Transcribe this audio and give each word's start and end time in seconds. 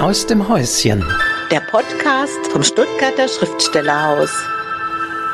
aus 0.00 0.26
dem 0.26 0.48
Häuschen. 0.48 1.04
Der 1.50 1.60
Podcast 1.60 2.46
vom 2.52 2.62
Stuttgarter 2.62 3.26
Schriftstellerhaus. 3.26 4.30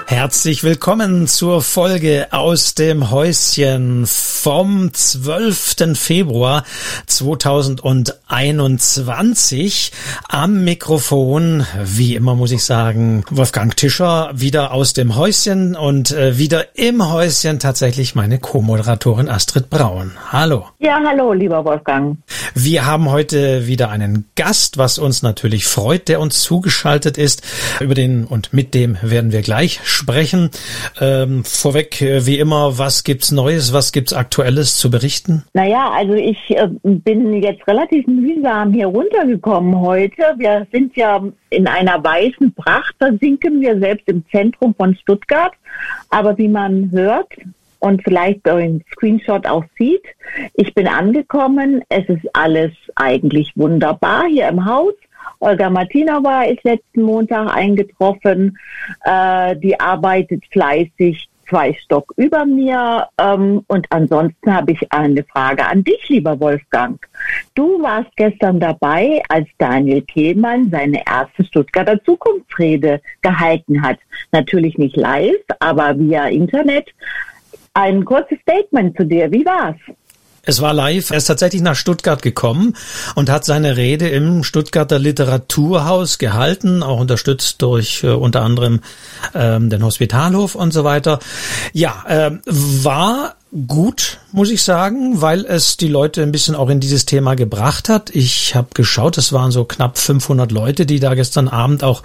Herzlich 0.07 0.63
willkommen 0.63 1.27
zur 1.27 1.63
Folge 1.63 2.27
aus 2.31 2.75
dem 2.75 3.11
Häuschen 3.11 4.05
vom 4.07 4.93
12. 4.93 5.99
Februar 5.99 6.65
2021. 7.07 9.93
Am 10.29 10.63
Mikrofon, 10.63 11.67
wie 11.83 12.17
immer 12.17 12.35
muss 12.35 12.53
ich 12.53 12.65
sagen, 12.65 13.25
Wolfgang 13.31 13.75
Tischer 13.75 14.31
wieder 14.35 14.73
aus 14.73 14.93
dem 14.93 15.17
Häuschen 15.17 15.75
und 15.75 16.11
äh, 16.11 16.37
wieder 16.37 16.77
im 16.77 17.11
Häuschen 17.11 17.59
tatsächlich 17.59 18.15
meine 18.15 18.39
Co-Moderatorin 18.39 19.31
Astrid 19.31 19.71
Braun. 19.71 20.13
Hallo. 20.31 20.67
Ja, 20.81 21.01
hallo, 21.03 21.33
lieber 21.33 21.65
Wolfgang. 21.65 22.19
Wir 22.55 22.85
haben 22.85 23.11
heute 23.11 23.67
wieder 23.67 23.89
einen 23.89 24.29
Gast, 24.37 24.77
was 24.77 24.99
uns 24.99 25.23
natürlich 25.23 25.67
freut, 25.67 26.09
der 26.09 26.21
uns 26.21 26.43
zugeschaltet 26.43 27.17
ist. 27.17 27.41
Über 27.81 27.95
den 27.95 28.27
und 28.27 28.53
mit 28.53 28.75
dem 28.75 28.99
werden 29.01 29.33
wir 29.33 29.41
gleich 29.41 29.81
sprechen. 29.83 29.94
Ähm, 31.01 31.45
vorweg, 31.45 32.01
äh, 32.03 32.27
wie 32.27 32.39
immer, 32.39 32.79
was 32.79 33.05
gibt's 33.05 33.31
Neues, 33.33 33.73
was 33.73 33.93
gibt's 33.93 34.13
Aktuelles 34.13 34.77
zu 34.77 34.91
berichten? 34.91 35.45
Naja, 35.53 35.91
also 35.91 36.15
ich 36.15 36.39
äh, 36.51 36.69
bin 36.83 37.43
jetzt 37.43 37.67
relativ 37.67 38.07
mühsam 38.07 38.73
hier 38.73 38.87
runtergekommen 38.87 39.81
heute. 39.81 40.23
Wir 40.39 40.67
sind 40.73 40.97
ja 40.97 41.23
in 41.51 41.67
einer 41.67 42.03
weißen 42.03 42.53
Pracht, 42.55 42.95
da 42.99 43.11
sinken 43.21 43.61
wir 43.61 43.79
selbst 43.79 44.09
im 44.09 44.25
Zentrum 44.31 44.75
von 44.75 44.97
Stuttgart. 44.97 45.53
Aber 46.11 46.37
wie 46.39 46.49
man 46.49 46.91
hört, 46.93 47.29
und 47.85 48.03
vielleicht 48.03 48.49
ein 48.49 48.83
Screenshot 48.93 49.47
auch 49.47 49.65
sieht. 49.77 50.05
Ich 50.55 50.73
bin 50.75 50.89
angekommen. 50.89 51.83
Es 51.91 52.09
ist 52.09 52.25
alles 52.33 52.73
eigentlich 52.95 53.53
wunderbar 53.57 54.25
hier 54.27 54.49
im 54.49 54.65
Haus. 54.65 54.95
Olga 55.41 55.71
Martinova 55.71 56.45
ist 56.45 56.65
letzten 56.65 57.03
Montag 57.03 57.55
eingetroffen. 57.55 58.59
Äh, 59.05 59.57
die 59.57 59.79
arbeitet 59.79 60.45
fleißig 60.51 61.29
zwei 61.49 61.75
Stock 61.75 62.13
über 62.17 62.45
mir. 62.45 63.09
Ähm, 63.19 63.63
und 63.67 63.87
ansonsten 63.91 64.55
habe 64.55 64.73
ich 64.73 64.93
eine 64.93 65.25
Frage 65.25 65.67
an 65.67 65.85
dich, 65.85 66.09
lieber 66.09 66.39
Wolfgang. 66.41 67.07
Du 67.55 67.83
warst 67.83 68.11
gestern 68.17 68.61
dabei, 68.61 69.23
als 69.29 69.49
Daniel 69.59 70.03
Kehlmann 70.03 70.71
seine 70.71 71.03
erste 71.07 71.45
Stuttgarter 71.45 72.03
Zukunftsrede 72.05 73.01
gehalten 73.23 73.83
hat. 73.83 73.99
Natürlich 74.33 74.79
nicht 74.79 74.97
live, 74.97 75.45
aber 75.61 75.99
via 75.99 76.27
Internet. 76.29 76.89
Ein 77.75 78.05
kurzes 78.05 78.39
Statement 78.41 78.97
zu 78.97 79.05
dir. 79.05 79.31
Wie 79.33 79.45
war's? 79.45 79.77
Es 80.47 80.61
war 80.61 80.73
live. 80.73 81.11
Er 81.11 81.17
ist 81.17 81.27
tatsächlich 81.27 81.63
nach 81.63 81.77
Stuttgart 81.77 82.23
gekommen 82.23 82.77
und 83.15 83.31
hat 83.31 83.45
seine 83.45 83.77
Rede 83.77 84.09
im 84.09 84.45
Stuttgarter 84.45 84.99
Literaturhaus 84.99 86.19
gehalten, 86.19 86.83
auch 86.83 87.01
unterstützt 87.01 87.63
durch 87.63 88.03
äh, 88.05 88.09
unter 88.09 88.43
anderem 88.43 88.81
ähm, 89.35 89.71
den 89.71 89.85
Hospitalhof 89.85 90.55
und 90.55 90.73
so 90.73 90.85
weiter. 90.85 91.19
Ja, 91.73 92.05
äh, 92.07 92.31
war 92.45 93.37
gut, 93.67 94.19
muss 94.33 94.51
ich 94.51 94.65
sagen, 94.65 95.21
weil 95.21 95.45
es 95.45 95.77
die 95.77 95.87
Leute 95.87 96.23
ein 96.23 96.33
bisschen 96.33 96.57
auch 96.57 96.69
in 96.71 96.81
dieses 96.81 97.07
Thema 97.07 97.37
gebracht 97.37 97.89
hat. 97.89 98.11
Ich 98.11 98.57
habe 98.57 98.69
geschaut, 98.75 99.17
es 99.17 99.33
waren 99.33 99.53
so 99.53 99.65
knapp 99.65 99.97
500 99.97 100.51
Leute, 100.51 100.87
die 100.87 100.99
da 100.99 101.15
gestern 101.15 101.47
Abend 101.47 101.85
auch 101.85 102.03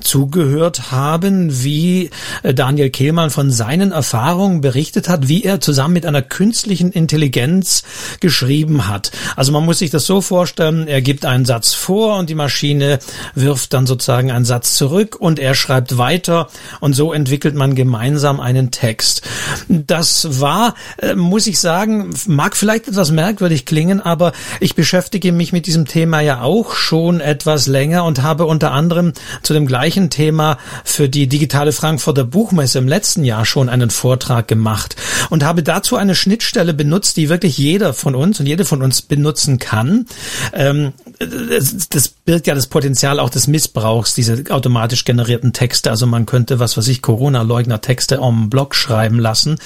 zugehört 0.00 0.92
haben, 0.92 1.64
wie 1.64 2.10
äh, 2.42 2.52
Daniel 2.52 2.90
Kehlmann 2.90 3.30
von 3.30 3.50
seinen 3.50 3.92
Erfahrungen 3.92 4.60
berichtet 4.60 5.08
hat, 5.08 5.26
wie 5.26 5.42
er 5.42 5.62
zusammen 5.62 5.94
mit 5.94 6.04
einer 6.04 6.20
künstlichen 6.20 6.92
Intelligenz 6.92 7.82
geschrieben 8.20 8.86
hat. 8.86 9.10
Also 9.36 9.52
man 9.52 9.64
muss 9.64 9.78
sich 9.78 9.88
das 9.88 10.04
so 10.04 10.20
vorstellen, 10.20 10.86
er 10.86 11.00
gibt 11.00 11.24
einen 11.24 11.46
Satz 11.46 11.72
vor 11.72 12.18
und 12.18 12.28
die 12.28 12.34
Maschine 12.34 12.98
wirft 13.34 13.72
dann 13.72 13.86
sozusagen 13.86 14.30
einen 14.30 14.44
Satz 14.44 14.74
zurück 14.74 15.16
und 15.18 15.38
er 15.38 15.54
schreibt 15.54 15.96
weiter 15.96 16.48
und 16.80 16.92
so 16.92 17.14
entwickelt 17.14 17.54
man 17.54 17.74
gemeinsam 17.74 18.38
einen 18.38 18.70
Text. 18.70 19.22
Das 19.66 20.40
war 20.40 20.74
äh, 20.98 21.14
muss 21.14 21.46
ich 21.46 21.60
sagen, 21.60 22.10
mag 22.26 22.56
vielleicht 22.56 22.88
etwas 22.88 23.10
merkwürdig 23.10 23.66
klingen, 23.66 24.00
aber 24.00 24.32
ich 24.60 24.74
beschäftige 24.74 25.32
mich 25.32 25.52
mit 25.52 25.66
diesem 25.66 25.86
Thema 25.86 26.20
ja 26.20 26.42
auch 26.42 26.74
schon 26.74 27.20
etwas 27.20 27.66
länger 27.66 28.04
und 28.04 28.22
habe 28.22 28.46
unter 28.46 28.72
anderem 28.72 29.12
zu 29.42 29.52
dem 29.52 29.66
gleichen 29.66 30.10
Thema 30.10 30.58
für 30.84 31.08
die 31.08 31.26
digitale 31.26 31.72
Frankfurter 31.72 32.24
Buchmesse 32.24 32.78
im 32.78 32.88
letzten 32.88 33.24
Jahr 33.24 33.44
schon 33.44 33.68
einen 33.68 33.90
Vortrag 33.90 34.48
gemacht 34.48 34.96
und 35.30 35.44
habe 35.44 35.62
dazu 35.62 35.96
eine 35.96 36.14
Schnittstelle 36.14 36.74
benutzt, 36.74 37.16
die 37.16 37.28
wirklich 37.28 37.58
jeder 37.58 37.94
von 37.94 38.14
uns 38.14 38.40
und 38.40 38.46
jede 38.46 38.64
von 38.64 38.82
uns 38.82 39.02
benutzen 39.02 39.58
kann. 39.58 40.06
Ähm, 40.52 40.92
das 41.18 42.08
birgt 42.08 42.46
ja 42.46 42.54
das 42.54 42.66
Potenzial 42.66 43.18
auch 43.18 43.30
des 43.30 43.46
Missbrauchs, 43.46 44.14
diese 44.14 44.44
automatisch 44.50 45.04
generierten 45.04 45.52
Texte. 45.52 45.90
Also 45.90 46.06
man 46.06 46.26
könnte, 46.26 46.58
was 46.58 46.76
weiß 46.76 46.88
ich, 46.88 47.02
Corona-Leugner-Texte 47.02 48.20
am 48.20 48.48
Blog 48.48 48.74
schreiben 48.74 49.18
lassen. 49.18 49.58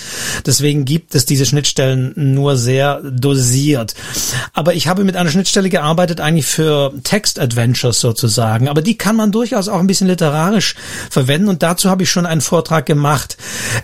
Deswegen 0.47 0.85
gibt 0.85 1.04
es 1.13 1.25
diese 1.25 1.47
Schnittstellen 1.47 2.13
nur 2.15 2.57
sehr 2.57 3.01
dosiert. 3.03 3.95
Aber 4.53 4.75
ich 4.75 4.87
habe 4.87 5.05
mit 5.05 5.17
einer 5.17 5.31
Schnittstelle 5.31 5.69
gearbeitet, 5.69 6.21
eigentlich 6.21 6.47
für 6.47 6.93
Text-Adventures 7.03 8.01
sozusagen. 8.01 8.69
Aber 8.69 8.83
die 8.83 8.97
kann 8.97 9.17
man 9.17 9.33
durchaus 9.33 9.69
auch 9.69 9.81
ein 9.81 9.87
bisschen 9.87 10.07
literarisch 10.07 10.77
verwenden 11.11 11.49
und 11.49 11.63
dazu 11.63 11.91
habe 11.91 12.05
ich 12.05 12.11
schon 12.11 12.27
einen 12.27 12.41
Vortrag 12.41 12.87
gemacht. 12.87 13.37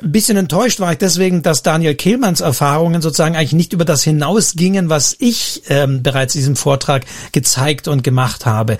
Ein 0.03 0.12
bisschen 0.12 0.36
enttäuscht 0.36 0.80
war 0.80 0.92
ich 0.92 0.98
deswegen, 0.98 1.42
dass 1.42 1.62
Daniel 1.62 1.94
Kehlmanns 1.94 2.41
Erfahrungen 2.41 3.03
sozusagen 3.03 3.36
eigentlich 3.36 3.53
nicht 3.53 3.72
über 3.72 3.84
das 3.84 4.03
hinausgingen, 4.03 4.88
was 4.88 5.16
ich 5.19 5.62
ähm, 5.69 6.03
bereits 6.03 6.34
in 6.34 6.41
diesem 6.41 6.56
Vortrag 6.56 7.04
gezeigt 7.32 7.88
und 7.88 8.04
gemacht 8.04 8.47
habe. 8.47 8.78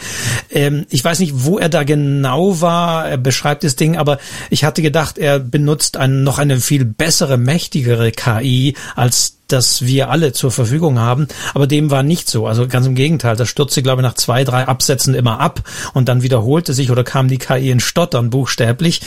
Ähm, 0.51 0.87
ich 0.91 1.05
weiß 1.05 1.19
nicht, 1.19 1.45
wo 1.45 1.59
er 1.59 1.69
da 1.69 1.83
genau 1.83 2.61
war, 2.61 3.09
er 3.09 3.17
beschreibt 3.17 3.65
das 3.65 3.77
Ding, 3.77 3.97
aber 3.97 4.19
ich 4.49 4.65
hatte 4.65 4.83
gedacht, 4.83 5.19
er 5.19 5.39
benutzt 5.39 5.97
ein, 5.97 6.23
noch 6.23 6.39
eine 6.39 6.61
viel 6.61 6.85
bessere, 6.85 7.37
mächtigere 7.37 8.13
KI 8.13 8.30
KI 8.39 8.75
als 8.97 9.37
das 9.53 9.85
wir 9.85 10.11
alle 10.11 10.33
zur 10.33 10.51
Verfügung 10.51 10.99
haben. 10.99 11.29
Aber 11.55 11.67
dem 11.67 11.91
war 11.91 12.03
nicht 12.03 12.29
so. 12.29 12.47
Also 12.47 12.69
ganz 12.69 12.87
im 12.87 12.95
Gegenteil. 12.95 13.37
Das 13.37 13.49
stürzte, 13.49 13.83
glaube 13.83 14.03
ich, 14.03 14.07
nach 14.07 14.15
zwei, 14.15 14.45
drei 14.45 14.67
Absätzen 14.69 15.15
immer 15.15 15.41
ab 15.41 15.63
und 15.93 16.09
dann 16.09 16.23
wiederholte 16.23 16.73
sich 16.73 16.91
oder 16.91 17.05
kam 17.05 17.29
die 17.29 17.39
KI 17.39 17.71
in 17.71 17.81
Stottern 17.81 18.31
buchstäblich, 18.31 19.01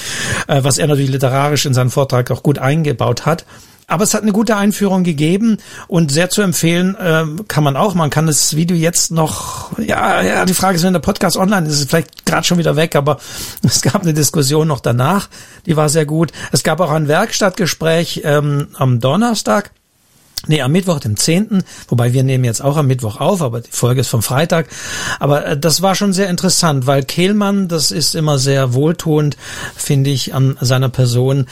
äh, 0.47 0.63
was 0.63 0.77
er 0.77 0.87
natürlich 0.87 1.11
literarisch 1.11 1.65
in 1.65 1.73
seinen 1.73 1.89
Vortrag 1.89 2.29
auch 2.31 2.43
gut 2.43 2.59
eingebaut 2.59 3.25
hat. 3.25 3.45
Aber 3.87 4.03
es 4.03 4.13
hat 4.13 4.21
eine 4.21 4.31
gute 4.31 4.55
Einführung 4.55 5.03
gegeben 5.03 5.57
und 5.87 6.11
sehr 6.11 6.29
zu 6.29 6.41
empfehlen 6.41 6.95
äh, 6.95 7.25
kann 7.47 7.63
man 7.63 7.75
auch. 7.75 7.93
Man 7.95 8.09
kann 8.09 8.27
das 8.27 8.55
Video 8.55 8.75
jetzt 8.75 9.11
noch, 9.11 9.77
ja, 9.79 10.21
ja, 10.21 10.45
die 10.45 10.53
Frage 10.53 10.77
ist, 10.77 10.83
wenn 10.83 10.93
der 10.93 10.99
Podcast 10.99 11.37
online 11.37 11.67
ist, 11.67 11.79
ist 11.79 11.89
vielleicht 11.89 12.25
gerade 12.25 12.45
schon 12.45 12.57
wieder 12.57 12.75
weg, 12.75 12.95
aber 12.95 13.19
es 13.63 13.81
gab 13.81 14.01
eine 14.01 14.13
Diskussion 14.13 14.67
noch 14.67 14.79
danach, 14.79 15.29
die 15.65 15.75
war 15.75 15.89
sehr 15.89 16.05
gut. 16.05 16.31
Es 16.51 16.63
gab 16.63 16.79
auch 16.79 16.91
ein 16.91 17.07
Werkstattgespräch 17.07 18.21
ähm, 18.23 18.67
am 18.73 18.99
Donnerstag 18.99 19.71
Nee, 20.45 20.61
am 20.61 20.73
Mittwoch, 20.73 20.99
dem 20.99 21.15
10., 21.15 21.63
wobei 21.87 22.11
wir 22.11 22.21
nehmen 22.23 22.43
jetzt 22.43 22.61
auch 22.61 22.75
am 22.75 22.87
Mittwoch 22.87 23.21
auf, 23.21 23.41
aber 23.41 23.61
die 23.61 23.71
Folge 23.71 24.01
ist 24.01 24.09
vom 24.09 24.21
Freitag. 24.21 24.67
Aber 25.21 25.45
äh, 25.45 25.57
das 25.57 25.81
war 25.81 25.95
schon 25.95 26.11
sehr 26.11 26.29
interessant, 26.29 26.85
weil 26.85 27.03
Kehlmann, 27.03 27.69
das 27.69 27.91
ist 27.91 28.13
immer 28.13 28.37
sehr 28.37 28.73
wohltuend, 28.73 29.37
finde 29.73 30.09
ich, 30.09 30.33
an 30.33 30.57
seiner 30.59 30.89
Person, 30.89 31.45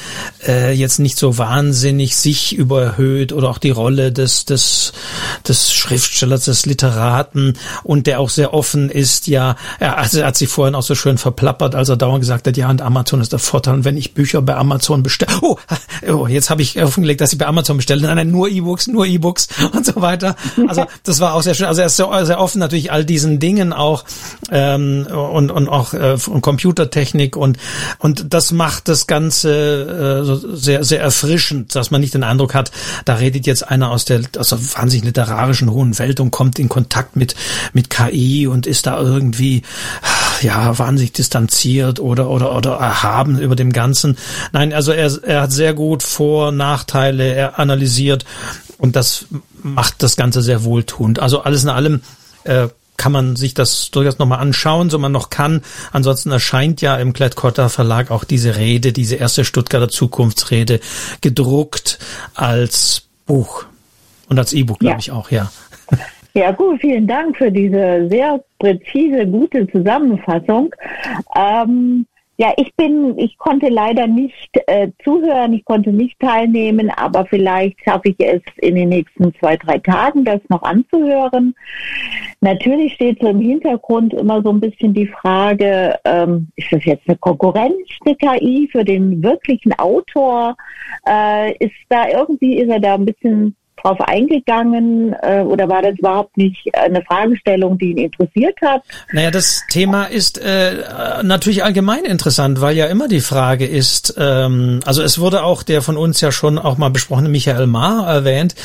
äh, 0.45 0.73
jetzt 0.73 0.99
nicht 0.99 1.17
so 1.17 1.37
wahnsinnig 1.37 2.17
sich 2.17 2.53
überhöht 2.53 3.31
oder 3.31 3.49
auch 3.49 3.59
die 3.59 3.69
Rolle 3.69 4.11
des, 4.11 4.43
des, 4.43 4.91
des 5.47 5.71
Schriftstellers, 5.71 6.43
des 6.43 6.65
Literaten 6.65 7.53
und 7.83 8.07
der 8.07 8.19
auch 8.19 8.29
sehr 8.29 8.53
offen 8.53 8.89
ist, 8.89 9.27
ja, 9.27 9.55
er, 9.79 9.99
also 9.99 10.19
er 10.19 10.27
hat 10.27 10.35
sich 10.35 10.49
vorhin 10.49 10.75
auch 10.75 10.83
so 10.83 10.95
schön 10.95 11.17
verplappert, 11.17 11.75
als 11.75 11.87
er 11.87 11.95
dauernd 11.95 12.19
gesagt 12.19 12.45
hat, 12.45 12.57
ja, 12.57 12.69
und 12.69 12.81
Amazon 12.81 13.21
ist 13.21 13.31
der 13.31 13.39
Vorteil, 13.39 13.85
wenn 13.85 13.95
ich 13.95 14.13
Bücher 14.13 14.41
bei 14.41 14.57
Amazon 14.57 15.01
bestelle, 15.01 15.31
oh, 15.41 15.57
oh 16.09 16.27
jetzt 16.27 16.49
habe 16.49 16.61
ich 16.61 16.83
offengelegt, 16.83 17.21
dass 17.21 17.31
ich 17.31 17.39
bei 17.39 17.47
Amazon 17.47 17.77
bestelle, 17.77 18.01
nein, 18.01 18.17
nein, 18.17 18.31
nur 18.31 18.49
E-Books 18.49 18.80
E-Books, 18.81 18.87
nur 18.87 19.05
E-Books 19.05 19.47
und 19.73 19.85
so 19.85 20.01
weiter. 20.01 20.35
Also 20.67 20.85
das 21.03 21.19
war 21.19 21.33
auch 21.33 21.41
sehr 21.41 21.53
schön. 21.53 21.67
Also 21.67 21.81
er 21.81 21.87
ist 21.87 21.97
sehr, 21.97 22.25
sehr 22.25 22.39
offen 22.39 22.59
natürlich 22.59 22.91
all 22.91 23.05
diesen 23.05 23.39
Dingen 23.39 23.73
auch 23.73 24.03
ähm, 24.51 25.07
und, 25.07 25.51
und 25.51 25.69
auch 25.69 25.93
äh, 25.93 26.17
und 26.27 26.41
Computertechnik 26.41 27.35
und 27.35 27.57
und 27.99 28.33
das 28.33 28.51
macht 28.51 28.87
das 28.87 29.07
Ganze 29.07 30.41
äh, 30.51 30.55
sehr 30.55 30.83
sehr 30.83 31.01
erfrischend, 31.01 31.75
dass 31.75 31.91
man 31.91 32.01
nicht 32.01 32.13
den 32.13 32.23
Eindruck 32.23 32.53
hat, 32.53 32.71
da 33.05 33.15
redet 33.15 33.45
jetzt 33.47 33.67
einer 33.67 33.91
aus 33.91 34.05
der 34.05 34.21
aus 34.37 34.49
der 34.49 34.59
wahnsinnig 34.75 35.05
literarischen 35.05 35.71
hohen 35.71 35.97
Welt 35.99 36.19
und 36.19 36.31
kommt 36.31 36.59
in 36.59 36.69
Kontakt 36.69 37.15
mit 37.15 37.35
mit 37.73 37.89
KI 37.89 38.47
und 38.47 38.67
ist 38.67 38.85
da 38.85 38.99
irgendwie 38.99 39.63
ja 40.41 40.77
wahnsinnig 40.77 41.13
distanziert 41.13 41.99
oder 41.99 42.29
oder 42.29 42.55
oder 42.55 42.71
erhaben 42.73 43.39
über 43.39 43.55
dem 43.55 43.71
Ganzen. 43.71 44.17
Nein, 44.51 44.73
also 44.73 44.91
er 44.91 45.11
er 45.23 45.41
hat 45.43 45.51
sehr 45.51 45.73
gut 45.73 46.03
Vor 46.03 46.51
Nachteile, 46.51 47.33
er 47.33 47.59
analysiert 47.59 48.25
und 48.81 48.95
das 48.95 49.27
macht 49.61 50.01
das 50.01 50.15
Ganze 50.15 50.41
sehr 50.41 50.63
wohltuend. 50.63 51.19
Also 51.19 51.41
alles 51.41 51.63
in 51.63 51.69
allem 51.69 52.01
äh, 52.45 52.67
kann 52.97 53.11
man 53.11 53.35
sich 53.35 53.53
das 53.53 53.91
durchaus 53.91 54.17
nochmal 54.17 54.39
anschauen, 54.39 54.89
so 54.89 54.97
man 54.97 55.11
noch 55.11 55.29
kann. 55.29 55.61
Ansonsten 55.91 56.31
erscheint 56.31 56.81
ja 56.81 56.97
im 56.97 57.13
Klett-Cotta 57.13 57.69
Verlag 57.69 58.09
auch 58.09 58.23
diese 58.23 58.57
Rede, 58.57 58.91
diese 58.91 59.17
erste 59.17 59.45
Stuttgarter 59.45 59.87
Zukunftsrede 59.87 60.79
gedruckt 61.21 61.99
als 62.33 63.03
Buch 63.27 63.65
und 64.29 64.39
als 64.39 64.51
E-Book, 64.51 64.79
glaube 64.79 64.93
ja. 64.93 64.99
ich 64.99 65.11
auch, 65.11 65.29
ja. 65.31 65.51
Ja, 66.33 66.51
gut, 66.51 66.79
vielen 66.79 67.07
Dank 67.07 67.35
für 67.35 67.51
diese 67.51 68.07
sehr 68.09 68.41
präzise, 68.57 69.27
gute 69.27 69.67
Zusammenfassung. 69.69 70.73
Ähm, 71.35 72.05
ja, 72.41 72.51
ich 72.57 72.75
bin, 72.75 73.19
ich 73.19 73.37
konnte 73.37 73.69
leider 73.69 74.07
nicht 74.07 74.49
äh, 74.65 74.89
zuhören, 75.03 75.53
ich 75.53 75.63
konnte 75.63 75.93
nicht 75.93 76.19
teilnehmen, 76.19 76.89
aber 76.89 77.23
vielleicht 77.27 77.79
schaffe 77.83 78.09
ich 78.09 78.15
es 78.17 78.41
in 78.57 78.73
den 78.73 78.89
nächsten 78.89 79.31
zwei, 79.35 79.57
drei 79.57 79.77
Tagen, 79.77 80.25
das 80.25 80.39
noch 80.49 80.63
anzuhören. 80.63 81.53
Natürlich 82.39 82.93
steht 82.93 83.21
so 83.21 83.27
im 83.27 83.41
Hintergrund 83.41 84.15
immer 84.15 84.41
so 84.41 84.49
ein 84.49 84.59
bisschen 84.59 84.91
die 84.91 85.05
Frage, 85.05 85.99
ähm, 86.03 86.47
ist 86.55 86.71
das 86.71 86.83
jetzt 86.83 87.07
eine 87.07 87.17
Konkurrenz, 87.17 87.75
eine 88.03 88.15
KI 88.15 88.67
für 88.71 88.83
den 88.83 89.21
wirklichen 89.21 89.77
Autor? 89.77 90.57
Äh, 91.07 91.53
ist 91.63 91.75
da 91.89 92.09
irgendwie, 92.09 92.57
ist 92.57 92.71
er 92.71 92.79
da 92.79 92.95
ein 92.95 93.05
bisschen 93.05 93.55
drauf 93.81 93.99
eingegangen 94.01 95.15
äh, 95.21 95.41
oder 95.41 95.67
war 95.69 95.81
das 95.81 95.97
überhaupt 95.97 96.37
nicht 96.37 96.69
eine 96.75 97.01
Fragestellung, 97.03 97.77
die 97.77 97.91
ihn 97.91 97.97
interessiert 97.97 98.57
hat? 98.61 98.83
Naja, 99.11 99.31
das 99.31 99.63
Thema 99.69 100.05
ist 100.05 100.37
äh, 100.37 101.23
natürlich 101.23 101.63
allgemein 101.63 102.03
interessant, 102.05 102.61
weil 102.61 102.75
ja 102.75 102.87
immer 102.87 103.07
die 103.07 103.21
Frage 103.21 103.65
ist, 103.65 104.15
ähm, 104.17 104.79
also 104.85 105.01
es 105.01 105.19
wurde 105.19 105.43
auch 105.43 105.63
der 105.63 105.81
von 105.81 105.97
uns 105.97 106.21
ja 106.21 106.31
schon 106.31 106.57
auch 106.57 106.77
mal 106.77 106.89
besprochene 106.89 107.29
Michael 107.29 107.67
Mahr 107.67 108.07
erwähnt, 108.07 108.55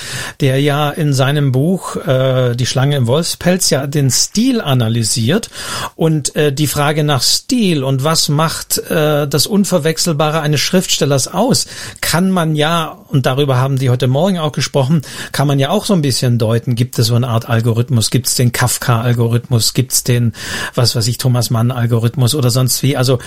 der 0.41 0.61
ja 0.61 0.91
in 0.91 1.13
seinem 1.13 1.53
Buch 1.53 1.97
äh, 1.97 2.55
Die 2.55 2.67
Schlange 2.67 2.97
im 2.97 3.07
Wolfspelz 3.07 3.71
ja 3.71 3.87
den 3.87 4.11
Stil 4.11 4.61
analysiert 4.61 5.51
und 5.95 6.35
äh, 6.37 6.53
die 6.53 6.67
Frage 6.67 7.05
nach 7.05 7.23
Stil 7.23 7.85
und 7.85 8.05
was 8.05 8.29
macht 8.29 8.79
äh, 8.91 9.27
das 9.27 9.47
Unverwechselbare 9.47 10.41
eines 10.41 10.61
Schriftstellers 10.61 11.29
aus, 11.29 11.67
kann 12.01 12.31
man 12.31 12.55
ja, 12.55 12.99
und 13.09 13.27
darüber 13.27 13.59
haben 13.59 13.79
die 13.79 13.91
heute 13.91 14.07
Morgen 14.07 14.39
auch 14.39 14.53
gesprochen, 14.53 15.03
kann 15.33 15.47
man 15.47 15.59
ja 15.59 15.71
auch 15.71 15.85
so 15.85 15.95
ein 15.95 16.03
bisschen 16.03 16.39
deuten. 16.39 16.75
Gibt 16.75 16.99
es 16.99 17.07
so 17.07 17.15
eine 17.15 17.29
Art 17.29 17.49
Algorithmus? 17.49 18.11
Gibt 18.11 18.27
es 18.27 18.35
den 18.35 18.53
Kafka-Algorithmus? 18.53 19.75
Gibt 19.75 19.93
es 19.93 20.05
den, 20.05 20.33
was 20.75 20.97
weiß 20.97 21.07
ich, 21.09 21.19
Thomas 21.19 21.51
Mann-Algorithmus 21.51 22.35
oder 22.35 22.51
sonst 22.51 22.83
wie? 22.83 22.97
Also 22.97 23.19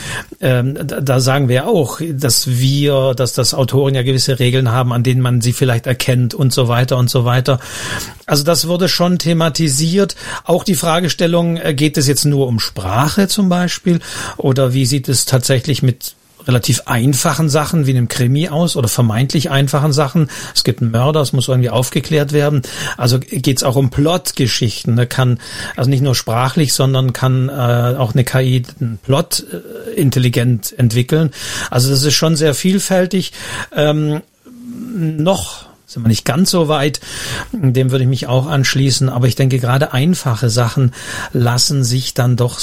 ähm, 0.41 0.77
da, 0.85 1.19
sagen 1.19 1.49
wir 1.49 1.67
auch, 1.67 1.99
dass 2.11 2.47
wir, 2.47 3.13
dass 3.15 3.33
das 3.33 3.53
Autoren 3.53 3.95
ja 3.95 4.03
gewisse 4.03 4.39
Regeln 4.39 4.71
haben, 4.71 4.93
an 4.93 5.03
denen 5.03 5.21
man 5.21 5.41
sie 5.41 5.53
vielleicht 5.53 5.87
erkennt 5.87 6.33
und 6.33 6.53
so 6.53 6.67
weiter 6.67 6.97
und 6.97 7.09
so 7.09 7.25
weiter. 7.25 7.59
Also 8.25 8.43
das 8.43 8.67
wurde 8.67 8.89
schon 8.89 9.19
thematisiert. 9.19 10.15
Auch 10.43 10.63
die 10.63 10.75
Fragestellung, 10.75 11.57
äh, 11.57 11.73
geht 11.73 11.97
es 11.97 12.07
jetzt 12.07 12.25
nur 12.25 12.47
um 12.47 12.59
Sprache 12.59 13.27
zum 13.27 13.49
Beispiel? 13.49 13.99
Oder 14.37 14.73
wie 14.73 14.85
sieht 14.85 15.09
es 15.09 15.25
tatsächlich 15.25 15.81
mit 15.81 16.15
relativ 16.47 16.83
einfachen 16.85 17.49
Sachen 17.49 17.85
wie 17.85 17.91
einem 17.91 18.07
Krimi 18.07 18.49
aus 18.49 18.75
oder 18.75 18.87
vermeintlich 18.87 19.49
einfachen 19.49 19.93
Sachen. 19.93 20.29
Es 20.55 20.63
gibt 20.63 20.81
einen 20.81 20.91
Mörder, 20.91 21.21
es 21.21 21.33
muss 21.33 21.47
irgendwie 21.47 21.69
aufgeklärt 21.69 22.33
werden. 22.33 22.61
Also 22.97 23.19
geht 23.19 23.57
es 23.57 23.63
auch 23.63 23.75
um 23.75 23.89
Plot-Geschichten. 23.89 24.95
Da 24.95 25.05
kann 25.05 25.39
also 25.75 25.89
nicht 25.89 26.01
nur 26.01 26.15
sprachlich, 26.15 26.73
sondern 26.73 27.13
kann 27.13 27.49
äh, 27.49 27.95
auch 27.97 28.13
eine 28.13 28.23
KI 28.23 28.63
einen 28.79 28.99
Plot 29.03 29.45
äh, 29.51 29.91
intelligent 29.93 30.77
entwickeln. 30.77 31.31
Also 31.69 31.89
das 31.89 32.03
ist 32.03 32.13
schon 32.13 32.35
sehr 32.35 32.53
vielfältig. 32.53 33.33
Ähm, 33.75 34.21
noch 34.95 35.69
sind 35.85 36.03
wir 36.03 36.09
nicht 36.09 36.25
ganz 36.25 36.51
so 36.51 36.67
weit. 36.67 36.99
Dem 37.51 37.89
würde 37.89 38.03
ich 38.03 38.09
mich 38.09 38.27
auch 38.27 38.45
anschließen. 38.45 39.09
Aber 39.09 39.27
ich 39.27 39.35
denke, 39.35 39.57
gerade 39.57 39.91
einfache 39.91 40.49
Sachen 40.49 40.93
lassen 41.33 41.83
sich 41.83 42.13
dann 42.13 42.35
doch 42.35 42.59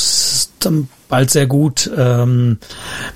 bald 1.08 1.30
sehr 1.30 1.46
gut 1.46 1.90
ähm, 1.96 2.58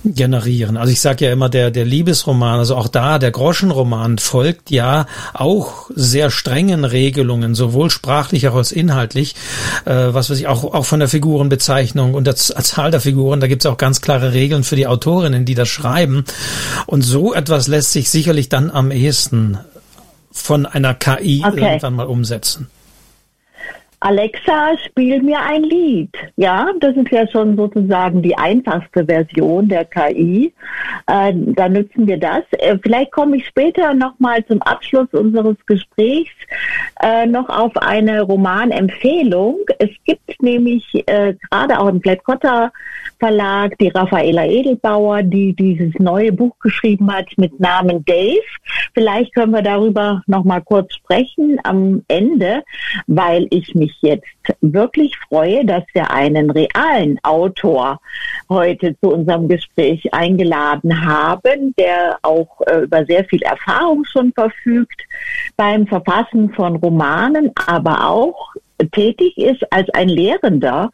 generieren. 0.04 0.76
Also 0.76 0.92
ich 0.92 1.00
sage 1.00 1.26
ja 1.26 1.32
immer, 1.32 1.48
der, 1.48 1.70
der 1.70 1.84
Liebesroman, 1.84 2.58
also 2.58 2.76
auch 2.76 2.88
da, 2.88 3.19
der 3.19 3.31
Groschenroman 3.31 4.19
folgt 4.19 4.70
ja 4.70 5.06
auch 5.34 5.90
sehr 5.94 6.31
strengen 6.31 6.84
Regelungen, 6.84 7.54
sowohl 7.54 7.90
sprachlich 7.90 8.48
als 8.48 8.72
auch 8.72 8.76
inhaltlich, 8.76 9.34
äh, 9.84 10.08
was 10.10 10.31
weiß 10.31 10.38
ich, 10.38 10.46
auch, 10.46 10.64
auch 10.64 10.87
von 10.87 11.00
der 11.00 11.08
Figurenbezeichnung 11.08 12.14
und 12.14 12.26
der 12.26 12.37
Zahl 12.37 12.90
der 12.90 13.00
Figuren, 13.00 13.40
da 13.40 13.46
gibt 13.46 13.64
es 13.64 13.70
auch 13.70 13.78
ganz 13.78 14.00
klare 14.00 14.32
Regeln 14.32 14.64
für 14.64 14.76
die 14.76 14.87
Autorinnen, 14.87 15.44
die 15.44 15.54
das 15.54 15.69
schreiben. 15.69 16.25
Und 16.87 17.02
so 17.02 17.34
etwas 17.34 17.69
lässt 17.69 17.92
sich 17.92 18.10
sicherlich 18.10 18.48
dann 18.48 18.70
am 18.70 18.90
ehesten 18.90 19.58
von 20.32 20.66
einer 20.66 20.94
KI 20.94 21.42
okay. 21.44 21.60
irgendwann 21.60 21.94
mal 21.94 22.06
umsetzen. 22.06 22.69
Alexa, 24.02 24.79
spiel 24.87 25.23
mir 25.23 25.38
ein 25.41 25.62
Lied. 25.62 26.11
Ja, 26.37 26.70
das 26.81 26.97
ist 26.97 27.11
ja 27.11 27.29
schon 27.29 27.55
sozusagen 27.55 28.23
die 28.23 28.37
einfachste 28.37 29.05
Version 29.05 29.69
der 29.69 29.85
KI. 29.85 30.55
Äh, 31.06 31.32
da 31.35 31.69
nutzen 31.69 32.06
wir 32.06 32.17
das. 32.17 32.44
Äh, 32.52 32.79
vielleicht 32.82 33.12
komme 33.12 33.37
ich 33.37 33.47
später 33.47 33.93
nochmal 33.93 34.43
zum 34.47 34.62
Abschluss 34.62 35.08
unseres 35.12 35.56
Gesprächs 35.67 36.32
äh, 37.02 37.26
noch 37.26 37.50
auf 37.50 37.76
eine 37.76 38.23
Romanempfehlung. 38.23 39.58
Es 39.79 39.91
gibt 40.06 40.43
nämlich 40.43 40.87
äh, 41.06 41.35
gerade 41.50 41.79
auch 41.79 41.88
im 41.88 42.00
Flat-Cotta 42.00 42.73
Verlag 43.20 43.76
die 43.78 43.88
Raffaela 43.88 44.46
Edelbauer, 44.46 45.22
die 45.22 45.55
dieses 45.55 45.93
neue 45.99 46.32
Buch 46.32 46.58
geschrieben 46.58 47.12
hat 47.12 47.26
mit 47.37 47.61
Namen 47.61 48.02
Dave. 48.05 48.40
Vielleicht 48.94 49.34
können 49.34 49.52
wir 49.52 49.62
darüber 49.62 50.22
nochmal 50.26 50.62
kurz 50.62 50.94
sprechen 50.94 51.58
am 51.62 52.02
Ende, 52.08 52.64
weil 53.06 53.46
ich 53.50 53.75
mich 53.75 53.94
jetzt 54.00 54.26
wirklich 54.62 55.17
freue, 55.28 55.67
dass 55.67 55.84
wir 55.93 56.11
einen 56.11 56.50
realen 56.50 57.19
Autor 57.22 58.00
heute 58.49 58.96
zu 59.00 59.12
unserem 59.12 59.49
Gespräch 59.49 60.12
eingeladen 60.14 61.06
haben, 61.06 61.75
der 61.78 62.19
auch 62.23 62.61
äh, 62.62 62.81
über 62.84 63.05
sehr 63.05 63.25
viel 63.26 63.43
Erfahrung 63.43 64.05
schon 64.06 64.32
verfügt 64.32 65.02
beim 65.56 65.87
Verfassen 65.87 66.50
von 66.55 66.76
Romanen, 66.76 67.50
aber 67.66 68.08
auch 68.08 68.55
tätig 68.88 69.37
ist 69.38 69.73
als 69.73 69.88
ein 69.91 70.09
Lehrender 70.09 70.91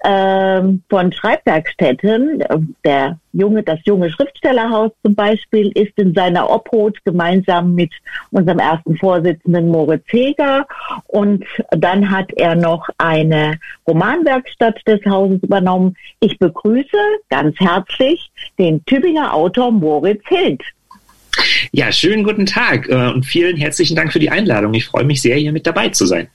äh, 0.00 0.62
von 0.88 1.12
Schreibwerkstätten. 1.12 2.44
Der 2.84 3.18
junge, 3.32 3.62
das 3.62 3.80
junge 3.84 4.10
Schriftstellerhaus 4.10 4.92
zum 5.02 5.14
Beispiel 5.14 5.70
ist 5.74 5.92
in 5.96 6.14
seiner 6.14 6.48
Obhut 6.48 6.96
gemeinsam 7.04 7.74
mit 7.74 7.92
unserem 8.30 8.58
ersten 8.58 8.96
Vorsitzenden 8.96 9.68
Moritz 9.68 10.04
Heger. 10.08 10.66
Und 11.06 11.44
dann 11.70 12.10
hat 12.10 12.32
er 12.36 12.54
noch 12.54 12.88
eine 12.98 13.58
Romanwerkstatt 13.86 14.80
des 14.86 15.04
Hauses 15.06 15.42
übernommen. 15.42 15.96
Ich 16.20 16.38
begrüße 16.38 16.96
ganz 17.28 17.58
herzlich 17.58 18.30
den 18.58 18.84
Tübinger 18.84 19.34
Autor 19.34 19.70
Moritz 19.72 20.22
Hild. 20.28 20.62
Ja, 21.72 21.90
schönen 21.90 22.24
guten 22.24 22.46
Tag 22.46 22.88
äh, 22.88 23.10
und 23.10 23.26
vielen 23.26 23.56
herzlichen 23.56 23.96
Dank 23.96 24.12
für 24.12 24.18
die 24.18 24.30
Einladung. 24.30 24.74
Ich 24.74 24.86
freue 24.86 25.04
mich 25.04 25.20
sehr, 25.20 25.36
hier 25.36 25.52
mit 25.52 25.66
dabei 25.66 25.88
zu 25.88 26.06
sein. 26.06 26.28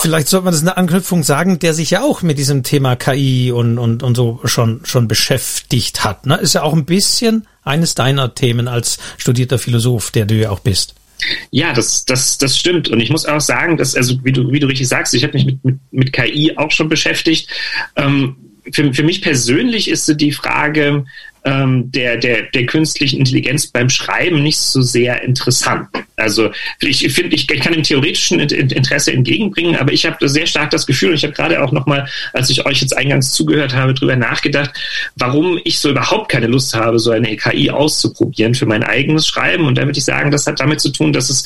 Vielleicht 0.00 0.28
sollte 0.28 0.44
man 0.44 0.52
das 0.52 0.62
eine 0.62 0.76
Anknüpfung 0.76 1.22
sagen, 1.22 1.58
der 1.58 1.74
sich 1.74 1.90
ja 1.90 2.02
auch 2.02 2.22
mit 2.22 2.38
diesem 2.38 2.62
Thema 2.62 2.96
KI 2.96 3.52
und, 3.52 3.78
und, 3.78 4.02
und 4.02 4.16
so 4.16 4.40
schon, 4.44 4.80
schon 4.84 5.06
beschäftigt 5.06 6.04
hat. 6.04 6.26
Ne? 6.26 6.36
Ist 6.36 6.54
ja 6.54 6.62
auch 6.62 6.72
ein 6.72 6.84
bisschen 6.84 7.46
eines 7.62 7.94
deiner 7.94 8.34
Themen 8.34 8.68
als 8.68 8.98
studierter 9.18 9.58
Philosoph, 9.58 10.10
der 10.10 10.24
du 10.24 10.34
ja 10.34 10.50
auch 10.50 10.60
bist. 10.60 10.94
Ja, 11.50 11.72
das, 11.72 12.04
das, 12.04 12.38
das 12.38 12.58
stimmt. 12.58 12.88
Und 12.88 13.00
ich 13.00 13.10
muss 13.10 13.26
auch 13.26 13.40
sagen, 13.40 13.76
dass, 13.76 13.94
also 13.94 14.16
wie 14.24 14.32
du, 14.32 14.50
wie 14.50 14.60
du 14.60 14.66
richtig 14.66 14.88
sagst, 14.88 15.14
ich 15.14 15.22
habe 15.22 15.34
mich 15.34 15.46
mit, 15.46 15.64
mit, 15.64 15.78
mit 15.90 16.12
KI 16.12 16.56
auch 16.56 16.70
schon 16.70 16.88
beschäftigt. 16.88 17.48
Ähm, 17.96 18.36
für, 18.70 18.92
für 18.92 19.02
mich 19.02 19.22
persönlich 19.22 19.88
ist 19.88 20.06
so 20.06 20.14
die 20.14 20.32
Frage, 20.32 21.04
ähm, 21.44 21.90
der, 21.90 22.16
der, 22.16 22.42
der 22.42 22.66
künstlichen 22.66 23.18
Intelligenz 23.18 23.66
beim 23.66 23.88
Schreiben 23.88 24.42
nicht 24.42 24.58
so 24.58 24.80
sehr 24.82 25.22
interessant. 25.22 25.88
Also 26.16 26.50
ich 26.80 27.12
finde, 27.12 27.34
ich, 27.34 27.50
ich 27.50 27.60
kann 27.60 27.72
dem 27.72 27.82
theoretischen 27.82 28.38
Interesse 28.40 29.12
entgegenbringen, 29.12 29.76
aber 29.76 29.92
ich 29.92 30.06
habe 30.06 30.28
sehr 30.28 30.46
stark 30.46 30.70
das 30.70 30.86
Gefühl, 30.86 31.10
und 31.10 31.16
ich 31.16 31.24
habe 31.24 31.32
gerade 31.34 31.62
auch 31.62 31.72
nochmal, 31.72 32.08
als 32.32 32.50
ich 32.50 32.64
euch 32.64 32.80
jetzt 32.80 32.96
eingangs 32.96 33.32
zugehört 33.32 33.74
habe, 33.74 33.94
drüber 33.94 34.14
nachgedacht, 34.14 34.70
warum 35.16 35.58
ich 35.64 35.78
so 35.80 35.90
überhaupt 35.90 36.30
keine 36.30 36.46
Lust 36.46 36.74
habe, 36.74 36.98
so 36.98 37.10
eine 37.10 37.36
KI 37.36 37.70
auszuprobieren 37.70 38.54
für 38.54 38.66
mein 38.66 38.84
eigenes 38.84 39.26
Schreiben. 39.26 39.64
Und 39.64 39.76
da 39.78 39.82
würde 39.82 39.98
ich 39.98 40.04
sagen, 40.04 40.30
das 40.30 40.46
hat 40.46 40.60
damit 40.60 40.80
zu 40.80 40.90
tun, 40.90 41.12
dass 41.12 41.28
es 41.28 41.44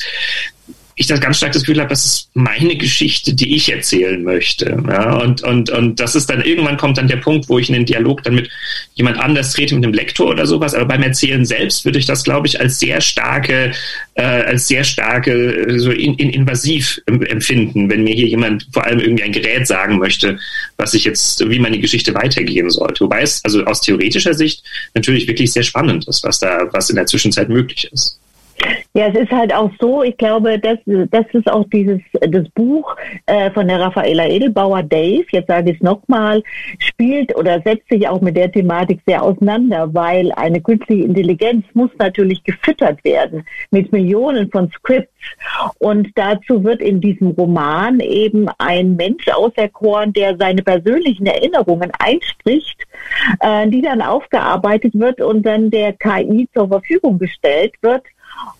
ich 0.99 1.05
das 1.05 1.21
ganz 1.21 1.37
stark 1.37 1.51
das 1.51 1.61
Gefühl 1.61 1.79
habe, 1.79 1.91
das 1.91 2.05
ist 2.05 2.29
meine 2.33 2.75
Geschichte, 2.75 3.35
die 3.35 3.55
ich 3.55 3.71
erzählen 3.71 4.23
möchte. 4.23 4.83
Ja, 4.89 5.17
und, 5.17 5.43
und, 5.43 5.69
und 5.69 5.99
das 5.99 6.15
ist 6.15 6.27
dann 6.27 6.41
irgendwann 6.41 6.75
kommt 6.77 6.97
dann 6.97 7.07
der 7.07 7.17
Punkt, 7.17 7.47
wo 7.49 7.59
ich 7.59 7.69
in 7.69 7.75
den 7.75 7.85
Dialog 7.85 8.23
dann 8.23 8.33
mit 8.33 8.49
jemand 8.95 9.19
anders 9.19 9.53
trete, 9.53 9.75
mit 9.75 9.83
einem 9.83 9.93
Lektor 9.93 10.27
oder 10.27 10.47
sowas. 10.47 10.73
Aber 10.73 10.85
beim 10.85 11.03
Erzählen 11.03 11.45
selbst 11.45 11.85
würde 11.85 11.99
ich 11.99 12.07
das, 12.07 12.23
glaube 12.23 12.47
ich, 12.47 12.59
als 12.59 12.79
sehr 12.79 12.99
starke, 12.99 13.73
äh, 14.15 14.23
als 14.23 14.67
sehr 14.67 14.83
starke, 14.83 15.79
so 15.79 15.91
in, 15.91 16.15
in 16.15 16.31
invasiv 16.31 16.99
empfinden, 17.05 17.91
wenn 17.91 18.03
mir 18.03 18.15
hier 18.15 18.27
jemand 18.27 18.67
vor 18.73 18.83
allem 18.83 18.99
irgendwie 18.99 19.23
ein 19.23 19.31
Gerät 19.31 19.67
sagen 19.67 19.99
möchte, 19.99 20.39
was 20.77 20.95
ich 20.95 21.03
jetzt, 21.03 21.47
wie 21.47 21.59
meine 21.59 21.77
Geschichte 21.77 22.15
weitergehen 22.15 22.71
sollte. 22.71 23.01
Wobei 23.01 23.21
es 23.21 23.45
also 23.45 23.63
aus 23.65 23.81
theoretischer 23.81 24.33
Sicht 24.33 24.63
natürlich 24.95 25.27
wirklich 25.27 25.51
sehr 25.53 25.63
spannend 25.63 26.07
ist, 26.07 26.23
was 26.23 26.39
da, 26.39 26.67
was 26.71 26.89
in 26.89 26.95
der 26.95 27.05
Zwischenzeit 27.05 27.49
möglich 27.49 27.87
ist. 27.93 28.17
Ja, 28.93 29.07
es 29.07 29.15
ist 29.15 29.31
halt 29.31 29.53
auch 29.53 29.69
so, 29.79 30.01
ich 30.01 30.17
glaube, 30.17 30.57
das, 30.57 30.79
das 30.85 31.25
ist 31.33 31.51
auch 31.51 31.65
dieses 31.71 32.01
das 32.19 32.49
Buch 32.49 32.95
äh, 33.27 33.51
von 33.51 33.67
der 33.67 33.79
Raffaela 33.79 34.27
Edelbauer, 34.27 34.81
Dave, 34.81 35.25
jetzt 35.31 35.47
sage 35.47 35.71
ich 35.71 35.77
es 35.77 35.83
nochmal, 35.83 36.41
spielt 36.79 37.35
oder 37.35 37.61
setzt 37.61 37.87
sich 37.89 38.07
auch 38.07 38.21
mit 38.21 38.35
der 38.35 38.51
Thematik 38.51 38.99
sehr 39.05 39.21
auseinander, 39.21 39.93
weil 39.93 40.31
eine 40.31 40.61
künstliche 40.61 41.03
Intelligenz 41.03 41.65
muss 41.73 41.91
natürlich 41.99 42.43
gefüttert 42.43 43.03
werden 43.03 43.45
mit 43.69 43.91
Millionen 43.91 44.49
von 44.49 44.71
Scripts. 44.71 45.13
Und 45.79 46.09
dazu 46.15 46.63
wird 46.63 46.81
in 46.81 47.01
diesem 47.01 47.27
Roman 47.29 47.99
eben 47.99 48.47
ein 48.57 48.95
Mensch 48.95 49.27
auserkoren, 49.27 50.13
der 50.13 50.37
seine 50.37 50.63
persönlichen 50.63 51.25
Erinnerungen 51.25 51.91
einspricht, 51.99 52.81
äh, 53.41 53.67
die 53.67 53.81
dann 53.81 54.01
aufgearbeitet 54.01 54.93
wird 54.95 55.21
und 55.21 55.43
dann 55.45 55.69
der 55.69 55.93
KI 55.93 56.47
zur 56.53 56.69
Verfügung 56.69 57.19
gestellt 57.19 57.73
wird 57.81 58.03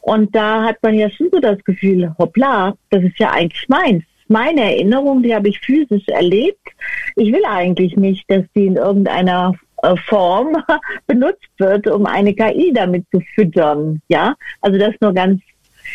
und 0.02 0.36
da 0.36 0.64
hat 0.64 0.78
man 0.82 0.96
ja 0.96 1.10
schon 1.10 1.30
so 1.32 1.40
das 1.40 1.64
Gefühl, 1.64 2.14
hoppla, 2.18 2.76
das 2.90 3.04
ist 3.04 3.20
ja 3.20 3.32
eigentlich 3.32 3.68
meins. 3.68 4.04
Meine 4.28 4.62
Erinnerung, 4.62 5.24
die 5.24 5.34
habe 5.34 5.50
ich 5.50 5.60
physisch 5.60 6.08
erlebt. 6.08 6.68
Ich 7.16 7.32
will 7.32 7.46
eigentlich 7.46 7.96
nicht, 7.96 8.30
dass 8.30 8.44
die 8.56 8.68
in 8.68 8.76
irgendeiner 8.76 9.54
äh, 9.84 9.96
Form 9.96 10.56
benutzt 11.08 11.50
wird, 11.58 11.88
um 11.88 12.06
eine 12.06 12.34
KI 12.34 12.72
damit 12.74 13.06
zu 13.12 13.22
füttern. 13.36 14.02
Ja, 14.10 14.36
also 14.62 14.78
das 14.78 14.96
nur 15.00 15.14
ganz 15.14 15.42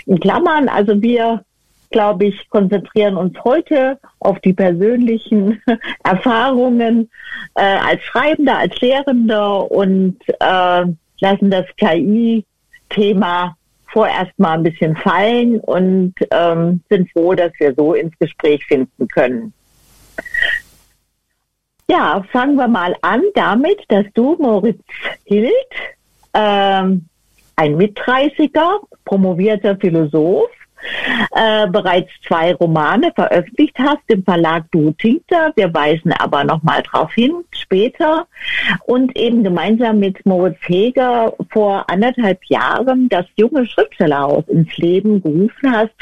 in 0.06 0.18
Klammern. 0.18 0.68
Also 0.68 1.00
wir, 1.02 1.44
glaube 1.90 2.26
ich, 2.26 2.48
konzentrieren 2.48 3.16
uns 3.16 3.36
heute 3.44 3.98
auf 4.20 4.40
die 4.40 4.54
persönlichen 4.54 5.60
Erfahrungen 6.04 7.10
äh, 7.54 7.62
als 7.62 8.02
Schreibender, 8.02 8.58
als 8.58 8.80
Lehrender 8.80 9.70
und 9.70 10.16
äh, 10.40 10.84
lassen 11.20 11.50
das 11.50 11.66
KI-Thema 11.76 13.56
vorerst 13.92 14.36
mal 14.38 14.54
ein 14.54 14.62
bisschen 14.62 14.96
fallen 14.96 15.60
und 15.60 16.14
ähm, 16.30 16.80
sind 16.88 17.10
froh, 17.12 17.34
dass 17.34 17.52
wir 17.58 17.74
so 17.74 17.94
ins 17.94 18.16
Gespräch 18.18 18.64
finden 18.66 19.06
können. 19.08 19.52
Ja, 21.90 22.24
fangen 22.32 22.56
wir 22.56 22.68
mal 22.68 22.96
an 23.02 23.22
damit, 23.34 23.84
dass 23.88 24.06
du, 24.14 24.36
Moritz 24.38 24.80
Hild, 25.24 25.52
ähm, 26.32 27.06
ein 27.56 27.76
Mitreißiger, 27.76 28.80
promovierter 29.04 29.76
Philosoph, 29.76 30.50
äh, 31.34 31.66
bereits 31.68 32.10
zwei 32.26 32.54
Romane 32.54 33.12
veröffentlicht 33.14 33.76
hast 33.78 34.02
im 34.08 34.24
Verlag 34.24 34.64
Du 34.70 34.92
Tinter. 34.92 35.52
Wir 35.56 35.72
weisen 35.72 36.12
aber 36.12 36.44
nochmal 36.44 36.82
darauf 36.82 37.12
hin 37.12 37.32
später. 37.50 38.26
Und 38.86 39.16
eben 39.16 39.42
gemeinsam 39.42 39.98
mit 39.98 40.24
Moritz 40.26 40.58
Heger 40.66 41.32
vor 41.50 41.88
anderthalb 41.88 42.40
Jahren 42.46 43.08
das 43.08 43.26
junge 43.36 43.66
Schriftstellerhaus 43.66 44.44
ins 44.48 44.76
Leben 44.76 45.22
gerufen 45.22 45.72
hast. 45.72 45.94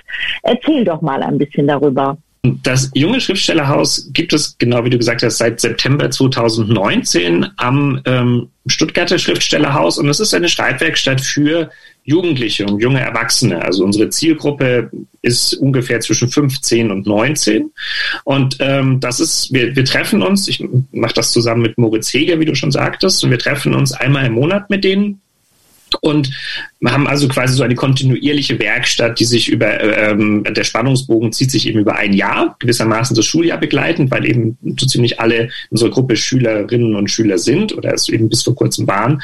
Erzähl 0.43 0.85
doch 0.85 1.01
mal 1.01 1.23
ein 1.23 1.39
bisschen 1.39 1.67
darüber. 1.67 2.17
Das 2.43 2.91
junge 2.95 3.21
Schriftstellerhaus 3.21 4.09
gibt 4.15 4.33
es, 4.33 4.57
genau 4.57 4.83
wie 4.85 4.91
du 4.91 4.97
gesagt 4.97 5.23
hast, 5.23 5.37
seit 5.37 5.61
September 5.61 6.11
2019 6.11 7.47
am 7.59 8.01
ähm, 8.07 8.49
Stuttgarter 8.67 9.19
Schriftstellerhaus 9.19 9.99
und 9.99 10.09
es 10.09 10.21
ist 10.21 10.33
eine 10.33 10.49
Schreibwerkstatt 10.49 11.21
für 11.21 11.71
Jugendliche 12.05 12.67
und 12.67 12.81
junge 12.81 13.01
Erwachsene. 13.01 13.63
Also 13.63 13.85
unsere 13.85 14.09
Zielgruppe 14.09 14.91
ist 15.23 15.55
ungefähr 15.55 16.01
zwischen 16.01 16.29
15 16.29 16.91
und 16.91 17.07
19. 17.07 17.71
Und 18.25 18.57
ähm, 18.61 19.01
das 19.01 19.21
ist, 19.21 19.53
wir, 19.53 19.77
wir 19.77 19.85
treffen 19.85 20.23
uns, 20.23 20.49
ich 20.49 20.65
mache 20.93 21.15
das 21.15 21.33
zusammen 21.33 21.63
mit 21.63 21.79
Moritz 21.79 22.13
Heger, 22.13 22.41
wie 22.41 22.47
du 22.47 22.55
schon 22.55 22.73
sagtest, 22.73 23.23
und 23.23 23.31
wir 23.31 23.39
treffen 23.39 23.75
uns 23.75 23.93
einmal 23.93 24.27
im 24.27 24.33
Monat 24.33 24.71
mit 24.71 24.85
denen 24.85 25.20
und 26.01 26.31
wir 26.81 26.93
haben 26.93 27.07
also 27.07 27.29
quasi 27.29 27.55
so 27.55 27.63
eine 27.63 27.75
kontinuierliche 27.75 28.59
Werkstatt, 28.59 29.21
die 29.21 29.25
sich 29.25 29.49
über, 29.49 29.81
ähm, 29.81 30.45
der 30.45 30.65
Spannungsbogen 30.65 31.33
zieht 31.33 31.51
sich 31.51 31.67
eben 31.67 31.81
über 31.81 31.97
ein 31.97 32.13
Jahr, 32.13 32.57
gewissermaßen 32.59 33.15
das 33.15 33.27
Schuljahr 33.27 33.59
begleitend, 33.59 34.11
weil 34.11 34.27
eben 34.27 34.57
so 34.79 34.87
ziemlich 34.87 35.21
alle 35.21 35.51
unserer 35.71 35.91
Gruppe 35.91 36.17
Schülerinnen 36.17 36.95
und 36.95 37.11
Schüler 37.11 37.39
sind 37.39 37.77
oder 37.77 37.93
es 37.93 38.09
eben 38.09 38.29
bis 38.29 38.43
vor 38.43 38.55
kurzem 38.55 38.87
waren. 38.87 39.23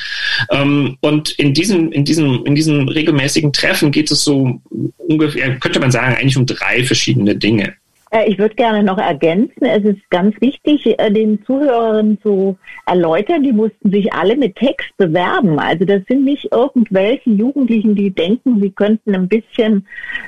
Ähm, 0.51 0.97
und 1.01 1.31
in 1.31 1.55
diesen, 1.55 1.93
in 1.93 2.05
diesen, 2.05 2.45
in 2.45 2.55
diesen 2.55 2.89
regelmäßigen 2.89 3.53
Treffen 3.53 3.91
geht 3.91 4.11
es 4.11 4.23
so 4.23 4.61
ungefähr, 4.99 5.59
könnte 5.59 5.81
man 5.81 5.91
sagen, 5.91 6.17
eigentlich 6.17 6.37
um 6.37 6.47
drei 6.47 6.85
verschiedene 6.85 7.37
Dinge. 7.37 7.75
Äh, 8.11 8.29
ich 8.29 8.39
würde 8.39 8.55
gerne 8.55 8.83
noch 8.83 8.99
ergänzen, 8.99 9.65
es 9.65 9.85
ist 9.85 10.11
ganz 10.11 10.41
wichtig, 10.41 10.99
äh, 10.99 11.11
den 11.11 11.45
Zuhörerinnen 11.45 12.21
zu 12.23 12.57
erläutern, 12.87 13.43
die 13.43 13.53
mussten 13.53 13.91
sich 13.91 14.13
alle 14.13 14.37
mit 14.37 14.57
Text 14.57 14.97
bewerben. 14.97 15.59
Also 15.59 15.85
das 15.85 16.03
sind 16.09 16.25
nicht 16.25 16.53
irgendwelche 16.53 17.31
Jugendlichen, 17.31 17.95
die 17.95 18.11
denken, 18.11 18.61
sie 18.61 18.71
könnten 18.71 19.15
ein 19.15 19.29
bisschen 19.29 19.87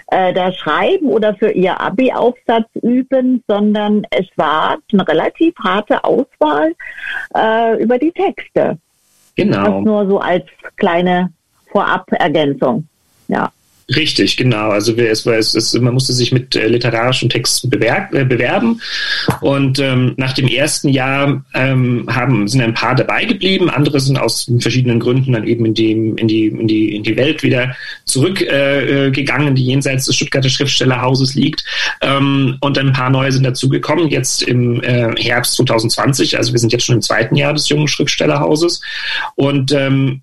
äh, 0.09 0.33
da 0.33 0.53
schreiben 0.53 1.07
oder 1.07 1.35
für 1.35 1.51
ihr 1.51 1.81
Abi-Aufsatz 1.81 2.69
üben, 2.83 3.43
sondern 3.47 4.03
es 4.11 4.27
war 4.37 4.79
eine 4.93 5.07
relativ 5.07 5.55
harte 5.59 6.03
Auswahl 6.05 6.75
äh, 7.35 7.83
über 7.83 7.99
die 7.99 8.13
Texte. 8.13 8.79
Genau. 9.37 9.65
Das 9.65 9.85
nur 9.85 10.07
so 10.09 10.19
als 10.19 10.45
kleine 10.77 11.33
Vorab-Ergänzung. 11.71 12.89
Ja. 13.29 13.53
Richtig, 13.97 14.37
genau. 14.37 14.69
Also 14.69 14.99
wir, 14.99 15.11
es, 15.11 15.25
es, 15.25 15.55
es, 15.55 15.73
man 15.73 15.95
musste 15.95 16.13
sich 16.13 16.31
mit 16.31 16.55
äh, 16.55 16.69
literarischen 16.69 17.31
Texten 17.31 17.71
bewerb, 17.71 18.13
äh, 18.15 18.25
bewerben. 18.25 18.83
Und 19.41 19.79
ähm, 19.79 20.13
nach 20.19 20.35
dem 20.35 20.47
ersten 20.47 20.91
Jahr 20.91 21.43
ähm, 21.55 22.07
haben, 22.11 22.47
sind 22.49 22.61
ein 22.61 22.75
paar 22.75 22.95
dabei 22.95 23.25
geblieben. 23.25 23.71
Andere 23.71 23.99
sind 24.01 24.19
aus 24.19 24.51
verschiedenen 24.61 25.01
Gründen 25.01 25.33
dann 25.33 25.47
eben 25.47 25.65
in 25.65 25.73
die, 25.73 25.93
in 25.93 26.29
die, 26.29 26.47
in 26.49 26.69
die, 26.69 26.97
in 26.97 27.03
die 27.03 27.17
Welt 27.17 27.43
wieder 27.43 27.75
zurückgegangen, 28.05 29.49
äh, 29.49 29.51
äh 29.51 29.55
die 29.55 29.65
jenseits 29.65 30.05
des 30.05 30.17
Stuttgarter 30.17 30.51
Schriftstellerhauses 30.51 31.35
liegt. 31.35 31.65
Ähm, 32.03 32.59
und 32.61 32.77
ein 32.77 32.93
paar 32.93 33.09
neue 33.09 33.33
sind 33.33 33.45
dazugekommen, 33.45 34.11
jetzt 34.11 34.43
im 34.43 34.83
äh, 34.83 35.15
Herbst 35.17 35.55
2020. 35.55 36.37
Also 36.37 36.53
wir 36.53 36.59
sind 36.59 36.75
jetzt 36.75 36.85
schon 36.85 36.97
im 36.97 37.03
zweiten 37.03 37.37
Jahr 37.37 37.55
des 37.55 37.71
jungen 37.71 37.89
Schriftstellerhauses. 37.89 38.83
Und 39.35 39.73
ähm, 39.73 40.21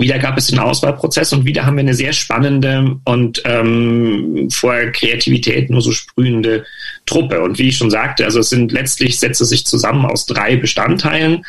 wieder 0.00 0.18
gab 0.18 0.36
es 0.36 0.48
den 0.48 0.58
Auswahlprozess 0.58 1.32
und 1.32 1.44
wieder 1.44 1.66
haben 1.66 1.76
wir 1.76 1.82
eine 1.82 1.94
sehr 1.94 2.12
spannende 2.12 2.96
und 3.04 3.42
ähm, 3.44 4.48
vor 4.50 4.74
Kreativität 4.92 5.70
nur 5.70 5.80
so 5.80 5.92
sprühende 5.92 6.64
Truppe. 7.06 7.40
Und 7.42 7.58
wie 7.58 7.68
ich 7.68 7.76
schon 7.76 7.90
sagte, 7.90 8.24
also 8.24 8.40
es 8.40 8.50
sind 8.50 8.72
letztlich 8.72 9.18
setzt 9.18 9.40
es 9.40 9.48
sich 9.48 9.64
zusammen 9.64 10.04
aus 10.04 10.26
drei 10.26 10.56
Bestandteilen, 10.56 11.44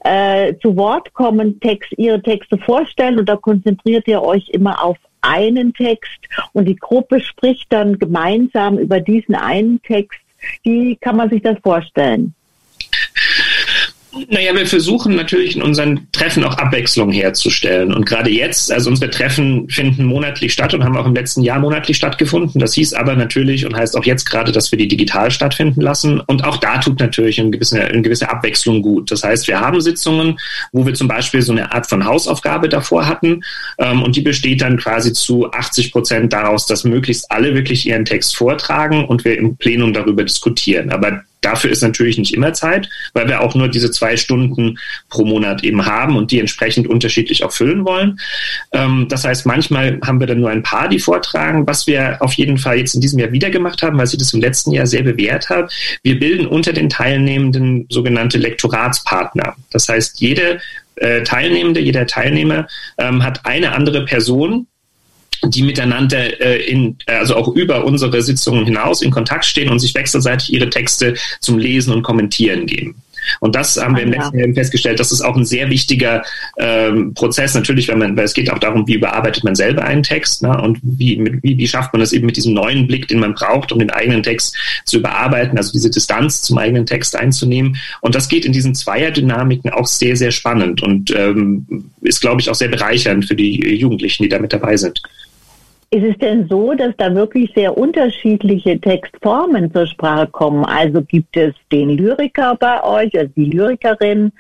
äh, 0.04 0.54
zu 0.62 0.76
Wort 0.76 1.14
kommen, 1.14 1.60
Text, 1.60 1.94
ihre 1.98 2.22
Texte 2.22 2.58
vorstellen 2.58 3.26
da 3.26 3.36
konzentriert 3.36 4.08
ihr 4.08 4.22
euch 4.22 4.50
immer 4.50 4.84
auf 4.84 4.98
einen 5.22 5.74
Text 5.74 6.20
und 6.52 6.66
die 6.66 6.76
Gruppe 6.76 7.22
spricht 7.22 7.72
dann 7.72 7.98
gemeinsam 7.98 8.78
über 8.78 9.00
diesen 9.00 9.36
einen 9.36 9.82
Text. 9.82 10.20
Wie 10.64 10.98
kann 10.98 11.16
man 11.16 11.30
sich 11.30 11.42
das 11.42 11.58
vorstellen? 11.64 12.36
Naja, 14.30 14.54
wir 14.56 14.68
versuchen 14.68 15.16
natürlich 15.16 15.56
in 15.56 15.64
unseren 15.64 16.08
Treffen 16.12 16.44
auch 16.44 16.58
Abwechslung 16.58 17.12
herzustellen. 17.12 17.94
Und 17.94 18.06
gerade 18.06 18.30
jetzt, 18.30 18.72
also 18.72 18.92
unsere 18.92 19.10
Treffen 19.10 19.68
finden 19.70 20.06
monatlich 20.06 20.54
statt 20.54 20.74
und 20.74 20.84
haben 20.84 20.96
auch 20.96 21.08
im 21.08 21.16
letzten 21.16 21.42
Jahr 21.42 21.60
monatlich 21.60 21.98
stattgefunden. 21.98 22.62
Das 22.62 22.76
hieß 22.76 22.94
aber 22.94 23.16
natürlich 23.16 23.66
und 23.66 23.76
heißt 23.76 23.98
auch 23.98 24.06
jetzt 24.06 24.30
gerade, 24.30 24.52
dass 24.52 24.72
wir 24.72 24.78
die 24.78 24.88
digital 24.88 25.32
stattfinden 25.32 25.82
lassen. 25.82 26.20
Und 26.20 26.44
auch 26.44 26.58
da 26.58 26.78
tut 26.78 27.00
natürlich 27.00 27.42
eine 27.42 27.50
gewisse, 27.50 27.82
eine 27.82 28.04
gewisse 28.04 28.30
Abwechslung 28.30 28.84
gut. 28.84 29.10
Das 29.10 29.24
heißt, 29.24 29.48
wir 29.48 29.60
haben 29.60 29.82
Sitzungen, 29.82 30.40
wo 30.72 30.86
wir 30.86 30.94
zum 30.94 31.08
Beispiel 31.08 31.42
so 31.42 31.52
eine 31.52 31.72
Art 31.72 31.88
von 31.88 32.06
Hausaufgabe 32.06 32.70
davor 32.70 33.08
hatten. 33.08 33.42
Ähm, 33.80 34.04
und 34.04 34.16
die 34.16 34.22
besteht 34.22 34.62
dann 34.62 34.78
quasi 34.78 35.14
zu 35.14 35.52
80 35.52 35.92
Prozent 35.92 36.34
daraus, 36.34 36.68
dass 36.68 36.84
möglichst 36.84 37.32
alle 37.32 37.56
wirklich 37.56 37.88
ihren 37.88 38.06
Text 38.06 38.36
vortragen 38.36 39.06
und 39.06 39.26
wir 39.26 39.38
im 39.38 39.58
Plenum 39.58 39.92
darüber 39.92 40.24
diskutieren. 40.24 40.92
Aber 40.92 41.24
Dafür 41.44 41.72
ist 41.72 41.82
natürlich 41.82 42.18
nicht 42.18 42.34
immer 42.34 42.54
Zeit, 42.54 42.90
weil 43.14 43.28
wir 43.28 43.42
auch 43.42 43.56
nur 43.56 43.68
diese 43.68 43.92
zwei 43.92 44.18
Stunden 44.18 44.78
pro 45.10 45.26
Monat 45.26 45.64
eben 45.64 45.86
haben 45.86 46.16
und 46.16 46.32
die 46.32 46.40
entsprechend 46.40 46.88
unterschiedlich 46.88 47.44
auch 47.44 47.52
füllen 47.52 47.86
wollen. 47.86 48.20
Ähm, 48.72 49.08
das 49.10 49.26
heißt, 49.26 49.46
manchmal 49.46 50.00
haben 50.06 50.20
wir 50.20 50.28
dann 50.28 50.40
nur 50.40 50.50
ein 50.50 50.64
paar, 50.64 50.88
die 50.88 51.00
vortragen. 51.00 51.68
Was 51.68 51.88
wir 51.88 52.18
auf 52.22 52.34
jeden 52.34 52.58
Fall 52.58 52.78
jetzt 52.78 52.96
in 52.96 53.02
diesem 53.02 53.20
Jahr 53.20 53.32
wieder 53.32 53.50
gemacht 53.50 53.82
haben, 53.84 53.98
weil 53.98 54.08
sich 54.08 54.20
das 54.20 54.34
im 54.34 54.42
letzten 54.42 54.72
Jahr 54.72 54.88
sehr 54.88 55.04
bewährt 55.04 55.50
hat, 55.50 55.72
wir 56.04 56.20
bilden 56.20 56.48
unter 56.48 56.74
den 56.74 56.90
Teilnehmenden 56.90 57.86
sogenannte 57.90 58.38
Lektoratspartner. 58.38 59.56
Das 59.72 59.90
heißt, 59.90 60.20
jede 60.20 60.60
äh, 60.96 61.24
Teilnehmende, 61.24 61.80
jeder 61.80 62.06
Teilnehmer 62.06 62.68
ähm, 62.98 63.24
hat 63.24 63.46
eine 63.46 63.74
andere 63.74 64.06
Person, 64.06 64.68
die 65.46 65.64
miteinander 65.64 66.40
äh, 66.42 66.64
in, 66.64 66.98
also 67.06 67.36
auch 67.36 67.50
über 67.56 67.86
unsere 67.86 68.22
Sitzungen 68.22 68.66
hinaus 68.66 69.02
in 69.02 69.12
Kontakt 69.12 69.46
stehen 69.46 69.70
und 69.70 69.80
sich 69.80 69.94
wechselseitig 69.94 70.54
ihre 70.54 70.70
Texte 70.70 71.16
zum 71.40 71.58
Lesen 71.58 71.94
und 71.94 72.04
Kommentieren 72.04 72.66
geben. 72.66 72.96
Und 73.40 73.56
das 73.56 73.78
haben 73.78 73.96
wir 73.96 74.04
im 74.04 74.14
ah, 74.14 74.16
letzten 74.16 74.40
Jahr 74.40 74.54
festgestellt. 74.54 75.00
Das 75.00 75.12
ist 75.12 75.22
auch 75.22 75.36
ein 75.36 75.46
sehr 75.46 75.70
wichtiger 75.70 76.24
ähm, 76.58 77.14
Prozess. 77.14 77.54
Natürlich, 77.54 77.88
wenn 77.88 78.00
man, 78.00 78.18
weil 78.18 78.26
es 78.26 78.34
geht 78.34 78.52
auch 78.52 78.60
darum, 78.60 78.88
wie 78.88 78.96
überarbeitet 78.96 79.44
man 79.44 79.56
selber 79.56 79.84
einen 79.84 80.04
Text 80.04 80.44
ne? 80.44 80.62
und 80.62 80.80
wie, 80.82 81.18
mit, 81.18 81.44
wie, 81.44 81.58
wie 81.58 81.68
schafft 81.68 81.94
man 81.94 82.00
das 82.00 82.14
eben 82.14 82.26
mit 82.26 82.38
diesem 82.38 82.54
neuen 82.54 82.88
Blick, 82.88 83.08
den 83.08 83.20
man 83.20 83.34
braucht, 83.34 83.72
um 83.72 83.80
den 83.80 83.92
eigenen 83.92 84.24
Text 84.24 84.56
zu 84.86 84.98
überarbeiten, 84.98 85.58
also 85.58 85.72
diese 85.72 85.90
Distanz 85.90 86.42
zum 86.42 86.58
eigenen 86.58 86.86
Text 86.86 87.16
einzunehmen. 87.16 87.78
Und 88.02 88.16
das 88.16 88.28
geht 88.28 88.46
in 88.46 88.54
diesen 88.54 88.76
Zweierdynamiken 88.76 89.72
auch 89.72 89.88
sehr, 89.88 90.16
sehr 90.16 90.32
spannend 90.32 90.82
und 90.82 91.12
ähm, 91.12 91.92
ist, 92.02 92.22
glaube 92.22 92.42
ich, 92.42 92.50
auch 92.50 92.56
sehr 92.56 92.68
bereichernd 92.68 93.26
für 93.26 93.36
die 93.36 93.76
Jugendlichen, 93.76 94.24
die 94.24 94.30
da 94.30 94.40
mit 94.40 94.54
dabei 94.54 94.78
sind. 94.78 95.02
Ist 95.94 96.06
es 96.06 96.18
denn 96.18 96.48
so, 96.50 96.74
dass 96.74 96.98
da 96.98 97.14
wirklich 97.14 97.52
sehr 97.54 97.78
unterschiedliche 97.78 98.82
Textformen 98.82 99.72
zur 99.72 99.86
Sprache 99.86 100.26
kommen? 100.26 100.66
Also 100.66 101.04
gibt 101.04 101.38
es 101.38 101.54
den 101.72 101.90
Lyriker 101.90 102.56
bei 102.56 102.84
euch, 102.84 103.16
also 103.16 103.32
die 103.36 103.52
Lyrikerin? 103.52 104.32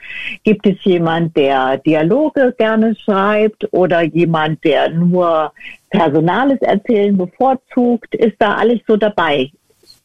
Gibt 0.43 0.65
es 0.65 0.83
jemand, 0.83 1.37
der 1.37 1.77
Dialoge 1.77 2.55
gerne 2.57 2.95
schreibt 2.95 3.67
oder 3.71 4.01
jemand, 4.01 4.63
der 4.63 4.89
nur 4.89 5.53
Personales 5.91 6.59
erzählen 6.61 7.15
bevorzugt? 7.15 8.15
Ist 8.15 8.37
da 8.39 8.55
alles 8.55 8.79
so 8.87 8.97
dabei? 8.97 9.51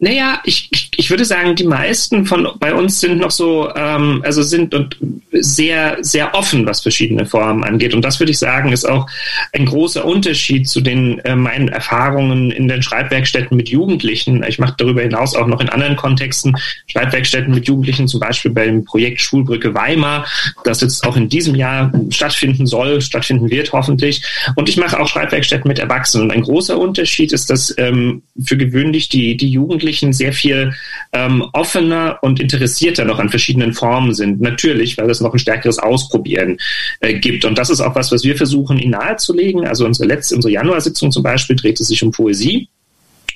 Naja, 0.00 0.40
ich, 0.44 0.70
ich, 0.96 1.10
würde 1.10 1.24
sagen, 1.24 1.56
die 1.56 1.64
meisten 1.64 2.24
von 2.24 2.46
bei 2.60 2.72
uns 2.72 3.00
sind 3.00 3.18
noch 3.18 3.32
so, 3.32 3.68
ähm, 3.74 4.22
also 4.24 4.42
sind 4.42 4.72
und 4.72 4.96
sehr, 5.32 5.98
sehr 6.02 6.36
offen, 6.36 6.66
was 6.66 6.82
verschiedene 6.82 7.26
Formen 7.26 7.64
angeht. 7.64 7.94
Und 7.94 8.04
das 8.04 8.20
würde 8.20 8.30
ich 8.30 8.38
sagen, 8.38 8.70
ist 8.70 8.88
auch 8.88 9.08
ein 9.52 9.66
großer 9.66 10.04
Unterschied 10.04 10.68
zu 10.68 10.80
den 10.80 11.18
äh, 11.20 11.34
meinen 11.34 11.66
Erfahrungen 11.66 12.52
in 12.52 12.68
den 12.68 12.80
Schreibwerkstätten 12.80 13.56
mit 13.56 13.70
Jugendlichen. 13.70 14.44
Ich 14.44 14.60
mache 14.60 14.74
darüber 14.78 15.02
hinaus 15.02 15.34
auch 15.34 15.48
noch 15.48 15.60
in 15.60 15.68
anderen 15.68 15.96
Kontexten 15.96 16.56
Schreibwerkstätten 16.86 17.52
mit 17.52 17.66
Jugendlichen, 17.66 18.06
zum 18.06 18.20
Beispiel 18.20 18.52
beim 18.52 18.84
Projekt 18.84 19.20
Schulbrücke 19.20 19.74
Weimar, 19.74 20.28
das 20.62 20.80
jetzt 20.80 21.04
auch 21.04 21.16
in 21.16 21.28
diesem 21.28 21.56
Jahr 21.56 21.92
stattfinden 22.10 22.68
soll, 22.68 23.00
stattfinden 23.00 23.50
wird 23.50 23.72
hoffentlich. 23.72 24.22
Und 24.54 24.68
ich 24.68 24.76
mache 24.76 25.00
auch 25.00 25.08
Schreibwerkstätten 25.08 25.66
mit 25.66 25.80
Erwachsenen. 25.80 26.26
Und 26.26 26.36
ein 26.36 26.42
großer 26.42 26.78
Unterschied 26.78 27.32
ist, 27.32 27.50
dass 27.50 27.74
ähm, 27.78 28.22
für 28.40 28.56
gewöhnlich 28.56 29.08
die, 29.08 29.36
die 29.36 29.50
Jugendlichen 29.50 29.87
Jugendlichen 29.88 30.12
sehr 30.12 30.32
viel 30.32 30.74
ähm, 31.12 31.44
offener 31.52 32.18
und 32.22 32.40
interessierter 32.40 33.04
noch 33.04 33.18
an 33.18 33.30
verschiedenen 33.30 33.72
Formen 33.72 34.14
sind. 34.14 34.40
Natürlich, 34.40 34.98
weil 34.98 35.10
es 35.10 35.20
noch 35.20 35.32
ein 35.32 35.38
stärkeres 35.38 35.78
Ausprobieren 35.78 36.58
äh, 37.00 37.18
gibt. 37.18 37.44
Und 37.44 37.56
das 37.56 37.70
ist 37.70 37.80
auch 37.80 37.94
was, 37.94 38.12
was 38.12 38.24
wir 38.24 38.36
versuchen, 38.36 38.78
ihnen 38.78 38.92
nahezulegen. 38.92 39.66
Also 39.66 39.86
unsere 39.86 40.06
letzte, 40.08 40.36
unsere 40.36 40.52
Januarsitzung 40.52 41.10
zum 41.10 41.22
Beispiel 41.22 41.56
dreht 41.56 41.80
es 41.80 41.88
sich 41.88 42.02
um 42.02 42.10
Poesie 42.10 42.68